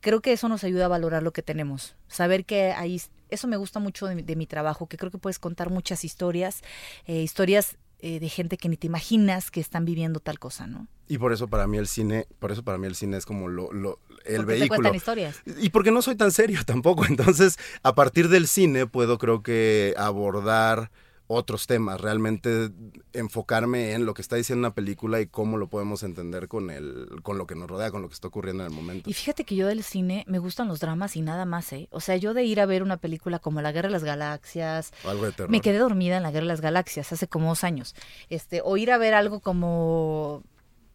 creo 0.00 0.22
que 0.22 0.32
eso 0.32 0.48
nos 0.48 0.64
ayuda 0.64 0.86
a 0.86 0.88
valorar 0.88 1.22
lo 1.22 1.32
que 1.34 1.42
tenemos. 1.42 1.94
Saber 2.08 2.46
que 2.46 2.72
ahí, 2.72 3.00
eso 3.28 3.48
me 3.48 3.58
gusta 3.58 3.80
mucho 3.80 4.06
de, 4.06 4.14
mi- 4.14 4.22
de 4.22 4.34
mi 4.34 4.46
trabajo, 4.46 4.86
que 4.86 4.96
creo 4.96 5.10
que 5.10 5.18
puedes 5.18 5.38
contar 5.38 5.68
muchas 5.68 6.04
historias, 6.04 6.62
eh, 7.04 7.20
historias 7.22 7.76
eh, 8.00 8.18
de 8.18 8.28
gente 8.30 8.56
que 8.56 8.68
ni 8.70 8.76
te 8.78 8.86
imaginas 8.86 9.50
que 9.50 9.60
están 9.60 9.84
viviendo 9.84 10.20
tal 10.20 10.38
cosa, 10.38 10.66
¿no? 10.66 10.88
Y 11.06 11.18
por 11.18 11.32
eso 11.34 11.48
para 11.48 11.66
mí 11.66 11.76
el 11.76 11.86
cine, 11.86 12.26
por 12.38 12.50
eso 12.50 12.62
para 12.64 12.78
mí 12.78 12.86
el 12.86 12.94
cine 12.94 13.18
es 13.18 13.26
como 13.26 13.46
lo, 13.48 13.70
lo- 13.72 13.98
el 14.24 14.36
Porque 14.36 14.54
te 14.54 14.58
vehículo. 14.60 14.68
cuentan 14.68 14.94
historias. 14.94 15.42
Y 15.58 15.68
porque 15.68 15.90
no 15.90 16.00
soy 16.00 16.16
tan 16.16 16.32
serio 16.32 16.60
tampoco. 16.66 17.04
Entonces, 17.04 17.58
a 17.82 17.94
partir 17.94 18.30
del 18.30 18.48
cine 18.48 18.86
puedo 18.86 19.18
creo 19.18 19.42
que 19.42 19.94
abordar 19.98 20.90
otros 21.32 21.66
temas, 21.66 22.00
realmente 22.00 22.70
enfocarme 23.12 23.92
en 23.92 24.06
lo 24.06 24.14
que 24.14 24.22
está 24.22 24.36
diciendo 24.36 24.66
una 24.66 24.74
película 24.74 25.20
y 25.20 25.26
cómo 25.26 25.56
lo 25.58 25.68
podemos 25.68 26.02
entender 26.02 26.48
con 26.48 26.70
el, 26.70 27.08
con 27.22 27.38
lo 27.38 27.46
que 27.46 27.54
nos 27.54 27.68
rodea, 27.68 27.90
con 27.90 28.02
lo 28.02 28.08
que 28.08 28.14
está 28.14 28.28
ocurriendo 28.28 28.64
en 28.64 28.70
el 28.70 28.76
momento. 28.76 29.08
Y 29.10 29.12
fíjate 29.12 29.44
que 29.44 29.56
yo 29.56 29.66
del 29.66 29.82
cine 29.82 30.24
me 30.26 30.38
gustan 30.38 30.68
los 30.68 30.80
dramas 30.80 31.16
y 31.16 31.22
nada 31.22 31.44
más, 31.44 31.72
¿eh? 31.72 31.88
O 31.90 32.00
sea, 32.00 32.16
yo 32.16 32.34
de 32.34 32.44
ir 32.44 32.60
a 32.60 32.66
ver 32.66 32.82
una 32.82 32.96
película 32.96 33.38
como 33.38 33.60
La 33.62 33.72
Guerra 33.72 33.88
de 33.88 33.92
las 33.92 34.04
Galaxias, 34.04 34.92
O 35.04 35.10
algo 35.10 35.24
de 35.26 35.32
terror. 35.32 35.50
me 35.50 35.60
quedé 35.60 35.78
dormida 35.78 36.16
en 36.16 36.22
La 36.22 36.30
Guerra 36.30 36.44
de 36.44 36.48
las 36.48 36.60
Galaxias 36.60 37.12
hace 37.12 37.26
como 37.28 37.48
dos 37.48 37.64
años. 37.64 37.94
Este, 38.28 38.60
o 38.64 38.76
ir 38.76 38.90
a 38.92 38.98
ver 38.98 39.14
algo 39.14 39.40
como 39.40 40.42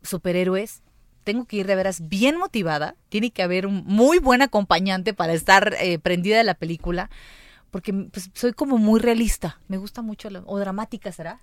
superhéroes. 0.03 0.81
Tengo 1.23 1.45
que 1.45 1.57
ir 1.57 1.67
de 1.67 1.75
veras 1.75 2.07
bien 2.07 2.37
motivada. 2.37 2.95
Tiene 3.09 3.31
que 3.31 3.43
haber 3.43 3.67
un 3.67 3.83
muy 3.85 4.19
buen 4.19 4.41
acompañante 4.41 5.13
para 5.13 5.33
estar 5.33 5.75
eh, 5.81 5.99
prendida 5.99 6.37
de 6.37 6.43
la 6.45 6.53
película. 6.53 7.09
Porque 7.71 7.93
pues, 7.93 8.29
soy 8.33 8.53
como 8.53 8.77
muy 8.77 8.99
realista. 8.99 9.59
Me 9.67 9.77
gusta 9.77 10.01
mucho. 10.01 10.29
la- 10.29 10.43
o 10.45 10.59
dramática, 10.59 11.11
¿será? 11.11 11.39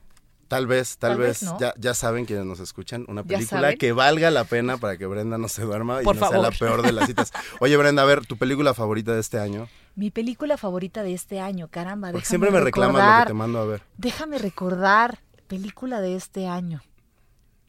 Tal 0.49 0.67
vez, 0.67 0.99
tal, 0.99 1.13
Tal 1.13 1.19
vez, 1.21 1.41
vez 1.41 1.43
no. 1.51 1.59
ya, 1.59 1.73
ya 1.79 1.95
saben 1.95 2.27
quienes 2.27 2.45
nos 2.45 2.61
escuchan, 2.61 3.07
una 3.09 3.25
película 3.25 3.75
que 3.77 3.93
valga 3.93 4.31
la 4.31 4.45
pena 4.45 4.77
para 4.77 4.99
que 4.99 5.07
Brenda 5.07 5.39
no 5.39 5.49
se 5.49 5.63
duerma 5.63 6.03
y 6.03 6.05
no 6.05 6.15
sea 6.15 6.39
la 6.39 6.51
peor 6.51 6.83
de 6.83 6.93
las 6.93 7.07
citas. 7.07 7.33
Oye, 7.61 7.77
Brenda, 7.79 8.03
a 8.03 8.05
ver, 8.05 8.27
tu 8.27 8.37
película 8.37 8.75
favorita 8.75 9.15
de 9.15 9.21
este 9.21 9.39
año. 9.39 9.69
Mi 9.97 10.11
película 10.11 10.57
favorita 10.59 11.03
de 11.03 11.15
este 11.15 11.41
año, 11.41 11.69
caramba. 11.69 12.13
Porque 12.13 12.27
siempre 12.27 12.51
me 12.51 12.61
reclamas 12.61 13.19
lo 13.21 13.25
que 13.25 13.29
te 13.29 13.35
mando 13.35 13.59
a 13.59 13.65
ver. 13.65 13.83
Déjame 13.97 14.39
recordar. 14.39 15.19
Película 15.49 16.01
de 16.01 16.17
este 16.17 16.47
año. 16.47 16.83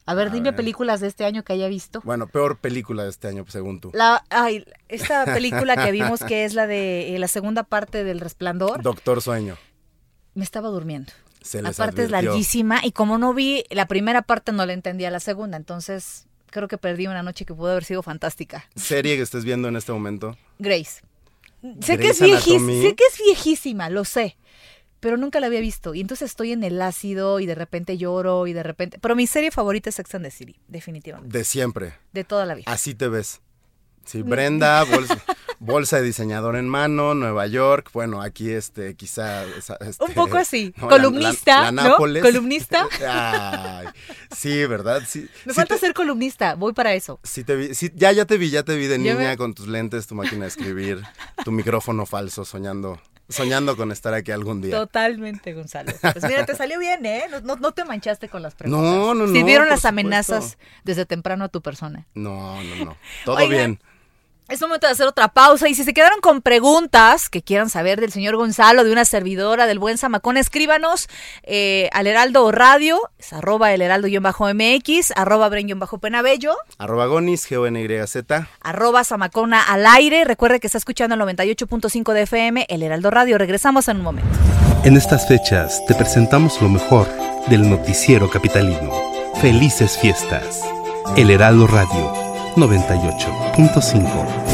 A 0.06 0.14
ver, 0.14 0.28
A 0.28 0.30
dime 0.30 0.50
ver. 0.50 0.56
películas 0.56 1.00
de 1.00 1.08
este 1.08 1.24
año 1.24 1.42
que 1.44 1.52
haya 1.52 1.68
visto. 1.68 2.00
Bueno, 2.04 2.26
peor 2.28 2.58
película 2.58 3.02
de 3.04 3.10
este 3.10 3.28
año, 3.28 3.44
según 3.48 3.80
tú. 3.80 3.90
La, 3.92 4.24
ay, 4.30 4.64
esta 4.88 5.24
película 5.34 5.76
que 5.76 5.90
vimos 5.90 6.20
que 6.22 6.44
es 6.44 6.54
la 6.54 6.66
de 6.66 7.14
eh, 7.14 7.18
la 7.18 7.28
segunda 7.28 7.64
parte 7.64 8.04
del 8.04 8.20
Resplandor, 8.20 8.82
Doctor 8.82 9.20
Sueño. 9.20 9.56
me 10.34 10.44
estaba 10.44 10.68
durmiendo. 10.68 11.12
Se 11.42 11.60
La 11.62 11.68
les 11.70 11.76
parte 11.76 12.02
es 12.04 12.08
advirtió. 12.12 12.30
larguísima 12.30 12.80
y 12.84 12.92
como 12.92 13.18
no 13.18 13.32
vi 13.34 13.64
la 13.70 13.86
primera 13.86 14.22
parte 14.22 14.52
no 14.52 14.64
la 14.66 14.72
entendía 14.72 15.10
la 15.10 15.20
segunda, 15.20 15.56
entonces 15.56 16.26
creo 16.50 16.66
que 16.68 16.78
perdí 16.78 17.06
una 17.06 17.22
noche 17.22 17.44
que 17.44 17.54
pudo 17.54 17.70
haber 17.72 17.84
sido 17.84 18.02
fantástica. 18.02 18.64
Serie 18.74 19.16
que 19.16 19.22
estés 19.22 19.44
viendo 19.44 19.68
en 19.68 19.76
este 19.76 19.92
momento. 19.92 20.36
Grace. 20.58 21.02
Sé 21.80 21.96
que, 21.98 22.12
Grey's 22.12 22.20
es 22.20 22.20
viejísima, 22.20 22.56
Anatomy. 22.72 22.82
sé 22.82 22.94
que 22.96 23.04
es 23.12 23.18
viejísima, 23.24 23.90
lo 23.90 24.04
sé, 24.04 24.36
pero 25.06 25.16
nunca 25.18 25.38
la 25.38 25.46
había 25.46 25.60
visto 25.60 25.94
y 25.94 26.00
entonces 26.00 26.28
estoy 26.32 26.50
en 26.50 26.64
el 26.64 26.82
ácido 26.82 27.38
y 27.38 27.46
de 27.46 27.54
repente 27.54 27.96
lloro 27.96 28.48
y 28.48 28.52
de 28.52 28.64
repente... 28.64 28.98
Pero 28.98 29.14
mi 29.14 29.28
serie 29.28 29.52
favorita 29.52 29.88
es 29.88 29.94
Sex 29.94 30.16
and 30.16 30.24
the 30.24 30.32
City, 30.32 30.56
definitivamente, 30.66 31.38
De 31.38 31.44
siempre. 31.44 31.92
de 32.12 32.24
toda 32.24 32.44
la 32.44 32.56
vida. 32.56 32.64
Así 32.66 32.92
te 32.96 33.06
ves. 33.06 33.40
Sí, 34.04 34.22
Brenda, 34.22 34.82
bolsa, 34.82 35.16
bolsa 35.60 35.96
de 35.98 36.02
diseñador 36.02 36.56
en 36.56 36.68
mano, 36.68 37.14
Nueva 37.14 37.46
York. 37.46 37.90
Bueno, 37.92 38.20
aquí 38.20 38.50
este, 38.50 38.96
quizá. 38.96 39.44
este, 39.44 40.04
Un 40.04 40.12
poco 40.12 40.38
así, 40.38 40.74
no, 40.80 40.88
columnista, 40.88 41.70
la- 41.70 41.82
la 41.82 41.88
¿no? 41.90 41.96
Columnista. 41.96 42.88
Ay, 43.08 43.86
sí, 44.36 44.66
¿verdad? 44.66 45.02
Sí, 45.06 45.28
Me 45.44 45.52
sí 45.52 45.56
falta 45.56 45.74
te- 45.74 45.80
ser 45.82 45.94
columnista, 45.94 46.56
voy 46.56 46.72
para 46.72 46.94
eso. 46.94 47.20
sí 47.22 47.44
te 47.44 47.54
vi- 47.54 47.74
sí, 47.76 47.92
ya, 47.94 48.10
ya 48.10 48.24
te 48.26 48.38
vi, 48.38 48.50
ya 48.50 48.64
te 48.64 48.74
vi 48.76 48.88
de 48.88 48.98
niña 48.98 49.14
me- 49.14 49.36
con 49.36 49.54
tus 49.54 49.68
lentes, 49.68 50.08
tu 50.08 50.16
máquina 50.16 50.42
de 50.42 50.48
escribir, 50.48 51.00
tu 51.44 51.52
micrófono 51.52 52.06
falso, 52.06 52.44
soñando, 52.44 53.00
soñando 53.28 53.76
con 53.76 53.92
estar 53.92 54.14
aquí 54.14 54.30
algún 54.30 54.60
día. 54.60 54.76
Totalmente, 54.76 55.52
Gonzalo. 55.52 55.92
Pues 56.00 56.24
mira, 56.24 56.46
te 56.46 56.54
salió 56.54 56.78
bien, 56.78 57.04
¿eh? 57.06 57.24
No, 57.30 57.40
no, 57.40 57.56
no 57.56 57.72
te 57.72 57.84
manchaste 57.84 58.28
con 58.28 58.42
las 58.42 58.54
preguntas. 58.54 58.84
No, 58.84 59.14
no, 59.14 59.26
no, 59.26 59.32
Sirvieron 59.32 59.66
por 59.66 59.72
las 59.72 59.84
amenazas 59.84 60.58
desde 60.84 61.06
temprano 61.06 61.44
a 61.44 61.48
tu 61.48 61.60
persona. 61.62 62.06
No, 62.14 62.62
no, 62.62 62.84
no. 62.84 62.96
Todo 63.24 63.36
Oigan, 63.36 63.50
bien. 63.50 63.80
Es 64.48 64.60
momento 64.60 64.86
de 64.86 64.92
hacer 64.92 65.08
otra 65.08 65.26
pausa 65.26 65.68
y 65.68 65.74
si 65.74 65.82
se 65.82 65.92
quedaron 65.92 66.20
con 66.20 66.40
preguntas 66.40 67.28
que 67.28 67.42
quieran 67.42 67.68
saber 67.68 68.00
del 68.00 68.12
señor 68.12 68.36
Gonzalo, 68.36 68.84
de 68.84 68.92
una 68.92 69.04
servidora, 69.04 69.66
del 69.66 69.80
buen 69.80 69.98
Zamacón, 69.98 70.36
escríbanos 70.36 71.08
eh, 71.42 71.88
al 71.92 72.06
Heraldo 72.06 72.52
Radio, 72.52 73.00
es 73.18 73.32
arroba 73.32 73.72
el 73.72 73.82
Heraldo-MX, 73.82 75.12
arroba 75.16 75.50
Bren-Penabello, 75.50 76.54
Arroba 76.78 77.06
Gonis, 77.06 77.50
G-O-N-Y-Z. 77.50 78.48
arroba 78.60 79.02
Zamacona 79.02 79.64
al 79.64 79.84
aire. 79.84 80.22
Recuerde 80.24 80.60
que 80.60 80.68
está 80.68 80.78
escuchando 80.78 81.16
el 81.16 81.22
98.5 81.22 82.12
de 82.12 82.22
FM, 82.22 82.66
el 82.68 82.84
Heraldo 82.84 83.10
Radio. 83.10 83.38
Regresamos 83.38 83.88
en 83.88 83.96
un 83.96 84.02
momento. 84.04 84.30
En 84.84 84.96
estas 84.96 85.26
fechas 85.26 85.84
te 85.88 85.94
presentamos 85.96 86.62
lo 86.62 86.68
mejor 86.68 87.08
del 87.48 87.68
noticiero 87.68 88.30
capitalino. 88.30 88.92
Felices 89.40 89.98
fiestas. 89.98 90.62
El 91.16 91.32
Heraldo 91.32 91.66
Radio 91.66 92.25
98.5. 92.56 94.45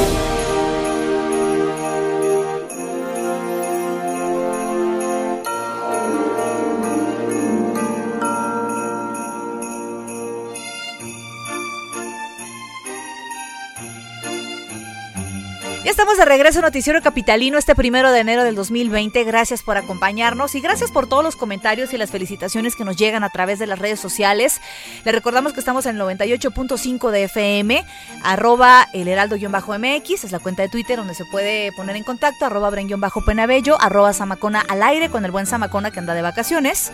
estamos 15.92 16.16
de 16.16 16.24
regreso 16.24 16.60
en 16.60 16.64
Noticiero 16.64 17.02
Capitalino 17.02 17.58
este 17.58 17.74
primero 17.74 18.12
de 18.12 18.20
enero 18.20 18.44
del 18.44 18.54
2020. 18.54 19.24
Gracias 19.24 19.62
por 19.62 19.76
acompañarnos 19.76 20.54
y 20.54 20.60
gracias 20.62 20.90
por 20.90 21.06
todos 21.06 21.22
los 21.22 21.36
comentarios 21.36 21.92
y 21.92 21.98
las 21.98 22.10
felicitaciones 22.10 22.76
que 22.76 22.84
nos 22.86 22.96
llegan 22.96 23.24
a 23.24 23.28
través 23.28 23.58
de 23.58 23.66
las 23.66 23.78
redes 23.78 24.00
sociales. 24.00 24.62
Le 25.04 25.12
recordamos 25.12 25.52
que 25.52 25.60
estamos 25.60 25.84
en 25.84 25.96
el 25.96 26.02
98.5 26.02 27.10
de 27.10 27.24
FM, 27.24 27.84
arroba 28.24 28.88
el 28.94 29.06
heraldo-mx, 29.06 30.24
es 30.24 30.32
la 30.32 30.38
cuenta 30.38 30.62
de 30.62 30.70
Twitter 30.70 30.96
donde 30.96 31.14
se 31.14 31.26
puede 31.26 31.72
poner 31.72 31.96
en 31.96 32.04
contacto, 32.04 32.46
arroba 32.46 32.70
bren-penabello, 32.70 33.78
arroba 33.78 34.14
samacona 34.14 34.64
al 34.66 34.82
aire 34.82 35.10
con 35.10 35.26
el 35.26 35.30
buen 35.30 35.44
samacona 35.44 35.90
que 35.90 35.98
anda 35.98 36.14
de 36.14 36.22
vacaciones. 36.22 36.90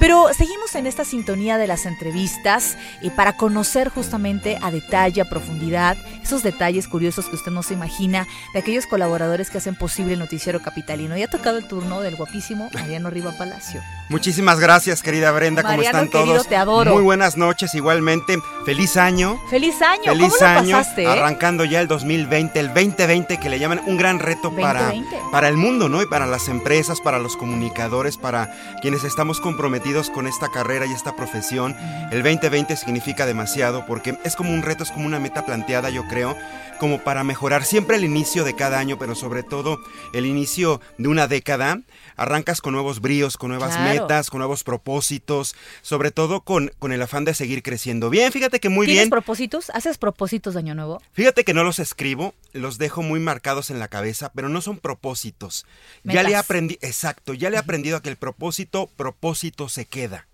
Pero 0.00 0.34
seguimos 0.34 0.74
en 0.74 0.88
esta 0.88 1.04
sintonía 1.04 1.58
de 1.58 1.68
las 1.68 1.86
entrevistas 1.86 2.76
y 3.02 3.10
para 3.10 3.36
conocer 3.36 3.88
justamente 3.88 4.58
a 4.60 4.72
detalle, 4.72 5.20
a 5.20 5.28
profundidad, 5.28 5.96
esos 6.20 6.42
detalles 6.42 6.88
curiosos 6.88 7.26
que 7.26 7.36
usted 7.36 7.52
no 7.52 7.62
se 7.62 7.74
imagina 7.74 8.26
de 8.52 8.58
aquellos 8.60 8.86
colaboradores 8.86 9.50
que 9.50 9.58
hacen 9.58 9.74
posible 9.74 10.12
el 10.14 10.18
noticiero 10.18 10.60
capitalino. 10.60 11.16
Y 11.16 11.22
ha 11.22 11.28
tocado 11.28 11.58
el 11.58 11.66
turno 11.66 12.00
del 12.00 12.16
guapísimo 12.16 12.70
Mariano 12.74 13.10
Riva 13.10 13.32
Palacio. 13.38 13.80
Muchísimas 14.08 14.60
gracias, 14.60 15.02
querida 15.02 15.30
Brenda. 15.32 15.62
¿Cómo 15.62 15.76
Mariano, 15.76 15.98
están 15.98 16.08
querido, 16.10 16.34
todos? 16.34 16.48
te 16.48 16.56
adoro. 16.56 16.92
Muy 16.94 17.02
buenas 17.02 17.36
noches, 17.36 17.74
igualmente. 17.74 18.38
Feliz 18.66 18.96
año. 18.96 19.40
¡Feliz 19.48 19.80
año! 19.80 20.04
Feliz 20.04 20.34
¿Cómo 20.38 20.50
lo 20.52 20.58
año, 20.58 20.76
pasaste? 20.78 21.02
eh? 21.04 21.06
arrancando 21.06 21.64
ya 21.64 21.80
el 21.80 21.88
2020, 21.88 22.60
el 22.60 22.68
2020 22.68 23.38
que 23.38 23.48
le 23.48 23.58
llaman 23.58 23.80
un 23.86 23.96
gran 23.96 24.18
reto 24.18 24.54
para, 24.54 24.84
2020. 24.86 25.16
para 25.30 25.48
el 25.48 25.56
mundo, 25.56 25.88
¿no? 25.88 26.02
Y 26.02 26.06
para 26.06 26.26
las 26.26 26.48
empresas, 26.48 27.00
para 27.00 27.18
los 27.18 27.36
comunicadores, 27.36 28.16
para 28.18 28.50
quienes 28.82 29.04
estamos 29.04 29.40
comprometidos 29.40 30.10
con 30.10 30.26
esta 30.26 30.48
carrera 30.50 30.84
y 30.86 30.92
esta 30.92 31.16
profesión. 31.16 31.74
El 32.10 32.22
2020 32.22 32.76
significa 32.76 33.24
demasiado 33.26 33.86
porque 33.86 34.18
es 34.24 34.36
como 34.36 34.52
un 34.52 34.62
reto, 34.62 34.82
es 34.82 34.90
como 34.90 35.06
una 35.06 35.18
meta 35.20 35.46
planteada, 35.46 35.88
yo 35.90 36.04
creo, 36.08 36.36
como 36.78 36.98
para 36.98 37.24
mejorar 37.24 37.64
siempre 37.64 37.96
el 37.96 38.04
inicio 38.04 38.21
de 38.22 38.54
cada 38.54 38.78
año, 38.78 38.98
pero 38.98 39.16
sobre 39.16 39.42
todo 39.42 39.80
el 40.12 40.26
inicio 40.26 40.80
de 40.96 41.08
una 41.08 41.26
década. 41.26 41.80
Arrancas 42.16 42.60
con 42.60 42.72
nuevos 42.72 43.00
bríos, 43.00 43.36
con 43.36 43.48
nuevas 43.48 43.74
Claro. 43.76 44.02
metas, 44.02 44.30
con 44.30 44.38
nuevos 44.38 44.62
propósitos, 44.62 45.56
sobre 45.80 46.12
todo 46.12 46.42
con, 46.42 46.70
con 46.78 46.92
el 46.92 47.02
afán 47.02 47.24
de 47.24 47.34
seguir 47.34 47.62
creciendo. 47.64 48.10
Bien, 48.10 48.30
fíjate 48.30 48.60
que 48.60 48.68
muy 48.68 48.86
¿Tienes 48.86 49.04
bien. 49.04 49.10
propósitos? 49.10 49.70
¿Haces 49.70 49.98
propósitos 49.98 50.54
de 50.54 50.60
año 50.60 50.74
nuevo? 50.76 51.02
Fíjate 51.12 51.42
que 51.44 51.52
no 51.52 51.64
los 51.64 51.80
escribo, 51.80 52.34
los 52.52 52.78
dejo 52.78 53.02
muy 53.02 53.18
marcados 53.18 53.70
en 53.70 53.80
la 53.80 53.88
cabeza, 53.88 54.30
pero 54.34 54.48
no 54.48 54.60
son 54.60 54.78
propósitos. 54.78 55.66
Ya 56.04 56.22
le 56.22 56.36
aprendí, 56.36 56.78
exacto, 56.80 57.34
ya 57.34 57.50
le 57.50 57.56
he 57.56 57.58
aprendido 57.60 57.96
a 57.96 58.02
que 58.02 58.10
el 58.10 58.16
propósito, 58.16 58.88
propósito 58.96 59.68
se 59.68 59.86
queda. 59.86 60.28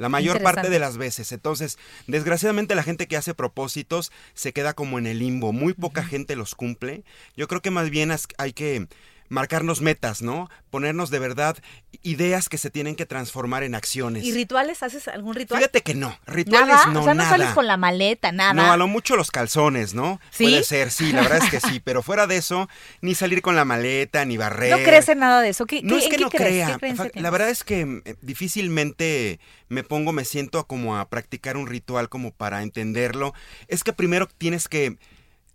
La 0.00 0.08
mayor 0.08 0.42
parte 0.42 0.70
de 0.70 0.78
las 0.78 0.96
veces. 0.96 1.30
Entonces, 1.30 1.78
desgraciadamente 2.06 2.74
la 2.74 2.82
gente 2.82 3.06
que 3.06 3.18
hace 3.18 3.34
propósitos 3.34 4.10
se 4.32 4.54
queda 4.54 4.72
como 4.72 4.98
en 4.98 5.06
el 5.06 5.18
limbo. 5.18 5.52
Muy 5.52 5.74
poca 5.74 6.02
gente 6.02 6.36
los 6.36 6.54
cumple. 6.54 7.04
Yo 7.36 7.48
creo 7.48 7.60
que 7.60 7.70
más 7.70 7.90
bien 7.90 8.10
hay 8.38 8.52
que 8.54 8.88
marcarnos 9.30 9.80
metas, 9.80 10.20
¿no? 10.20 10.50
Ponernos 10.68 11.08
de 11.10 11.18
verdad 11.18 11.56
ideas 12.02 12.48
que 12.48 12.58
se 12.58 12.68
tienen 12.70 12.96
que 12.96 13.06
transformar 13.06 13.62
en 13.62 13.74
acciones. 13.74 14.24
¿Y 14.24 14.32
rituales? 14.34 14.82
¿Haces 14.82 15.08
algún 15.08 15.34
ritual? 15.34 15.60
Fíjate 15.60 15.80
que 15.82 15.94
no. 15.94 16.18
Rituales 16.26 16.68
¿Nada? 16.68 16.86
no, 16.88 17.00
o 17.00 17.04
sea, 17.04 17.14
no 17.14 17.22
nada. 17.22 17.30
sales 17.30 17.48
con 17.54 17.66
la 17.66 17.76
maleta, 17.78 18.30
nada. 18.32 18.52
No, 18.52 18.70
a 18.70 18.76
lo 18.76 18.86
mucho 18.88 19.16
los 19.16 19.30
calzones, 19.30 19.94
¿no? 19.94 20.20
¿Sí? 20.30 20.44
Puede 20.44 20.62
ser, 20.64 20.90
sí, 20.90 21.12
la 21.12 21.22
verdad 21.22 21.38
es 21.44 21.50
que 21.50 21.60
sí, 21.60 21.80
pero 21.84 22.02
fuera 22.02 22.26
de 22.26 22.36
eso, 22.36 22.68
ni 23.00 23.14
salir 23.14 23.40
con 23.40 23.56
la 23.56 23.64
maleta, 23.64 24.24
ni 24.26 24.36
barrer. 24.36 24.70
¿No 24.78 24.84
crees 24.84 25.08
en 25.08 25.20
nada 25.20 25.40
de 25.40 25.48
eso? 25.50 25.64
¿Qué, 25.64 25.82
No 25.82 25.96
qué- 25.96 26.04
es 26.04 26.08
que 26.10 26.18
no 26.18 26.28
crees? 26.28 26.76
crea. 26.76 27.10
La 27.14 27.30
verdad 27.30 27.48
es 27.50 27.64
que 27.64 28.02
eh, 28.04 28.16
difícilmente 28.20 29.40
me 29.68 29.84
pongo, 29.84 30.12
me 30.12 30.24
siento 30.24 30.66
como 30.66 30.98
a 30.98 31.08
practicar 31.08 31.56
un 31.56 31.66
ritual 31.66 32.08
como 32.08 32.32
para 32.32 32.62
entenderlo. 32.62 33.32
Es 33.68 33.84
que 33.84 33.92
primero 33.92 34.26
tienes 34.26 34.68
que 34.68 34.98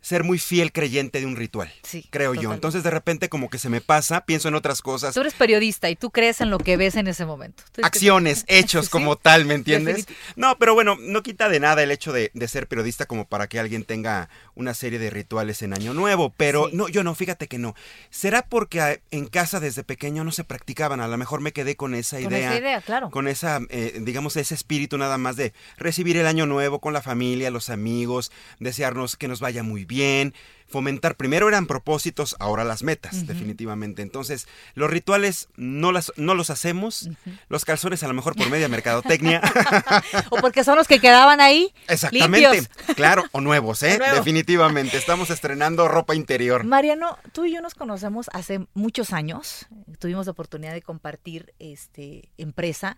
ser 0.06 0.24
muy 0.24 0.38
fiel 0.38 0.72
creyente 0.72 1.20
de 1.20 1.26
un 1.26 1.36
ritual, 1.36 1.74
Sí, 1.82 2.06
creo 2.12 2.36
yo. 2.36 2.54
Entonces 2.54 2.84
de 2.84 2.92
repente 2.92 3.28
como 3.28 3.50
que 3.50 3.58
se 3.58 3.70
me 3.70 3.82
pasa, 3.82 4.24
pienso 4.24 4.48
en 4.48 4.54
otras 4.54 4.84
cosas. 4.84 5.16
Tú 5.16 5.22
eres 5.22 5.34
periodista 5.34 5.90
y 5.90 5.96
tú 5.96 6.12
crees 6.12 6.42
en 6.42 6.52
lo 6.52 6.60
que 6.60 6.78
ves 6.78 6.94
en 6.94 7.08
ese 7.08 7.26
momento. 7.26 7.64
Acciones, 7.82 8.46
hechos 8.48 8.86
Sí, 8.86 8.92
como 8.92 9.16
tal, 9.16 9.46
¿me 9.46 9.56
entiendes? 9.56 10.06
No, 10.36 10.60
pero 10.60 10.76
bueno, 10.76 10.96
no 11.00 11.24
quita 11.24 11.50
de 11.50 11.60
nada 11.60 11.82
el 11.82 11.90
hecho 11.90 12.14
de, 12.14 12.30
de 12.36 12.48
ser 12.48 12.68
periodista 12.68 13.08
como 13.08 13.28
para 13.28 13.48
que 13.48 13.60
alguien 13.60 13.84
tenga 13.84 14.30
una 14.54 14.76
serie 14.76 15.00
de 15.00 15.10
rituales 15.10 15.64
en 15.64 15.74
Año 15.74 15.96
Nuevo, 15.96 16.32
pero 16.38 16.70
no, 16.72 16.88
yo 16.88 17.04
no, 17.04 17.16
fíjate 17.16 17.48
que 17.48 17.58
no. 17.58 17.74
¿Será 18.12 18.44
porque 18.48 18.82
ah, 18.82 19.00
en 19.10 19.26
casa 19.26 19.60
desde 19.60 19.84
pequeño 19.84 20.24
no 20.24 20.32
se 20.32 20.44
practicaban? 20.44 21.00
A 21.00 21.08
lo 21.08 21.18
mejor 21.18 21.42
me 21.42 21.52
quedé 21.52 21.76
con 21.76 21.96
esa 21.96 22.22
Con 22.22 22.32
idea. 22.32 22.52
esa 22.52 22.60
idea, 22.60 22.82
claro. 22.82 23.10
Con 23.10 23.28
esa, 23.28 23.60
eh, 23.70 23.98
digamos, 24.02 24.38
ese 24.38 24.54
espíritu 24.54 25.00
nada 25.00 25.18
más 25.18 25.36
de 25.36 25.54
recibir 25.78 26.16
el 26.18 26.28
Año 26.28 26.46
Nuevo 26.46 26.80
con 26.80 26.94
la 26.94 27.02
familia, 27.02 27.50
los 27.50 27.72
amigos, 27.72 28.32
desearnos 28.60 29.16
que 29.16 29.28
nos 29.28 29.40
vaya 29.40 29.64
muy 29.64 29.84
bien. 29.84 29.95
bien 29.96 30.34
Fomentar, 30.68 31.16
primero 31.16 31.48
eran 31.48 31.68
propósitos, 31.68 32.36
ahora 32.40 32.64
las 32.64 32.82
metas, 32.84 33.28
definitivamente. 33.28 34.02
Entonces, 34.02 34.48
los 34.74 34.90
rituales 34.90 35.48
no, 35.56 35.92
las, 35.92 36.12
no 36.18 36.34
los 36.34 36.50
hacemos, 36.50 37.08
los 37.50 37.66
calzones 37.66 38.02
a 38.04 38.08
lo 38.08 38.14
mejor 38.16 38.36
por 38.36 38.50
media 38.50 38.68
mercadotecnia. 38.68 39.42
O 40.32 40.38
porque 40.38 40.64
son 40.64 40.76
los 40.78 40.88
que 40.88 41.00
quedaban 41.00 41.40
ahí. 41.40 41.72
Exactamente, 41.88 42.52
limpios. 42.52 42.96
claro, 42.96 43.24
o 43.32 43.42
nuevos, 43.42 43.84
¿eh? 43.84 44.00
O. 44.12 44.16
Definitivamente, 44.16 44.98
estamos 44.98 45.30
estrenando 45.30 45.88
ropa 45.88 46.16
interior. 46.16 46.64
Mariano, 46.64 47.18
tú 47.32 47.46
y 47.46 47.54
yo 47.54 47.62
nos 47.62 47.76
conocemos 47.76 48.30
hace 48.34 48.66
muchos 48.74 49.14
años. 49.14 49.68
Tuvimos 50.00 50.26
la 50.26 50.32
oportunidad 50.32 50.74
de 50.74 50.82
compartir 50.82 51.54
este 51.60 52.30
empresa 52.38 52.98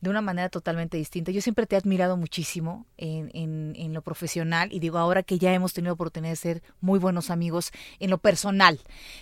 de 0.00 0.10
una 0.10 0.20
manera 0.20 0.48
totalmente 0.50 0.96
distinta. 0.98 1.32
Yo 1.32 1.40
siempre 1.40 1.66
te 1.66 1.76
he 1.76 1.78
admirado 1.78 2.16
muchísimo 2.16 2.86
en, 2.98 3.30
en- 3.34 3.74
en 3.76 3.94
lo 3.94 4.02
profesional 4.02 4.68
y 4.72 4.80
digo 4.80 4.98
ahora 4.98 5.22
que 5.22 5.38
ya 5.38 5.52
hemos 5.54 5.72
tenido 5.72 5.94
oportunidad 5.94 6.32
de 6.32 6.36
ser 6.36 6.62
muy 6.80 6.98
buenos 6.98 7.05
amigos 7.30 7.72
en 8.00 8.10
lo 8.10 8.18
personal. 8.18 8.80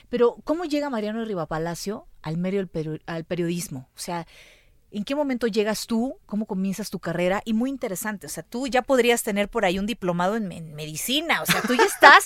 Pero 0.08 0.36
¿cómo 0.44 0.64
llega 0.64 0.90
Mariano 0.90 1.24
Rivapalacio 1.24 2.06
al 2.22 2.36
medio 2.38 2.58
del 2.60 2.70
peri- 2.70 3.02
al 3.06 3.24
periodismo? 3.24 3.88
O 3.94 3.98
sea, 3.98 4.26
¿En 4.94 5.04
qué 5.04 5.14
momento 5.16 5.48
llegas 5.48 5.86
tú? 5.86 6.16
¿Cómo 6.26 6.46
comienzas 6.46 6.88
tu 6.88 7.00
carrera? 7.00 7.42
Y 7.44 7.52
muy 7.52 7.68
interesante, 7.68 8.26
o 8.26 8.30
sea, 8.30 8.44
tú 8.44 8.68
ya 8.68 8.82
podrías 8.82 9.22
tener 9.24 9.48
por 9.48 9.64
ahí 9.64 9.78
un 9.78 9.86
diplomado 9.86 10.36
en, 10.36 10.50
en 10.52 10.74
medicina, 10.74 11.42
o 11.42 11.46
sea, 11.46 11.62
tú 11.62 11.74
ya 11.74 11.82
estás, 11.84 12.24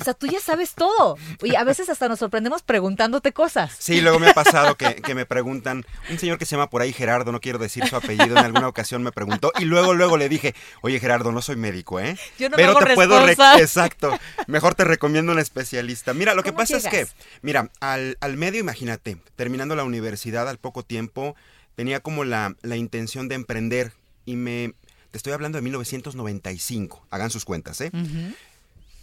o 0.00 0.02
sea, 0.04 0.14
tú 0.14 0.26
ya 0.26 0.40
sabes 0.40 0.74
todo. 0.74 1.16
Y 1.42 1.54
a 1.54 1.64
veces 1.64 1.90
hasta 1.90 2.08
nos 2.08 2.18
sorprendemos 2.18 2.62
preguntándote 2.62 3.32
cosas. 3.32 3.76
Sí, 3.78 4.00
luego 4.00 4.18
me 4.18 4.30
ha 4.30 4.34
pasado 4.34 4.74
que, 4.76 4.96
que 4.96 5.14
me 5.14 5.26
preguntan, 5.26 5.84
un 6.10 6.18
señor 6.18 6.38
que 6.38 6.46
se 6.46 6.52
llama 6.56 6.70
por 6.70 6.80
ahí 6.80 6.92
Gerardo, 6.94 7.30
no 7.30 7.40
quiero 7.40 7.58
decir 7.58 7.86
su 7.86 7.96
apellido, 7.96 8.38
en 8.38 8.44
alguna 8.44 8.68
ocasión 8.68 9.02
me 9.02 9.12
preguntó 9.12 9.52
y 9.58 9.66
luego, 9.66 9.92
luego 9.92 10.16
le 10.16 10.30
dije, 10.30 10.54
oye 10.80 11.00
Gerardo, 11.00 11.30
no 11.30 11.42
soy 11.42 11.56
médico, 11.56 12.00
¿eh? 12.00 12.16
Yo 12.38 12.48
no 12.48 12.56
me 12.56 12.62
Pero 12.62 12.70
hago 12.78 12.86
te 12.86 12.94
puedo... 12.94 13.20
re- 13.20 13.26
responsa". 13.26 13.58
Exacto, 13.60 14.18
mejor 14.46 14.74
te 14.74 14.84
recomiendo 14.84 15.32
un 15.32 15.38
especialista. 15.38 16.14
Mira, 16.14 16.32
lo 16.34 16.42
que 16.42 16.50
¿Cómo 16.52 16.60
pasa 16.60 16.78
es 16.78 16.86
que, 16.86 17.06
mira, 17.42 17.70
al, 17.80 18.16
al 18.20 18.36
medio, 18.38 18.60
imagínate, 18.60 19.18
terminando 19.36 19.76
la 19.76 19.84
universidad 19.84 20.48
al 20.48 20.58
poco 20.58 20.82
tiempo, 20.82 21.36
tenía 21.78 22.00
como 22.00 22.24
la, 22.24 22.56
la 22.62 22.74
intención 22.74 23.28
de 23.28 23.36
emprender 23.36 23.92
y 24.26 24.34
me... 24.34 24.74
Te 25.12 25.16
estoy 25.16 25.32
hablando 25.32 25.58
de 25.58 25.62
1995, 25.62 27.06
hagan 27.08 27.30
sus 27.30 27.44
cuentas, 27.44 27.80
¿eh? 27.80 27.92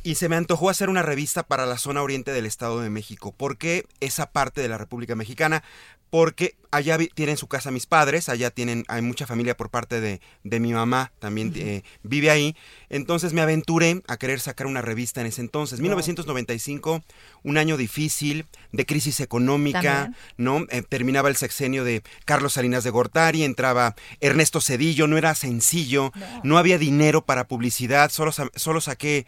Y 0.03 0.15
se 0.15 0.27
me 0.27 0.35
antojó 0.35 0.69
hacer 0.69 0.89
una 0.89 1.01
revista 1.01 1.43
para 1.43 1.65
la 1.65 1.77
zona 1.77 2.01
oriente 2.01 2.33
del 2.33 2.45
Estado 2.45 2.81
de 2.81 2.89
México. 2.89 3.31
¿Por 3.31 3.57
qué 3.57 3.85
esa 4.01 4.29
parte 4.29 4.59
de 4.59 4.67
la 4.67 4.77
República 4.77 5.15
Mexicana? 5.15 5.63
Porque 6.09 6.55
allá 6.71 6.97
vi- 6.97 7.09
tienen 7.13 7.35
su 7.37 7.47
casa 7.47 7.71
mis 7.71 7.85
padres, 7.87 8.29
allá 8.29 8.49
tienen, 8.51 8.85
hay 8.87 9.01
mucha 9.01 9.25
familia 9.27 9.57
por 9.57 9.69
parte 9.69 9.99
de, 10.01 10.21
de 10.43 10.59
mi 10.59 10.71
mamá, 10.73 11.11
también 11.19 11.51
eh, 11.55 11.83
vive 12.03 12.29
ahí. 12.31 12.55
Entonces 12.89 13.33
me 13.33 13.41
aventuré 13.41 14.01
a 14.07 14.17
querer 14.17 14.39
sacar 14.39 14.67
una 14.67 14.81
revista 14.81 15.19
en 15.21 15.27
ese 15.27 15.41
entonces. 15.41 15.79
1995, 15.79 17.03
un 17.43 17.57
año 17.57 17.75
difícil, 17.77 18.45
de 18.71 18.85
crisis 18.85 19.19
económica, 19.19 19.81
También. 19.81 20.15
¿no? 20.37 20.65
Eh, 20.69 20.83
terminaba 20.87 21.29
el 21.29 21.35
sexenio 21.35 21.83
de 21.83 22.01
Carlos 22.25 22.53
Salinas 22.53 22.83
de 22.83 22.89
Gortari, 22.91 23.43
entraba 23.43 23.95
Ernesto 24.21 24.61
Cedillo, 24.61 25.07
no 25.07 25.17
era 25.17 25.35
sencillo, 25.35 26.11
no, 26.43 26.57
había 26.57 26.77
dinero 26.77 27.25
para 27.25 27.47
publicidad, 27.47 28.09
solo, 28.11 28.31
solo 28.31 28.81
saqué 28.81 29.25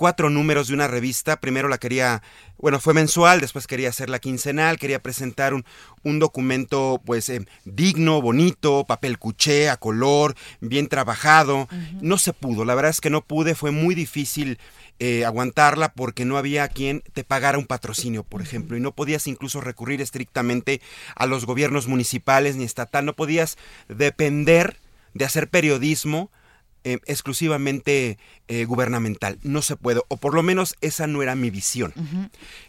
cuatro 0.00 0.30
números 0.30 0.68
de 0.68 0.72
una 0.72 0.88
revista. 0.88 1.42
Primero 1.42 1.68
la 1.68 1.76
quería, 1.76 2.22
bueno, 2.56 2.80
fue 2.80 2.94
mensual, 2.94 3.38
después 3.42 3.66
quería 3.66 3.90
hacerla 3.90 4.18
quincenal, 4.18 4.78
quería 4.78 5.02
presentar 5.02 5.52
un, 5.52 5.66
un 6.04 6.18
documento 6.18 7.02
pues 7.04 7.28
eh, 7.28 7.44
digno, 7.66 8.22
bonito, 8.22 8.86
papel 8.88 9.18
cuché, 9.18 9.68
a 9.68 9.76
color, 9.76 10.36
bien 10.62 10.88
trabajado. 10.88 11.68
No 12.00 12.16
se 12.16 12.32
pudo, 12.32 12.64
la 12.64 12.74
verdad 12.74 12.92
es 12.92 13.02
que 13.02 13.10
no 13.10 13.20
pude, 13.20 13.54
fue 13.54 13.72
muy 13.72 13.94
difícil 13.94 14.58
eh, 15.00 15.26
aguantarla 15.26 15.92
porque 15.92 16.24
no 16.24 16.38
había 16.38 16.66
quien 16.68 17.02
te 17.12 17.22
pagara 17.22 17.58
un 17.58 17.66
patrocinio, 17.66 18.22
por 18.24 18.40
ejemplo, 18.40 18.78
y 18.78 18.80
no 18.80 18.92
podías 18.92 19.26
incluso 19.26 19.60
recurrir 19.60 20.00
estrictamente 20.00 20.80
a 21.14 21.26
los 21.26 21.44
gobiernos 21.44 21.88
municipales 21.88 22.56
ni 22.56 22.64
estatal, 22.64 23.04
no 23.04 23.14
podías 23.14 23.58
depender 23.90 24.78
de 25.12 25.26
hacer 25.26 25.50
periodismo 25.50 26.30
eh, 26.84 26.98
exclusivamente 27.06 28.18
eh, 28.48 28.64
gubernamental. 28.64 29.38
No 29.42 29.62
se 29.62 29.76
puede, 29.76 30.00
o 30.08 30.16
por 30.16 30.34
lo 30.34 30.42
menos 30.42 30.76
esa 30.80 31.06
no 31.06 31.22
era 31.22 31.34
mi 31.34 31.50
visión. 31.50 31.92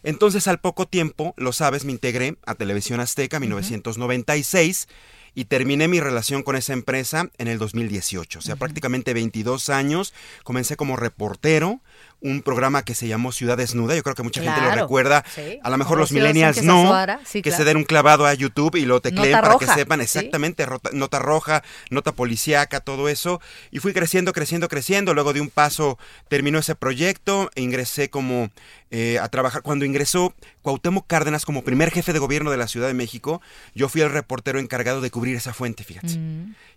Entonces, 0.03 0.47
al 0.47 0.59
poco 0.59 0.88
tiempo, 0.88 1.34
lo 1.38 1.53
sabes, 1.53 1.86
me 1.86 1.91
integré 1.91 2.38
a 2.45 2.55
Televisión 2.55 2.99
Azteca 2.99 3.38
en 3.38 3.41
1996 3.41 4.88
y 5.34 5.45
terminé 5.45 5.88
mi 5.88 5.99
relación 5.99 6.43
con 6.43 6.55
esa 6.55 6.74
empresa 6.74 7.30
en 7.38 7.47
el 7.47 7.57
2018. 7.57 8.39
O 8.39 8.41
sea, 8.41 8.55
prácticamente 8.57 9.14
22 9.14 9.70
años. 9.70 10.14
Comencé 10.43 10.76
como 10.76 10.97
reportero, 10.97 11.82
un 12.22 12.41
programa 12.41 12.84
que 12.84 12.95
se 12.95 13.07
llamó 13.07 13.32
Ciudad 13.32 13.57
Desnuda. 13.57 13.95
Yo 13.95 14.03
creo 14.03 14.15
que 14.15 14.24
mucha 14.24 14.41
gente 14.41 14.61
lo 14.61 14.72
recuerda. 14.72 15.24
sí. 15.34 15.59
A 15.63 15.69
lo 15.69 15.78
mejor 15.78 15.97
los 15.97 16.11
millennials 16.11 16.63
no. 16.63 16.91
Sí, 17.26 17.41
que 17.41 17.49
claro. 17.49 17.57
se 17.57 17.65
den 17.65 17.78
un 17.78 17.84
clavado 17.84 18.26
a 18.26 18.34
YouTube 18.34 18.76
y 18.76 18.86
lo 18.86 19.01
tecleen 19.01 19.32
Nota 19.32 19.41
para 19.41 19.53
roja, 19.53 19.65
que 19.65 19.74
sepan 19.74 20.01
exactamente 20.01 20.65
nota 20.93 21.19
roja, 21.19 21.63
nota 21.89 22.11
policíaca, 22.11 22.80
todo 22.80 23.09
eso. 23.09 23.41
Y 23.72 23.80
fui 23.80 23.93
creciendo, 23.93 24.34
creciendo, 24.34 24.67
creciendo. 24.67 25.13
Luego 25.13 25.34
de 25.34 25.41
un 25.41 25.49
paso 25.49 25.97
terminó 26.28 26.59
ese 26.59 26.76
proyecto 26.76 27.49
e 27.55 27.61
ingresé 27.61 28.09
como 28.09 28.49
eh, 28.93 29.19
a 29.19 29.30
trabajar. 29.30 29.61
Cuando 29.61 29.86
ingresó 29.86 30.34
Cuauhtémoc 30.61 31.07
Cárdenas 31.07 31.45
como 31.45 31.63
primer 31.63 31.91
jefe 31.91 32.13
de 32.13 32.19
gobierno 32.19 32.51
de 32.51 32.57
la 32.57 32.67
Ciudad 32.67 32.88
de 32.88 32.93
México, 32.93 33.41
yo 33.74 33.89
fui 33.89 34.01
el 34.01 34.11
reportero 34.11 34.59
encargado 34.59 35.01
de 35.01 35.09
cubrir 35.09 35.36
esa 35.36 35.53
fuente, 35.53 35.84
fíjate. 35.84 36.19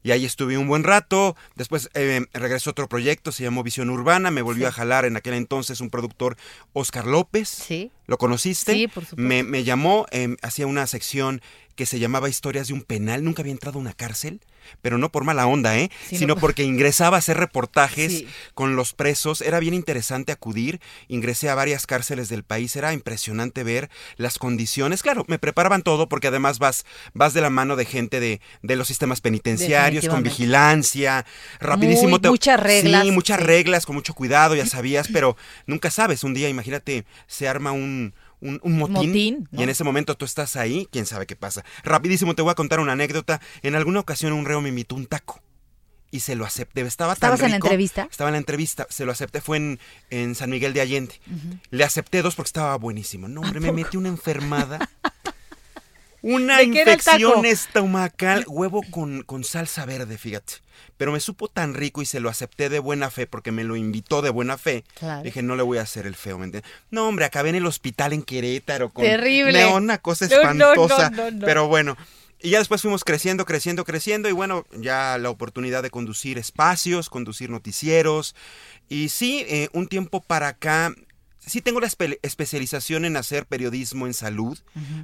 Y 0.02 0.12
ahí 0.12 0.24
estuve 0.24 0.56
un 0.56 0.68
buen 0.68 0.84
rato. 0.84 1.36
Después 1.56 1.90
eh, 1.94 2.24
regresó 2.32 2.70
otro 2.70 2.88
proyecto, 2.88 3.32
se 3.32 3.42
llamó 3.42 3.62
Visión 3.62 3.90
Urbana. 3.90 4.30
Me 4.30 4.42
volvió 4.42 4.68
a 4.68 4.72
jalar 4.72 5.04
en 5.04 5.16
aquel 5.16 5.33
entonces 5.36 5.80
un 5.80 5.90
productor, 5.90 6.36
Oscar 6.72 7.06
López. 7.06 7.48
Sí. 7.48 7.90
¿Lo 8.06 8.18
conociste? 8.18 8.72
Sí, 8.72 8.88
por 8.88 9.04
supuesto. 9.04 9.22
Me, 9.22 9.42
me 9.42 9.64
llamó, 9.64 10.06
eh, 10.10 10.36
hacía 10.42 10.66
una 10.66 10.86
sección 10.86 11.40
que 11.74 11.86
se 11.86 11.98
llamaba 11.98 12.28
Historias 12.28 12.68
de 12.68 12.74
un 12.74 12.82
penal. 12.82 13.24
Nunca 13.24 13.42
había 13.42 13.52
entrado 13.52 13.78
a 13.78 13.82
una 13.82 13.92
cárcel, 13.92 14.40
pero 14.82 14.96
no 14.98 15.10
por 15.10 15.24
mala 15.24 15.46
onda, 15.46 15.76
¿eh? 15.78 15.90
Sino- 16.08 16.36
porque 16.36 16.62
ingresaba 16.62 17.16
a 17.16 17.18
hacer 17.18 17.36
reportajes 17.36 18.12
Sí. 18.12 18.28
con 18.54 18.76
los 18.76 18.92
presos. 18.92 19.40
Era 19.42 19.60
bien 19.60 19.74
interesante 19.74 20.32
acudir. 20.32 20.80
Ingresé 21.08 21.48
a 21.50 21.54
varias 21.54 21.86
cárceles 21.86 22.28
del 22.28 22.44
país. 22.44 22.74
Era 22.76 22.92
impresionante 22.92 23.62
ver 23.64 23.90
las 24.16 24.38
condiciones. 24.38 25.02
Claro, 25.02 25.24
me 25.28 25.38
preparaban 25.38 25.82
todo 25.82 26.08
porque 26.08 26.28
además 26.28 26.58
vas, 26.58 26.84
vas 27.12 27.34
de 27.34 27.40
la 27.40 27.50
mano 27.50 27.76
de 27.76 27.84
gente 27.84 28.20
de, 28.20 28.40
de 28.62 28.76
los 28.76 28.88
sistemas 28.88 29.20
penitenciarios, 29.20 30.08
con 30.08 30.22
vigilancia, 30.22 31.24
rapidísimo. 31.60 32.10
Muy- 32.10 32.20
te- 32.20 32.28
muchas 32.30 32.60
reglas, 32.60 33.04
Sí, 33.04 33.10
muchas 33.10 33.38
sí. 33.38 33.44
reglas, 33.44 33.86
con 33.86 33.96
mucho 33.96 34.14
cuidado, 34.14 34.54
ya 34.54 34.66
sabías, 34.66 35.08
pero 35.12 35.36
nunca 35.66 35.90
sabes. 35.90 36.24
Un 36.24 36.34
día, 36.34 36.48
imagínate, 36.48 37.04
se 37.26 37.48
arma 37.48 37.72
un, 37.72 38.14
un, 38.44 38.60
un 38.62 38.78
motín, 38.78 38.94
Motín, 39.08 39.48
y 39.52 39.62
en 39.62 39.70
ese 39.70 39.84
momento 39.84 40.16
tú 40.16 40.24
estás 40.24 40.54
ahí, 40.56 40.86
quién 40.92 41.06
sabe 41.06 41.26
qué 41.26 41.34
pasa. 41.34 41.64
Rapidísimo 41.82 42.34
te 42.34 42.42
voy 42.42 42.52
a 42.52 42.54
contar 42.54 42.78
una 42.78 42.92
anécdota. 42.92 43.40
En 43.62 43.74
alguna 43.74 44.00
ocasión 44.00 44.32
un 44.32 44.44
reo 44.44 44.60
me 44.60 44.68
invitó 44.68 44.94
un 44.94 45.06
taco 45.06 45.40
y 46.10 46.20
se 46.20 46.36
lo 46.36 46.44
acepté. 46.44 46.82
Estaba 46.82 47.16
tan 47.16 47.32
¿Estabas 47.32 47.40
en 47.40 47.50
la 47.50 47.56
entrevista? 47.56 48.06
Estaba 48.10 48.30
en 48.30 48.34
la 48.34 48.38
entrevista, 48.38 48.86
se 48.90 49.04
lo 49.04 49.12
acepté, 49.12 49.40
fue 49.40 49.56
en, 49.56 49.80
en 50.10 50.34
San 50.34 50.50
Miguel 50.50 50.72
de 50.74 50.82
Allende. 50.82 51.14
Le 51.70 51.82
acepté 51.84 52.22
dos 52.22 52.36
porque 52.36 52.48
estaba 52.48 52.76
buenísimo. 52.76 53.26
No, 53.28 53.40
hombre, 53.40 53.60
me 53.60 53.72
metí 53.72 53.96
una 53.96 54.10
enfermada. 54.10 54.90
Una 56.26 56.62
infección 56.62 57.44
estomacal, 57.44 58.46
huevo 58.48 58.80
con, 58.90 59.24
con 59.24 59.44
salsa 59.44 59.84
verde, 59.84 60.16
fíjate. 60.16 60.54
Pero 60.96 61.12
me 61.12 61.20
supo 61.20 61.48
tan 61.48 61.74
rico 61.74 62.00
y 62.00 62.06
se 62.06 62.18
lo 62.18 62.30
acepté 62.30 62.70
de 62.70 62.78
buena 62.78 63.10
fe 63.10 63.26
porque 63.26 63.52
me 63.52 63.62
lo 63.62 63.76
invitó 63.76 64.22
de 64.22 64.30
buena 64.30 64.56
fe. 64.56 64.84
Claro. 64.98 65.22
Dije, 65.22 65.42
no 65.42 65.54
le 65.54 65.62
voy 65.62 65.76
a 65.76 65.82
hacer 65.82 66.06
el 66.06 66.14
feo, 66.14 66.38
¿me 66.38 66.46
entiendes? 66.46 66.70
No, 66.90 67.06
hombre, 67.08 67.26
acabé 67.26 67.50
en 67.50 67.56
el 67.56 67.66
hospital 67.66 68.14
en 68.14 68.22
Querétaro 68.22 68.88
con 68.88 69.04
Terrible. 69.04 69.66
Una 69.66 69.98
cosa 69.98 70.26
no, 70.26 70.34
espantosa. 70.34 71.10
no, 71.10 71.30
no. 71.30 71.44
Pero 71.44 71.68
bueno. 71.68 71.94
Y 72.40 72.50
ya 72.50 72.58
después 72.58 72.80
fuimos 72.80 73.04
creciendo, 73.04 73.44
creciendo, 73.44 73.84
creciendo. 73.84 74.28
Y 74.30 74.32
bueno, 74.32 74.66
ya 74.78 75.18
la 75.18 75.28
oportunidad 75.28 75.82
de 75.82 75.90
conducir 75.90 76.38
espacios, 76.38 77.10
conducir 77.10 77.50
noticieros. 77.50 78.34
Y 78.88 79.10
sí, 79.10 79.44
eh, 79.48 79.68
un 79.72 79.88
tiempo 79.88 80.22
para 80.22 80.48
acá, 80.48 80.94
sí 81.46 81.60
tengo 81.60 81.80
la 81.80 81.86
espe- 81.88 82.18
especialización 82.22 83.04
en 83.04 83.16
hacer 83.16 83.46
periodismo 83.46 84.06
en 84.06 84.14
salud, 84.14 84.58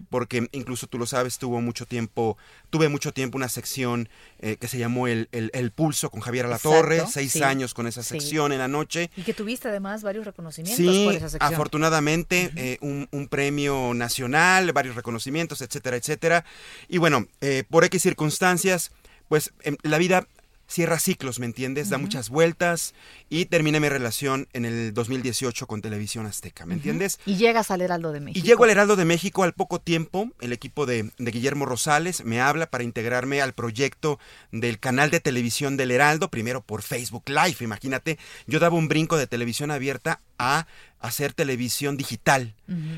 porque 0.08 0.48
incluso 0.52 0.86
tú 0.86 0.98
lo 0.98 1.06
sabes, 1.06 1.38
tuvo 1.38 1.60
mucho 1.60 1.86
tiempo, 1.86 2.36
tuve 2.70 2.88
mucho 2.88 3.12
tiempo 3.12 3.36
una 3.36 3.48
sección 3.48 4.08
eh, 4.38 4.56
que 4.56 4.68
se 4.68 4.78
llamó 4.78 5.06
el, 5.06 5.28
el- 5.32 5.50
El 5.54 5.70
Pulso 5.70 6.10
con 6.10 6.20
Javier 6.20 6.46
Alatorre, 6.46 6.96
Exacto, 6.96 7.12
seis 7.14 7.32
sí. 7.32 7.42
años 7.42 7.74
con 7.74 7.86
esa 7.86 8.02
Sí. 8.02 8.10
sección 8.18 8.52
en 8.52 8.58
la 8.58 8.68
noche. 8.68 9.10
Y 9.16 9.22
que 9.22 9.34
tuviste 9.34 9.68
además 9.68 10.02
varios 10.02 10.24
reconocimientos 10.24 10.76
Sí, 10.94 11.04
por 11.04 11.14
esa 11.14 11.28
sección. 11.28 11.52
afortunadamente, 11.54 12.50
eh, 12.56 12.78
un, 12.80 13.08
un 13.10 13.28
premio 13.28 13.92
nacional, 13.94 14.72
varios 14.72 14.94
reconocimientos, 14.96 15.60
etcétera, 15.60 15.96
etcétera. 15.96 16.44
Y 16.88 16.98
bueno, 16.98 17.26
eh, 17.40 17.64
por 17.68 17.84
X 17.84 18.02
circunstancias, 18.02 18.92
pues 19.28 19.52
em, 19.62 19.76
la 19.82 19.98
vida 19.98 20.26
cierra 20.70 20.98
ciclos, 20.98 21.38
¿me 21.40 21.46
entiendes? 21.46 21.90
Da 21.90 21.98
muchas 21.98 22.30
vueltas 22.30 22.94
y 23.28 23.46
terminé 23.46 23.80
mi 23.80 23.88
relación 23.88 24.48
en 24.52 24.64
el 24.64 24.94
2018 24.94 25.66
con 25.66 25.82
Televisión 25.82 26.26
Azteca, 26.26 26.64
¿me 26.64 26.74
entiendes? 26.74 27.18
Y 27.26 27.36
llegas 27.36 27.70
al 27.70 27.82
Heraldo 27.82 28.12
de 28.12 28.20
México. 28.20 28.44
Y 28.44 28.48
llego 28.48 28.64
al 28.64 28.70
Heraldo 28.70 28.96
de 28.96 29.04
México 29.04 29.42
al 29.42 29.52
poco 29.52 29.80
tiempo, 29.80 30.30
el 30.40 30.52
equipo 30.52 30.86
de, 30.86 31.10
de 31.18 31.30
Guillermo 31.30 31.66
Rosales 31.66 32.24
me 32.24 32.40
habla 32.40 32.70
para 32.70 32.84
integrarme 32.84 33.42
al 33.42 33.52
proyecto 33.52 34.18
del 34.52 34.78
canal 34.78 35.10
de 35.10 35.20
televisión 35.20 35.76
del 35.76 35.90
Heraldo, 35.90 36.30
primero 36.30 36.60
por 36.60 36.82
Facebook 36.82 37.24
Live, 37.28 37.56
imagínate, 37.60 38.18
yo 38.46 38.60
daba 38.60 38.76
un 38.76 38.88
brinco 38.88 39.16
de 39.16 39.26
televisión 39.26 39.70
abierta 39.70 40.20
a 40.40 40.66
hacer 41.00 41.32
televisión 41.32 41.96
digital. 41.96 42.54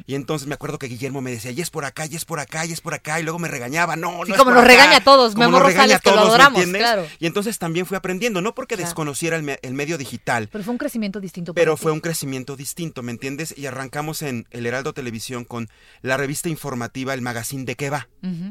Y 0.07 0.17
entonces 0.17 0.47
me 0.49 0.55
acuerdo 0.55 0.79
que 0.79 0.87
Guillermo 0.87 1.23
me 1.23 1.31
decía, 1.31 1.51
y 1.51 1.61
es 1.63 1.71
por 1.71 1.87
acá, 1.87 2.05
y 2.05 2.15
es 2.15 2.27
por 2.27 2.41
acá, 2.41 2.67
y 2.67 2.73
es 2.73 2.83
por 2.83 2.93
acá, 2.93 3.19
y 3.19 3.23
luego 3.23 3.39
me 3.39 3.49
regañaba, 3.49 3.97
no, 3.97 4.19
no 4.19 4.27
Sí, 4.27 4.33
es 4.33 4.37
como 4.39 4.51
por 4.51 4.55
nos 4.57 4.65
acá", 4.65 4.69
regaña 4.73 4.97
a 4.99 5.05
todos, 5.05 5.33
como 5.33 5.47
Memo 5.47 5.59
nos 5.61 5.67
regaña 5.67 5.99
que 5.99 6.11
lo 6.11 6.17
todos, 6.17 6.29
¿me 6.29 6.35
adoramos, 6.45 6.65
claro. 6.67 7.07
Y 7.21 7.27
entonces 7.27 7.59
también 7.59 7.87
fui 7.87 7.97
aprendiendo, 7.97 8.43
no 8.43 8.55
porque 8.55 8.75
Claro. 8.75 8.87
desconociera 8.89 9.37
el, 9.37 9.45
me- 9.45 9.59
el 9.63 9.73
medio 9.73 9.97
digital, 9.97 10.49
Pero 10.53 10.63
fue 10.65 10.73
un 10.73 10.79
crecimiento 10.79 11.21
distinto. 11.21 11.55
pero 11.55 11.79
fue 11.79 11.91
un 11.93 12.01
crecimiento 12.01 12.55
distinto, 12.55 13.03
¿me 13.03 13.13
entiendes? 13.13 13.55
Y 13.57 13.65
arrancamos 13.65 14.21
en 14.21 14.47
el 14.51 14.67
Heraldo 14.67 14.93
Televisión 14.93 15.45
con 15.47 15.71
la 16.03 16.19
revista 16.19 16.51
informativa 16.51 17.15
El 17.15 17.23
Magazine 17.23 17.65
de 17.65 17.77
qué 17.77 17.89
va. 17.89 18.09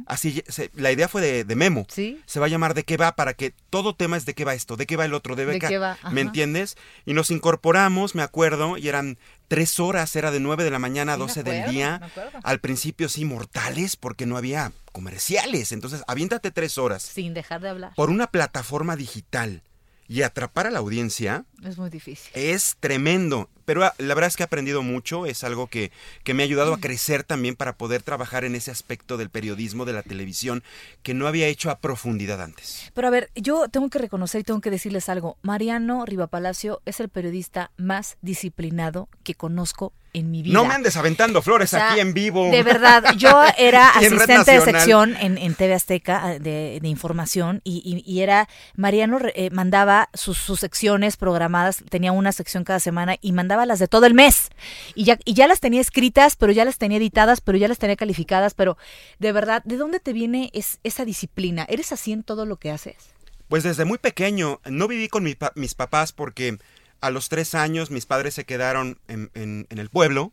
Así, 0.07 0.43
se- 0.47 0.71
la 0.73 0.91
idea 0.91 1.07
fue 1.07 1.21
de, 1.21 1.43
de 1.43 1.55
Memo. 1.55 1.85
Sí. 1.87 2.19
Se 2.25 2.39
va 2.39 2.47
a 2.47 2.49
llamar 2.49 2.73
de 2.73 2.83
qué 2.83 2.97
va 2.97 3.11
para 3.15 3.35
que 3.35 3.53
todo 3.69 3.95
tema 3.95 4.17
es 4.17 4.25
de 4.25 4.33
qué 4.33 4.43
va 4.43 4.55
esto, 4.55 4.75
de 4.75 4.87
qué 4.87 4.95
va 4.97 5.05
el 5.05 5.13
otro, 5.13 5.35
de, 5.35 5.45
¿De 5.45 5.59
qué 5.59 5.77
va? 5.77 5.99
¿Me 6.11 6.21
entiendes? 6.21 6.77
Y 7.05 7.13
nos 7.13 7.29
incorporamos, 7.29 8.15
me 8.15 8.23
acuerdo, 8.23 8.77
y 8.81 8.89
eran 8.89 9.17
tres 9.47 9.79
horas, 9.79 10.15
era 10.15 10.31
de 10.31 10.39
9 10.39 10.63
de 10.63 10.71
la 10.71 10.79
mañana 10.79 11.13
a 11.13 11.15
Sí, 11.15 11.21
me 11.21 11.27
12 11.27 11.43
del 11.43 11.71
día. 11.71 12.01
Al 12.43 12.59
principio 12.59 13.09
sí, 13.09 13.25
mortales, 13.25 13.95
porque 13.95 14.25
no 14.25 14.37
había 14.37 14.71
comerciales. 14.91 15.71
Entonces, 15.71 16.03
aviéntate 16.07 16.51
tres 16.51 16.77
horas 16.77 17.03
Sin 17.03 17.33
dejar 17.33 17.61
de 17.61 17.69
hablar. 17.69 17.93
por 17.95 18.09
una 18.09 18.27
plataforma 18.27 18.95
digital 18.95 19.61
y 20.11 20.23
atrapar 20.23 20.67
a 20.67 20.71
la 20.71 20.79
audiencia 20.79 21.45
Es 21.63 21.77
muy 21.77 21.89
difícil. 21.89 22.29
es 22.33 22.75
tremendo. 22.81 23.49
Pero 23.63 23.85
ah, 23.85 23.93
la 23.97 24.13
verdad 24.13 24.27
es 24.27 24.35
que 24.35 24.43
he 24.43 24.45
aprendido 24.45 24.83
mucho, 24.83 25.25
es 25.25 25.45
algo 25.45 25.67
que, 25.67 25.93
que 26.25 26.33
me 26.33 26.43
ha 26.43 26.45
ayudado 26.45 26.73
a 26.73 26.81
crecer 26.81 27.23
también 27.23 27.55
para 27.55 27.77
poder 27.77 28.01
trabajar 28.01 28.43
en 28.43 28.55
ese 28.55 28.71
aspecto 28.71 29.15
del 29.15 29.29
periodismo, 29.29 29.85
de 29.85 29.93
la 29.93 30.03
televisión, 30.03 30.63
que 31.01 31.13
no 31.13 31.27
había 31.27 31.47
hecho 31.47 31.71
a 31.71 31.79
profundidad 31.79 32.41
antes. 32.41 32.91
Pero 32.93 33.07
a 33.07 33.11
ver, 33.11 33.29
yo 33.35 33.69
tengo 33.69 33.89
que 33.89 33.99
reconocer 33.99 34.41
y 34.41 34.43
tengo 34.43 34.59
que 34.59 34.69
decirles 34.69 35.07
algo. 35.07 35.37
Mariano 35.43 36.05
Rivapalacio 36.05 36.81
es 36.85 36.99
el 36.99 37.07
periodista 37.07 37.71
más 37.77 38.17
disciplinado 38.21 39.07
que 39.23 39.35
conozco 39.35 39.93
en 40.13 40.29
mi 40.31 40.41
vida. 40.41 40.53
No 40.53 40.65
me 40.65 40.73
andes 40.73 40.97
aventando 40.97 41.41
flores 41.41 41.73
O 41.73 41.77
sea, 41.77 41.91
aquí 41.91 41.99
en 42.01 42.13
vivo. 42.13 42.49
De 42.51 42.63
verdad, 42.63 43.03
yo 43.17 43.41
era 43.57 43.89
asistente 43.89 44.51
de 44.51 44.61
sección 44.61 45.15
en, 45.19 45.37
en 45.37 45.55
TV 45.55 45.73
Azteca 45.73 46.21
ah, 46.23 46.39
de, 46.39 46.79
de 46.81 46.87
información 46.87 47.61
y, 47.63 47.81
y- 47.85 48.11
y 48.11 48.21
era, 48.21 48.49
Mariano 48.75 49.19
eh, 49.35 49.49
mandaba 49.51 50.09
sus, 50.13 50.37
sus 50.37 50.59
secciones 50.59 51.17
programadas, 51.17 51.83
tenía 51.89 52.11
una 52.11 52.31
sección 52.31 52.63
cada 52.63 52.79
semana 52.79 53.15
y 53.21 53.31
mandaba 53.31 53.65
las 53.65 53.79
de 53.79 53.87
todo 53.87 54.05
el 54.05 54.13
mes. 54.13 54.49
Y 54.95 55.05
ya, 55.05 55.17
y 55.25 55.33
ya 55.33 55.47
las 55.47 55.59
tenía 55.59 55.81
escritas, 55.81 56.35
pero 56.35 56.51
ya 56.51 56.65
las 56.65 56.77
tenía 56.77 56.97
editadas, 56.97 57.41
pero 57.41 57.57
ya 57.57 57.67
las 57.67 57.77
tenía 57.77 57.95
calificadas, 57.95 58.53
pero 58.53 58.77
de 59.19 59.31
verdad, 59.31 59.63
¿de 59.65 59.77
dónde 59.77 59.99
te 59.99 60.13
viene 60.13 60.49
es, 60.53 60.79
esa 60.83 61.05
disciplina? 61.05 61.65
¿Eres 61.69 61.91
así 61.91 62.11
en 62.11 62.23
todo 62.23 62.45
lo 62.45 62.57
que 62.57 62.71
haces? 62.71 62.95
Pues 63.47 63.63
desde 63.63 63.83
muy 63.85 63.97
pequeño, 63.97 64.61
no 64.65 64.87
viví 64.87 65.07
con 65.09 65.23
mi 65.23 65.35
mis 65.55 65.75
papás 65.75 66.13
porque 66.13 66.57
a 67.01 67.09
los 67.09 67.29
tres 67.29 67.55
años 67.55 67.91
mis 67.91 68.05
padres 68.05 68.33
se 68.35 68.45
quedaron 68.45 68.99
en, 69.07 69.29
en- 69.33 69.67
en 69.69 69.77
el 69.79 69.89
pueblo. 69.89 70.31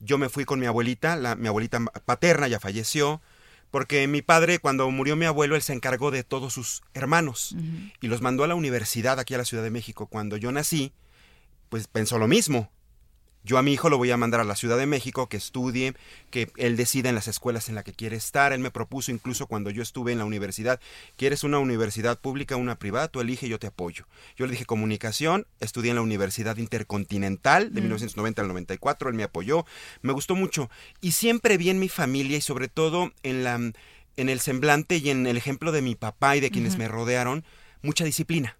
Yo 0.00 0.18
me 0.18 0.28
fui 0.28 0.44
con 0.44 0.58
mi 0.60 0.66
abuelita, 0.66 1.16
la- 1.16 1.36
mi 1.36 1.48
abuelita 1.48 1.80
paterna 2.04 2.48
ya 2.48 2.60
falleció, 2.60 3.20
porque 3.70 4.06
mi 4.06 4.20
padre, 4.20 4.58
cuando 4.58 4.90
murió 4.90 5.16
mi 5.16 5.24
abuelo, 5.26 5.56
él 5.56 5.62
se 5.62 5.72
encargó 5.72 6.10
de 6.10 6.24
todos 6.24 6.52
sus 6.52 6.82
hermanos 6.92 7.56
y 8.00 8.08
los 8.08 8.20
mandó 8.20 8.44
a 8.44 8.46
la 8.46 8.54
universidad 8.54 9.18
aquí 9.18 9.34
a 9.34 9.38
la 9.38 9.44
Ciudad 9.46 9.62
de 9.64 9.70
México. 9.70 10.06
Cuando 10.06 10.36
yo 10.36 10.52
nací, 10.52 10.92
pues 11.70 11.86
pensó 11.88 12.18
lo 12.18 12.28
mismo. 12.28 12.70
Yo 13.44 13.58
a 13.58 13.62
mi 13.62 13.72
hijo 13.72 13.90
lo 13.90 13.98
voy 13.98 14.10
a 14.10 14.16
mandar 14.16 14.40
a 14.40 14.44
la 14.44 14.56
Ciudad 14.56 14.78
de 14.78 14.86
México, 14.86 15.28
que 15.28 15.36
estudie, 15.36 15.94
que 16.30 16.50
él 16.56 16.76
decida 16.76 17.08
en 17.08 17.14
las 17.14 17.28
escuelas 17.28 17.68
en 17.68 17.74
las 17.74 17.84
que 17.84 17.92
quiere 17.92 18.16
estar. 18.16 18.52
Él 18.52 18.60
me 18.60 18.70
propuso 18.70 19.10
incluso 19.10 19.46
cuando 19.46 19.70
yo 19.70 19.82
estuve 19.82 20.12
en 20.12 20.18
la 20.18 20.24
universidad, 20.24 20.80
¿quieres 21.16 21.42
una 21.42 21.58
universidad 21.58 22.20
pública 22.20 22.54
o 22.54 22.58
una 22.58 22.78
privada? 22.78 23.08
Tú 23.08 23.20
elige, 23.20 23.48
yo 23.48 23.58
te 23.58 23.66
apoyo. 23.66 24.06
Yo 24.36 24.46
le 24.46 24.52
dije 24.52 24.64
comunicación, 24.64 25.46
estudié 25.60 25.90
en 25.90 25.96
la 25.96 26.02
Universidad 26.02 26.56
Intercontinental 26.56 27.72
de 27.72 27.80
Mm. 27.80 27.84
1990 27.84 28.42
al 28.42 28.48
94, 28.48 29.08
él 29.08 29.14
me 29.16 29.24
apoyó, 29.24 29.66
me 30.02 30.12
gustó 30.12 30.34
mucho. 30.34 30.70
Y 31.00 31.12
siempre 31.12 31.58
vi 31.58 31.70
en 31.70 31.78
mi 31.78 31.88
familia 31.88 32.36
y 32.36 32.40
sobre 32.40 32.68
todo 32.68 33.12
en, 33.22 33.44
la, 33.44 33.54
en 33.54 34.28
el 34.28 34.40
semblante 34.40 34.96
y 34.98 35.10
en 35.10 35.26
el 35.26 35.36
ejemplo 35.36 35.72
de 35.72 35.82
mi 35.82 35.94
papá 35.94 36.36
y 36.36 36.40
de 36.40 36.50
quienes 36.50 36.78
me 36.78 36.88
rodearon, 36.88 37.44
mucha 37.82 38.04
disciplina. 38.04 38.56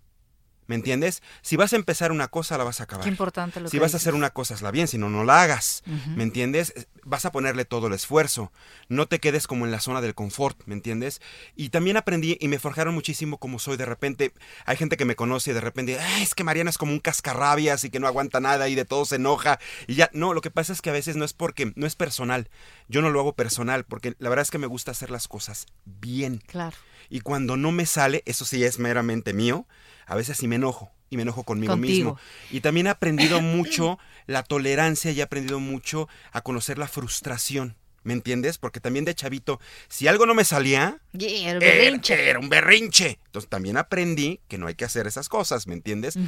¿Me 0.73 0.77
entiendes? 0.77 1.23
Si 1.43 1.57
vas 1.57 1.75
a 1.75 1.77
empezar 1.77 2.12
una 2.12 2.29
cosa, 2.29 2.57
la 2.57 2.64
vas 2.64 2.81
a 2.81 2.85
acabar. 2.85 3.05
Qué 3.05 3.11
importante 3.11 3.61
lo 3.61 3.68
Si 3.68 3.77
que 3.77 3.81
vas 3.83 3.93
a 3.93 3.99
hacer 3.99 4.14
una 4.14 4.31
cosa, 4.31 4.55
hazla 4.55 4.70
bien, 4.70 4.89
si 4.89 4.97
no, 4.97 5.11
no 5.11 5.23
la 5.23 5.43
hagas. 5.43 5.83
¿Me 6.16 6.23
entiendes? 6.23 6.73
Vas 7.05 7.27
a 7.27 7.31
ponerle 7.31 7.66
todo 7.66 7.89
el 7.89 7.93
esfuerzo. 7.93 8.51
No 8.89 9.07
te 9.07 9.18
quedes 9.18 9.47
como 9.47 9.66
en 9.66 9.70
la 9.70 9.81
zona 9.81 10.01
del 10.01 10.14
confort, 10.14 10.59
¿me 10.64 10.73
entiendes? 10.73 11.20
Y 11.57 11.68
también 11.68 11.99
aprendí 11.99 12.39
y 12.41 12.49
me 12.49 12.59
forjaron 12.59 12.95
muchísimo 12.95 13.37
como 13.37 13.59
soy. 13.59 13.77
De 13.77 13.85
repente, 13.85 14.33
hay 14.64 14.79
gente 14.79 14.97
que 14.97 15.05
me 15.05 15.14
conoce 15.14 15.51
y 15.51 15.53
de 15.55 15.61
repente, 15.61 15.99
"Ah, 16.01 16.23
es 16.23 16.35
que 16.35 16.43
Mariana 16.43 16.70
es 16.70 16.79
como 16.79 16.93
un 16.93 17.01
cascarrabias 17.01 17.85
y 17.85 17.91
que 17.91 18.01
no 18.01 18.07
aguanta 18.07 18.41
nada 18.41 18.70
y 18.70 18.75
de 18.75 18.87
todo 18.87 19.05
se 19.05 19.16
enoja. 19.16 19.59
Y 19.87 19.97
ya, 19.97 20.09
no, 20.14 20.33
lo 20.33 20.41
que 20.41 20.51
pasa 20.51 20.73
es 20.73 20.81
que 20.81 20.89
a 20.89 20.95
veces 20.95 21.16
no 21.16 21.27
es 21.27 21.35
porque, 21.35 21.75
no 21.77 21.87
es 21.87 21.97
personal. 21.97 22.49
Yo 22.89 23.03
no 23.03 23.11
lo 23.11 23.20
hago 23.20 23.35
personal 23.35 23.85
porque 23.85 24.14
la 24.20 24.31
verdad 24.31 24.45
es 24.45 24.51
que 24.51 24.57
me 24.57 24.66
gusta 24.66 24.93
hacer 24.93 25.11
las 25.11 25.29
cosas 25.29 25.66
bien. 25.85 26.43
Claro. 26.47 26.79
Y 27.11 27.20
cuando 27.20 27.59
no 27.59 27.73
me 27.73 27.85
sale, 27.85 28.23
eso 28.25 28.47
sí 28.47 28.64
es 28.64 28.79
meramente 28.79 29.35
mío, 29.35 29.66
a 30.07 30.15
veces 30.15 30.37
sí 30.39 30.49
me 30.49 30.57
enojo 30.57 30.91
y 31.11 31.17
me 31.17 31.23
enojo 31.23 31.45
conmigo 31.45 31.73
Contigo. 31.75 32.15
mismo. 32.15 32.19
Y 32.51 32.61
también 32.61 32.87
he 32.87 32.91
aprendido 32.91 33.41
mucho 33.41 33.99
la 34.27 34.43
tolerancia 34.43 35.11
y 35.11 35.21
he 35.21 35.23
aprendido 35.23 35.61
mucho 35.61 36.09
a 36.33 36.41
conocer 36.43 36.79
la 36.79 36.89
frustración. 36.89 37.77
¿Me 38.05 38.15
entiendes? 38.15 38.59
Porque 38.59 38.81
también 38.81 39.05
de 39.05 39.15
chavito, 39.15 39.61
si 39.89 40.09
algo 40.09 40.27
no 40.27 40.35
me 40.35 40.45
salía, 40.45 40.99
Yeah, 41.13 41.57
berrinche. 41.61 42.29
era 42.31 42.41
un 42.41 42.49
berrinche. 42.49 43.21
Entonces 43.27 43.49
también 43.49 43.77
aprendí 43.77 44.41
que 44.49 44.59
no 44.59 44.67
hay 44.67 44.75
que 44.75 44.85
hacer 44.85 45.07
esas 45.07 45.29
cosas, 45.29 45.69
¿me 45.69 45.75
entiendes? 45.75 46.19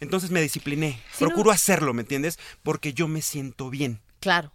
Entonces 0.00 0.30
me 0.30 0.40
discipliné. 0.40 1.02
Si 1.12 1.24
no- 1.24 1.28
Procuro 1.30 1.50
hacerlo, 1.50 1.92
¿me 1.92 2.00
entiendes? 2.00 2.38
Porque 2.62 2.94
yo 2.94 3.08
me 3.08 3.20
siento 3.20 3.68
bien. 3.68 4.00
Claro. 4.20 4.52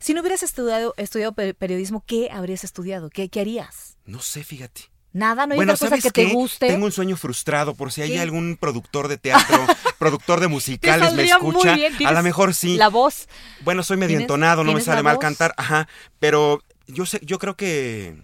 Si 0.00 0.14
no 0.14 0.20
hubieras 0.20 0.42
estudiado, 0.42 0.94
estudiado 0.96 1.32
pe- 1.32 1.54
periodismo, 1.54 2.02
¿qué 2.04 2.28
habrías 2.32 2.64
estudiado? 2.64 3.08
¿Qué, 3.08 3.28
qué 3.28 3.40
harías? 3.40 3.96
No 4.04 4.20
sé, 4.20 4.42
fíjate. 4.42 4.90
Nada, 5.16 5.46
no 5.46 5.54
hay 5.54 5.56
bueno, 5.56 5.72
otra 5.72 5.78
cosa 5.86 5.88
¿sabes 5.90 6.04
que 6.04 6.10
te 6.10 6.26
qué? 6.26 6.32
guste. 6.34 6.66
Tengo 6.68 6.84
un 6.84 6.92
sueño 6.92 7.16
frustrado 7.16 7.74
por 7.74 7.90
si 7.90 8.02
hay 8.02 8.10
¿Qué? 8.12 8.20
algún 8.20 8.58
productor 8.60 9.08
de 9.08 9.16
teatro, 9.16 9.66
productor 9.98 10.40
de 10.40 10.48
musicales 10.48 11.14
me 11.14 11.22
muy 11.22 11.30
escucha. 11.30 11.74
bien, 11.74 11.94
A 12.06 12.12
lo 12.12 12.22
mejor 12.22 12.52
sí. 12.52 12.76
La 12.76 12.88
voz. 12.88 13.26
Bueno, 13.60 13.82
soy 13.82 13.96
medio 13.96 14.08
¿Tienes- 14.18 14.24
entonado, 14.24 14.62
no 14.62 14.72
me 14.74 14.80
sale 14.82 15.02
mal 15.02 15.14
voz? 15.16 15.22
cantar, 15.22 15.54
ajá, 15.56 15.88
pero 16.20 16.62
yo 16.86 17.06
sé, 17.06 17.18
yo 17.24 17.38
creo 17.38 17.56
que 17.56 18.22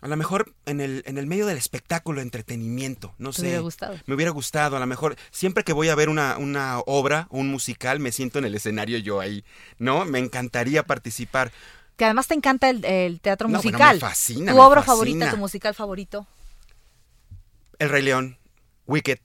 a 0.00 0.08
lo 0.08 0.16
mejor 0.16 0.54
en 0.66 0.80
el, 0.80 1.02
en 1.06 1.18
el 1.18 1.26
medio 1.26 1.44
del 1.46 1.56
espectáculo, 1.58 2.20
entretenimiento, 2.22 3.14
no 3.18 3.30
¿Te 3.30 3.36
sé. 3.36 3.42
hubiera 3.42 3.60
gustado? 3.60 3.98
Me 4.06 4.14
hubiera 4.14 4.30
gustado, 4.32 4.76
a 4.76 4.80
lo 4.80 4.86
mejor, 4.86 5.16
siempre 5.30 5.62
que 5.62 5.72
voy 5.74 5.88
a 5.90 5.94
ver 5.94 6.08
una, 6.08 6.38
una 6.38 6.78
obra, 6.86 7.26
un 7.30 7.48
musical, 7.50 8.00
me 8.00 8.12
siento 8.12 8.38
en 8.38 8.46
el 8.46 8.54
escenario 8.54 8.96
yo 8.98 9.20
ahí, 9.20 9.44
¿no? 9.78 10.04
Me 10.06 10.18
encantaría 10.20 10.82
participar. 10.84 11.52
Que 11.96 12.04
además 12.04 12.26
te 12.26 12.34
encanta 12.34 12.68
el, 12.70 12.84
el 12.84 13.20
teatro 13.20 13.46
No, 13.48 13.58
bueno, 13.58 13.68
musical. 13.70 13.96
me 13.96 14.00
fascina, 14.00 14.52
Tu 14.52 14.56
me 14.58 14.62
obra 14.64 14.80
fascina. 14.82 14.92
favorita, 14.94 15.30
tu 15.30 15.36
musical 15.36 15.74
favorito. 15.74 16.26
El 17.78 17.88
Rey 17.88 18.02
León, 18.02 18.38
Wicked, 18.86 19.18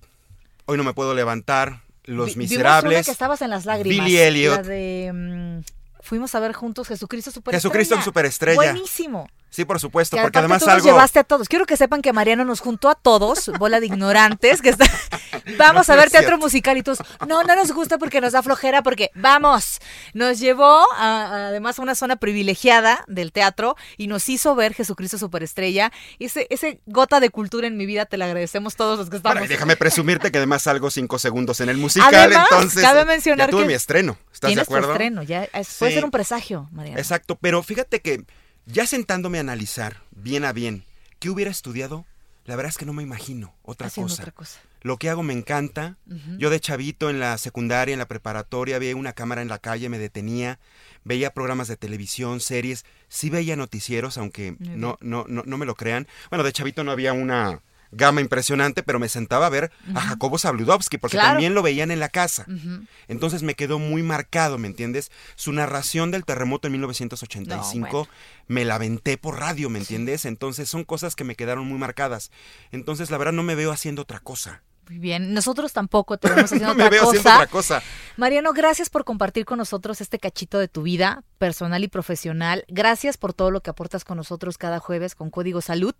Hoy 0.65 0.77
no 0.77 0.83
me 0.83 0.93
puedo 0.93 1.15
levantar, 1.15 1.81
Los 2.03 2.35
Vi- 2.35 2.41
Miserables. 2.41 2.93
una 2.93 3.03
que 3.03 3.09
estabas 3.11 3.41
en 3.41 3.49
las 3.49 3.65
lágrimas. 3.65 4.05
Billy 4.05 4.17
Elliot. 4.19 4.57
La 4.57 4.61
de, 4.63 5.11
mm, 5.11 6.01
fuimos 6.01 6.35
a 6.35 6.39
ver 6.39 6.53
juntos 6.53 6.87
Jesucristo 6.87 7.31
Superestrella. 7.31 7.59
Jesucristo 7.73 8.01
Superestrella. 8.03 8.55
Buenísimo. 8.55 9.27
Sí, 9.51 9.65
por 9.65 9.79
supuesto, 9.79 10.15
Que 10.15 10.21
porque 10.21 10.37
además 10.39 10.59
tú 10.59 10.65
nos 10.67 10.75
algo... 10.75 10.85
llevaste 10.85 11.19
a 11.19 11.23
todos. 11.23 11.49
Quiero 11.49 11.65
que 11.65 11.75
sepan 11.75 12.01
que 12.01 12.13
Mariano 12.13 12.45
nos 12.45 12.59
juntó 12.59 12.87
a 12.89 12.95
todos, 12.95 13.51
bola 13.57 13.79
de 13.79 13.87
ignorantes, 13.87 14.61
que 14.61 14.69
está... 14.69 14.85
Vamos 15.57 15.87
No, 15.87 15.93
a 15.93 15.95
no 15.95 15.99
ver 15.99 16.07
es 16.07 16.11
teatro 16.11 16.29
cierto. 16.29 16.37
musical 16.45 16.77
y 16.77 16.83
todos, 16.83 16.99
no, 17.27 17.43
no 17.43 17.55
nos 17.55 17.71
gusta 17.71 17.97
porque 17.97 18.21
nos 18.21 18.33
da 18.33 18.43
flojera, 18.43 18.83
porque 18.83 19.09
vamos, 19.15 19.79
nos 20.13 20.39
llevó 20.39 20.85
a- 20.93 21.47
además 21.47 21.79
a 21.79 21.81
una 21.81 21.95
zona 21.95 22.17
privilegiada 22.17 23.03
del 23.07 23.31
teatro 23.31 23.75
y 23.97 24.07
nos 24.07 24.29
hizo 24.29 24.53
ver 24.55 24.73
Jesucristo 24.75 25.17
Superestrella. 25.17 25.91
Ese, 26.19 26.45
ese 26.51 26.81
gota 26.85 27.19
de 27.19 27.29
cultura 27.31 27.67
en 27.67 27.77
mi 27.77 27.85
vida 27.85 28.05
te 28.05 28.17
la 28.17 28.25
agradecemos 28.25 28.75
todos 28.75 28.99
los 28.99 29.09
que 29.09 29.17
estamos. 29.17 29.33
Bueno, 29.35 29.45
y 29.45 29.49
déjame 29.49 29.75
presumirte 29.75 30.31
que 30.31 30.37
además 30.37 30.63
salgo 30.63 30.91
cinco 30.91 31.17
segundos 31.19 31.59
en 31.61 31.69
el 31.69 31.77
musical, 31.77 32.13
Además, 32.13 32.47
entonces 32.51 32.81
cabe 32.83 32.99
ya 32.99 33.05
mencionar 33.05 33.49
tuve 33.49 33.61
que 33.61 33.67
mi 33.67 33.73
estreno. 33.73 34.17
¿Estás 34.31 34.49
de 34.49 34.55
Tienes 34.55 34.67
tu 34.67 34.73
acuerdo? 34.73 34.91
estreno, 34.91 35.23
ya 35.23 35.47
puede 35.47 35.63
Sí. 35.65 35.93
ser 35.95 36.05
un 36.05 36.11
presagio, 36.11 36.67
Mariano. 36.71 36.99
Exacto, 36.99 37.35
pero 37.41 37.63
fíjate 37.63 38.01
que 38.01 38.23
ya 38.71 38.85
sentándome 38.85 39.39
a 39.39 39.41
analizar 39.41 39.97
bien 40.11 40.45
a 40.45 40.53
bien 40.53 40.83
qué 41.19 41.29
hubiera 41.29 41.51
estudiado, 41.51 42.05
la 42.45 42.55
verdad 42.55 42.69
es 42.69 42.77
que 42.77 42.85
no 42.85 42.93
me 42.93 43.03
imagino 43.03 43.53
otra 43.63 43.89
cosa. 43.89 44.21
otra 44.21 44.31
cosa. 44.31 44.59
Lo 44.81 44.97
que 44.97 45.09
hago 45.09 45.23
me 45.23 45.33
encanta. 45.33 45.97
Yo 46.37 46.49
de 46.49 46.59
chavito 46.59 47.09
en 47.09 47.19
la 47.19 47.37
secundaria, 47.37 47.91
en 47.93 47.99
la 47.99 48.07
preparatoria, 48.07 48.79
veía 48.79 48.95
una 48.95 49.13
cámara 49.13 49.41
en 49.41 49.49
la 49.49 49.59
calle, 49.59 49.89
me 49.89 49.99
detenía, 49.99 50.57
veía 51.03 51.33
programas 51.33 51.67
de 51.67 51.75
televisión, 51.75 52.39
series, 52.39 52.85
sí 53.09 53.29
veía 53.29 53.57
noticieros, 53.57 54.17
aunque 54.17 54.55
no, 54.59 54.97
no, 55.01 55.25
no, 55.27 55.43
no 55.45 55.57
me 55.57 55.65
lo 55.65 55.75
crean. 55.75 56.07
Bueno, 56.29 56.43
de 56.43 56.53
chavito 56.53 56.83
no 56.83 56.91
había 56.91 57.11
una 57.11 57.61
gama 57.91 58.21
impresionante, 58.21 58.83
pero 58.83 58.99
me 58.99 59.09
sentaba 59.09 59.47
a 59.47 59.49
ver 59.49 59.71
a. 59.95 60.01
Jacobo 60.01 60.37
Zabludovsky, 60.37 60.97
porque 60.97 61.17
Claro. 61.17 61.29
también 61.31 61.53
lo 61.53 61.61
veían 61.61 61.91
en 61.91 61.99
la 61.99 62.09
casa. 62.09 62.45
Entonces 63.07 63.43
me 63.43 63.55
quedó 63.55 63.79
muy 63.79 64.03
marcado, 64.03 64.57
¿me 64.57 64.67
entiendes? 64.67 65.11
Su 65.35 65.51
narración 65.53 66.11
del 66.11 66.25
terremoto 66.25 66.67
en 66.67 66.73
1985 66.73 67.79
No, 67.87 67.91
bueno. 67.91 68.07
me 68.47 68.65
la 68.65 68.75
aventé 68.75 69.17
por 69.17 69.39
radio, 69.39 69.69
¿me 69.69 69.79
entiendes? 69.79 70.25
Entonces 70.25 70.69
son 70.69 70.83
cosas 70.83 71.15
que 71.15 71.23
me 71.23 71.35
quedaron 71.35 71.67
muy 71.67 71.77
marcadas. 71.77 72.31
Entonces 72.71 73.09
la 73.11 73.17
verdad 73.17 73.33
no 73.33 73.43
me 73.43 73.55
veo 73.55 73.71
haciendo 73.71 74.01
otra 74.03 74.19
cosa. 74.19 74.61
Muy 74.89 74.97
bien, 74.97 75.35
nosotros 75.35 75.71
tampoco 75.71 76.17
te 76.17 76.29
vemos 76.29 76.45
haciendo 76.51 76.69
no 76.69 76.73
me 76.75 76.85
otra 76.85 76.89
veo 76.89 77.03
cosa. 77.05 77.19
haciendo 77.19 77.35
otra 77.37 77.47
cosa. 77.47 77.83
Mariano, 78.17 78.53
gracias 78.53 78.89
por 78.89 79.03
compartir 79.05 79.45
con 79.45 79.59
nosotros 79.59 80.01
este 80.01 80.17
cachito 80.17 80.57
de 80.57 80.67
tu 80.67 80.81
vida 80.81 81.23
personal 81.37 81.83
y 81.83 81.87
profesional. 81.89 82.65
Gracias 82.69 83.15
por 83.17 83.33
todo 83.35 83.51
lo 83.51 83.61
que 83.61 83.69
aportas 83.69 84.03
con 84.03 84.17
nosotros 84.17 84.57
cada 84.57 84.79
jueves 84.79 85.13
con 85.13 85.29
Código 85.29 85.61
Salud. 85.61 85.93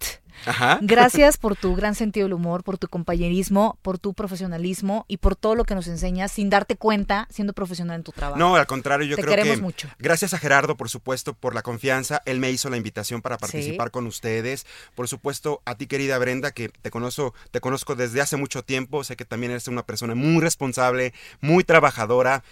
Ajá. 0.45 0.79
Gracias 0.81 1.37
por 1.37 1.55
tu 1.55 1.75
gran 1.75 1.95
sentido 1.95 2.25
del 2.25 2.33
humor, 2.33 2.63
por 2.63 2.77
tu 2.77 2.87
compañerismo, 2.87 3.77
por 3.81 3.99
tu 3.99 4.13
profesionalismo 4.13 5.05
y 5.07 5.17
por 5.17 5.35
todo 5.35 5.55
lo 5.55 5.63
que 5.65 5.75
nos 5.75 5.87
enseñas 5.87 6.31
sin 6.31 6.49
darte 6.49 6.75
cuenta 6.75 7.27
siendo 7.29 7.53
profesional 7.53 7.97
en 7.97 8.03
tu 8.03 8.11
trabajo. 8.11 8.39
No, 8.39 8.55
al 8.55 8.67
contrario, 8.67 9.05
yo 9.07 9.15
Te 9.15 9.21
creo 9.23 9.35
queremos 9.35 9.57
que 9.57 9.61
mucho. 9.61 9.87
gracias 9.99 10.33
a 10.33 10.37
Gerardo, 10.37 10.77
por 10.77 10.89
supuesto, 10.89 11.33
por 11.33 11.53
la 11.55 11.61
confianza. 11.61 12.21
Él 12.25 12.39
me 12.39 12.51
hizo 12.51 12.69
la 12.69 12.77
invitación 12.77 13.21
para 13.21 13.37
participar 13.37 13.87
Sí. 13.87 13.91
con 13.91 14.07
ustedes. 14.07 14.65
Por 14.95 15.07
supuesto, 15.07 15.61
a 15.65 15.75
ti, 15.75 15.87
querida 15.87 16.17
Brenda, 16.17 16.51
que 16.51 16.69
te 16.69 16.91
conozco, 16.91 17.33
te 17.51 17.59
conozco 17.61 17.95
desde 17.95 18.21
hace 18.21 18.37
mucho 18.37 18.63
tiempo. 18.63 19.03
Sé 19.03 19.15
que 19.15 19.25
también 19.25 19.51
eres 19.51 19.67
una 19.67 19.83
persona 19.83 20.15
muy 20.15 20.41
responsable, 20.41 21.13
muy 21.41 21.63
trabajadora. 21.63 22.43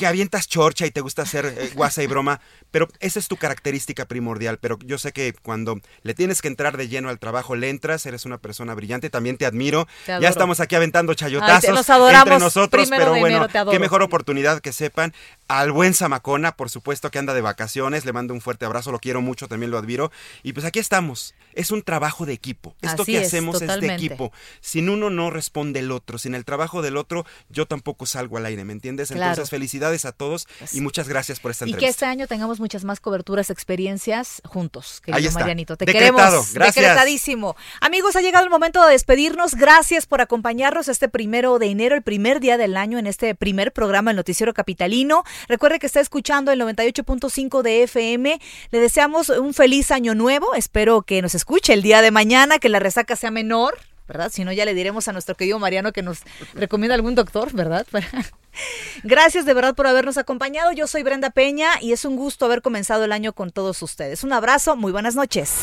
Que 0.00 0.06
avientas 0.06 0.48
chorcha 0.48 0.86
y 0.86 0.90
te 0.90 1.02
gusta 1.02 1.20
hacer 1.22 1.44
eh, 1.44 1.72
guasa 1.74 2.02
y 2.02 2.06
broma, 2.06 2.40
pero 2.70 2.88
esa 3.00 3.18
es 3.18 3.28
tu 3.28 3.36
característica 3.36 4.06
primordial. 4.06 4.56
Pero 4.56 4.78
yo 4.82 4.96
sé 4.96 5.12
que 5.12 5.34
cuando 5.34 5.78
le 6.02 6.14
tienes 6.14 6.40
que 6.40 6.48
entrar 6.48 6.78
de 6.78 6.88
lleno 6.88 7.10
al 7.10 7.18
trabajo, 7.18 7.54
le 7.54 7.68
entras, 7.68 8.06
eres 8.06 8.24
una 8.24 8.38
persona 8.38 8.74
brillante, 8.74 9.10
también 9.10 9.36
te 9.36 9.44
admiro. 9.44 9.86
Te 10.06 10.18
ya 10.18 10.30
estamos 10.30 10.58
aquí 10.60 10.74
aventando 10.74 11.12
chayotazos 11.12 11.64
Ay, 11.64 11.68
te- 11.68 11.72
nos 11.74 11.90
adoramos. 11.90 12.26
entre 12.28 12.38
nosotros, 12.38 12.88
pero 12.88 13.10
bueno, 13.10 13.46
enero 13.46 13.70
qué 13.70 13.78
mejor 13.78 14.02
oportunidad 14.02 14.60
que 14.62 14.72
sepan. 14.72 15.12
Al 15.48 15.70
buen 15.70 15.92
Zamacona, 15.92 16.56
por 16.56 16.70
supuesto 16.70 17.10
que 17.10 17.18
anda 17.18 17.34
de 17.34 17.42
vacaciones, 17.42 18.06
le 18.06 18.14
mando 18.14 18.32
un 18.32 18.40
fuerte 18.40 18.64
abrazo, 18.64 18.92
lo 18.92 19.00
quiero 19.00 19.20
mucho, 19.20 19.48
también 19.48 19.70
lo 19.70 19.76
admiro. 19.76 20.10
Y 20.42 20.54
pues 20.54 20.64
aquí 20.64 20.78
estamos. 20.78 21.34
Es 21.52 21.72
un 21.72 21.82
trabajo 21.82 22.24
de 22.24 22.32
equipo. 22.32 22.74
Esto 22.80 23.02
Así 23.02 23.12
que 23.12 23.20
es, 23.20 23.26
hacemos 23.26 23.60
es 23.60 23.80
de 23.80 23.94
equipo. 23.94 24.32
Sin 24.62 24.88
uno 24.88 25.10
no 25.10 25.28
responde 25.30 25.80
el 25.80 25.90
otro. 25.90 26.16
Sin 26.16 26.34
el 26.34 26.44
trabajo 26.46 26.80
del 26.80 26.96
otro, 26.96 27.26
yo 27.50 27.66
tampoco 27.66 28.06
salgo 28.06 28.38
al 28.38 28.46
aire, 28.46 28.64
¿me 28.64 28.72
entiendes? 28.72 29.08
Claro. 29.08 29.24
Entonces, 29.32 29.50
felicidades 29.90 30.04
a 30.04 30.12
todos 30.12 30.46
y 30.72 30.80
muchas 30.80 31.08
gracias 31.08 31.40
por 31.40 31.50
esta 31.50 31.64
Y 31.64 31.68
que 31.68 31.72
entrevista. 31.74 31.90
este 31.90 32.06
año 32.06 32.26
tengamos 32.26 32.60
muchas 32.60 32.84
más 32.84 33.00
coberturas, 33.00 33.50
experiencias 33.50 34.40
juntos, 34.44 35.00
querido 35.00 35.18
Ahí 35.18 35.26
está. 35.26 35.40
Marianito. 35.40 35.76
Te 35.76 35.84
Decretado. 35.84 36.12
queremos. 36.26 36.54
Gracias. 36.54 36.74
Decretadísimo. 36.84 37.56
Amigos, 37.80 38.16
ha 38.16 38.20
llegado 38.20 38.44
el 38.44 38.50
momento 38.50 38.84
de 38.84 38.92
despedirnos. 38.92 39.54
Gracias 39.54 40.06
por 40.06 40.20
acompañarnos 40.20 40.88
este 40.88 41.08
primero 41.08 41.58
de 41.58 41.66
enero, 41.66 41.94
el 41.96 42.02
primer 42.02 42.40
día 42.40 42.56
del 42.56 42.76
año, 42.76 42.98
en 42.98 43.06
este 43.06 43.34
primer 43.34 43.72
programa, 43.72 44.10
el 44.10 44.16
Noticiero 44.16 44.54
Capitalino. 44.54 45.24
Recuerde 45.48 45.78
que 45.78 45.86
está 45.86 46.00
escuchando 46.00 46.52
el 46.52 46.60
98.5 46.60 47.62
de 47.62 47.82
FM. 47.84 48.40
Le 48.70 48.78
deseamos 48.80 49.28
un 49.30 49.54
feliz 49.54 49.90
año 49.90 50.14
nuevo. 50.14 50.54
Espero 50.54 51.02
que 51.02 51.22
nos 51.22 51.34
escuche 51.34 51.72
el 51.72 51.82
día 51.82 52.02
de 52.02 52.10
mañana, 52.10 52.58
que 52.58 52.68
la 52.68 52.78
resaca 52.78 53.16
sea 53.16 53.30
menor. 53.30 53.78
¿Verdad? 54.10 54.32
Si 54.32 54.44
no, 54.44 54.50
ya 54.50 54.64
le 54.64 54.74
diremos 54.74 55.06
a 55.06 55.12
nuestro 55.12 55.36
querido 55.36 55.60
Mariano 55.60 55.92
que 55.92 56.02
nos 56.02 56.22
recomienda 56.54 56.96
algún 56.96 57.14
doctor, 57.14 57.52
¿verdad? 57.52 57.86
Gracias 59.04 59.46
de 59.46 59.54
verdad 59.54 59.76
por 59.76 59.86
habernos 59.86 60.18
acompañado. 60.18 60.72
Yo 60.72 60.88
soy 60.88 61.04
Brenda 61.04 61.30
Peña 61.30 61.80
y 61.80 61.92
es 61.92 62.04
un 62.04 62.16
gusto 62.16 62.46
haber 62.46 62.60
comenzado 62.60 63.04
el 63.04 63.12
año 63.12 63.32
con 63.32 63.52
todos 63.52 63.80
ustedes. 63.84 64.24
Un 64.24 64.32
abrazo, 64.32 64.74
muy 64.74 64.90
buenas 64.90 65.14
noches. 65.14 65.58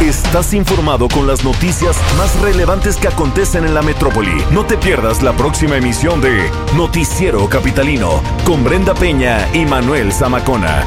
Estás 0.00 0.54
informado 0.54 1.06
con 1.06 1.26
las 1.26 1.44
noticias 1.44 1.94
más 2.16 2.34
relevantes 2.40 2.96
que 2.96 3.08
acontecen 3.08 3.66
en 3.66 3.74
la 3.74 3.82
metrópoli. 3.82 4.42
No 4.52 4.64
te 4.64 4.78
pierdas 4.78 5.22
la 5.22 5.36
próxima 5.36 5.76
emisión 5.76 6.22
de 6.22 6.50
Noticiero 6.74 7.46
Capitalino 7.50 8.22
con 8.46 8.64
Brenda 8.64 8.94
Peña 8.94 9.46
y 9.54 9.66
Manuel 9.66 10.14
Zamacona. 10.14 10.86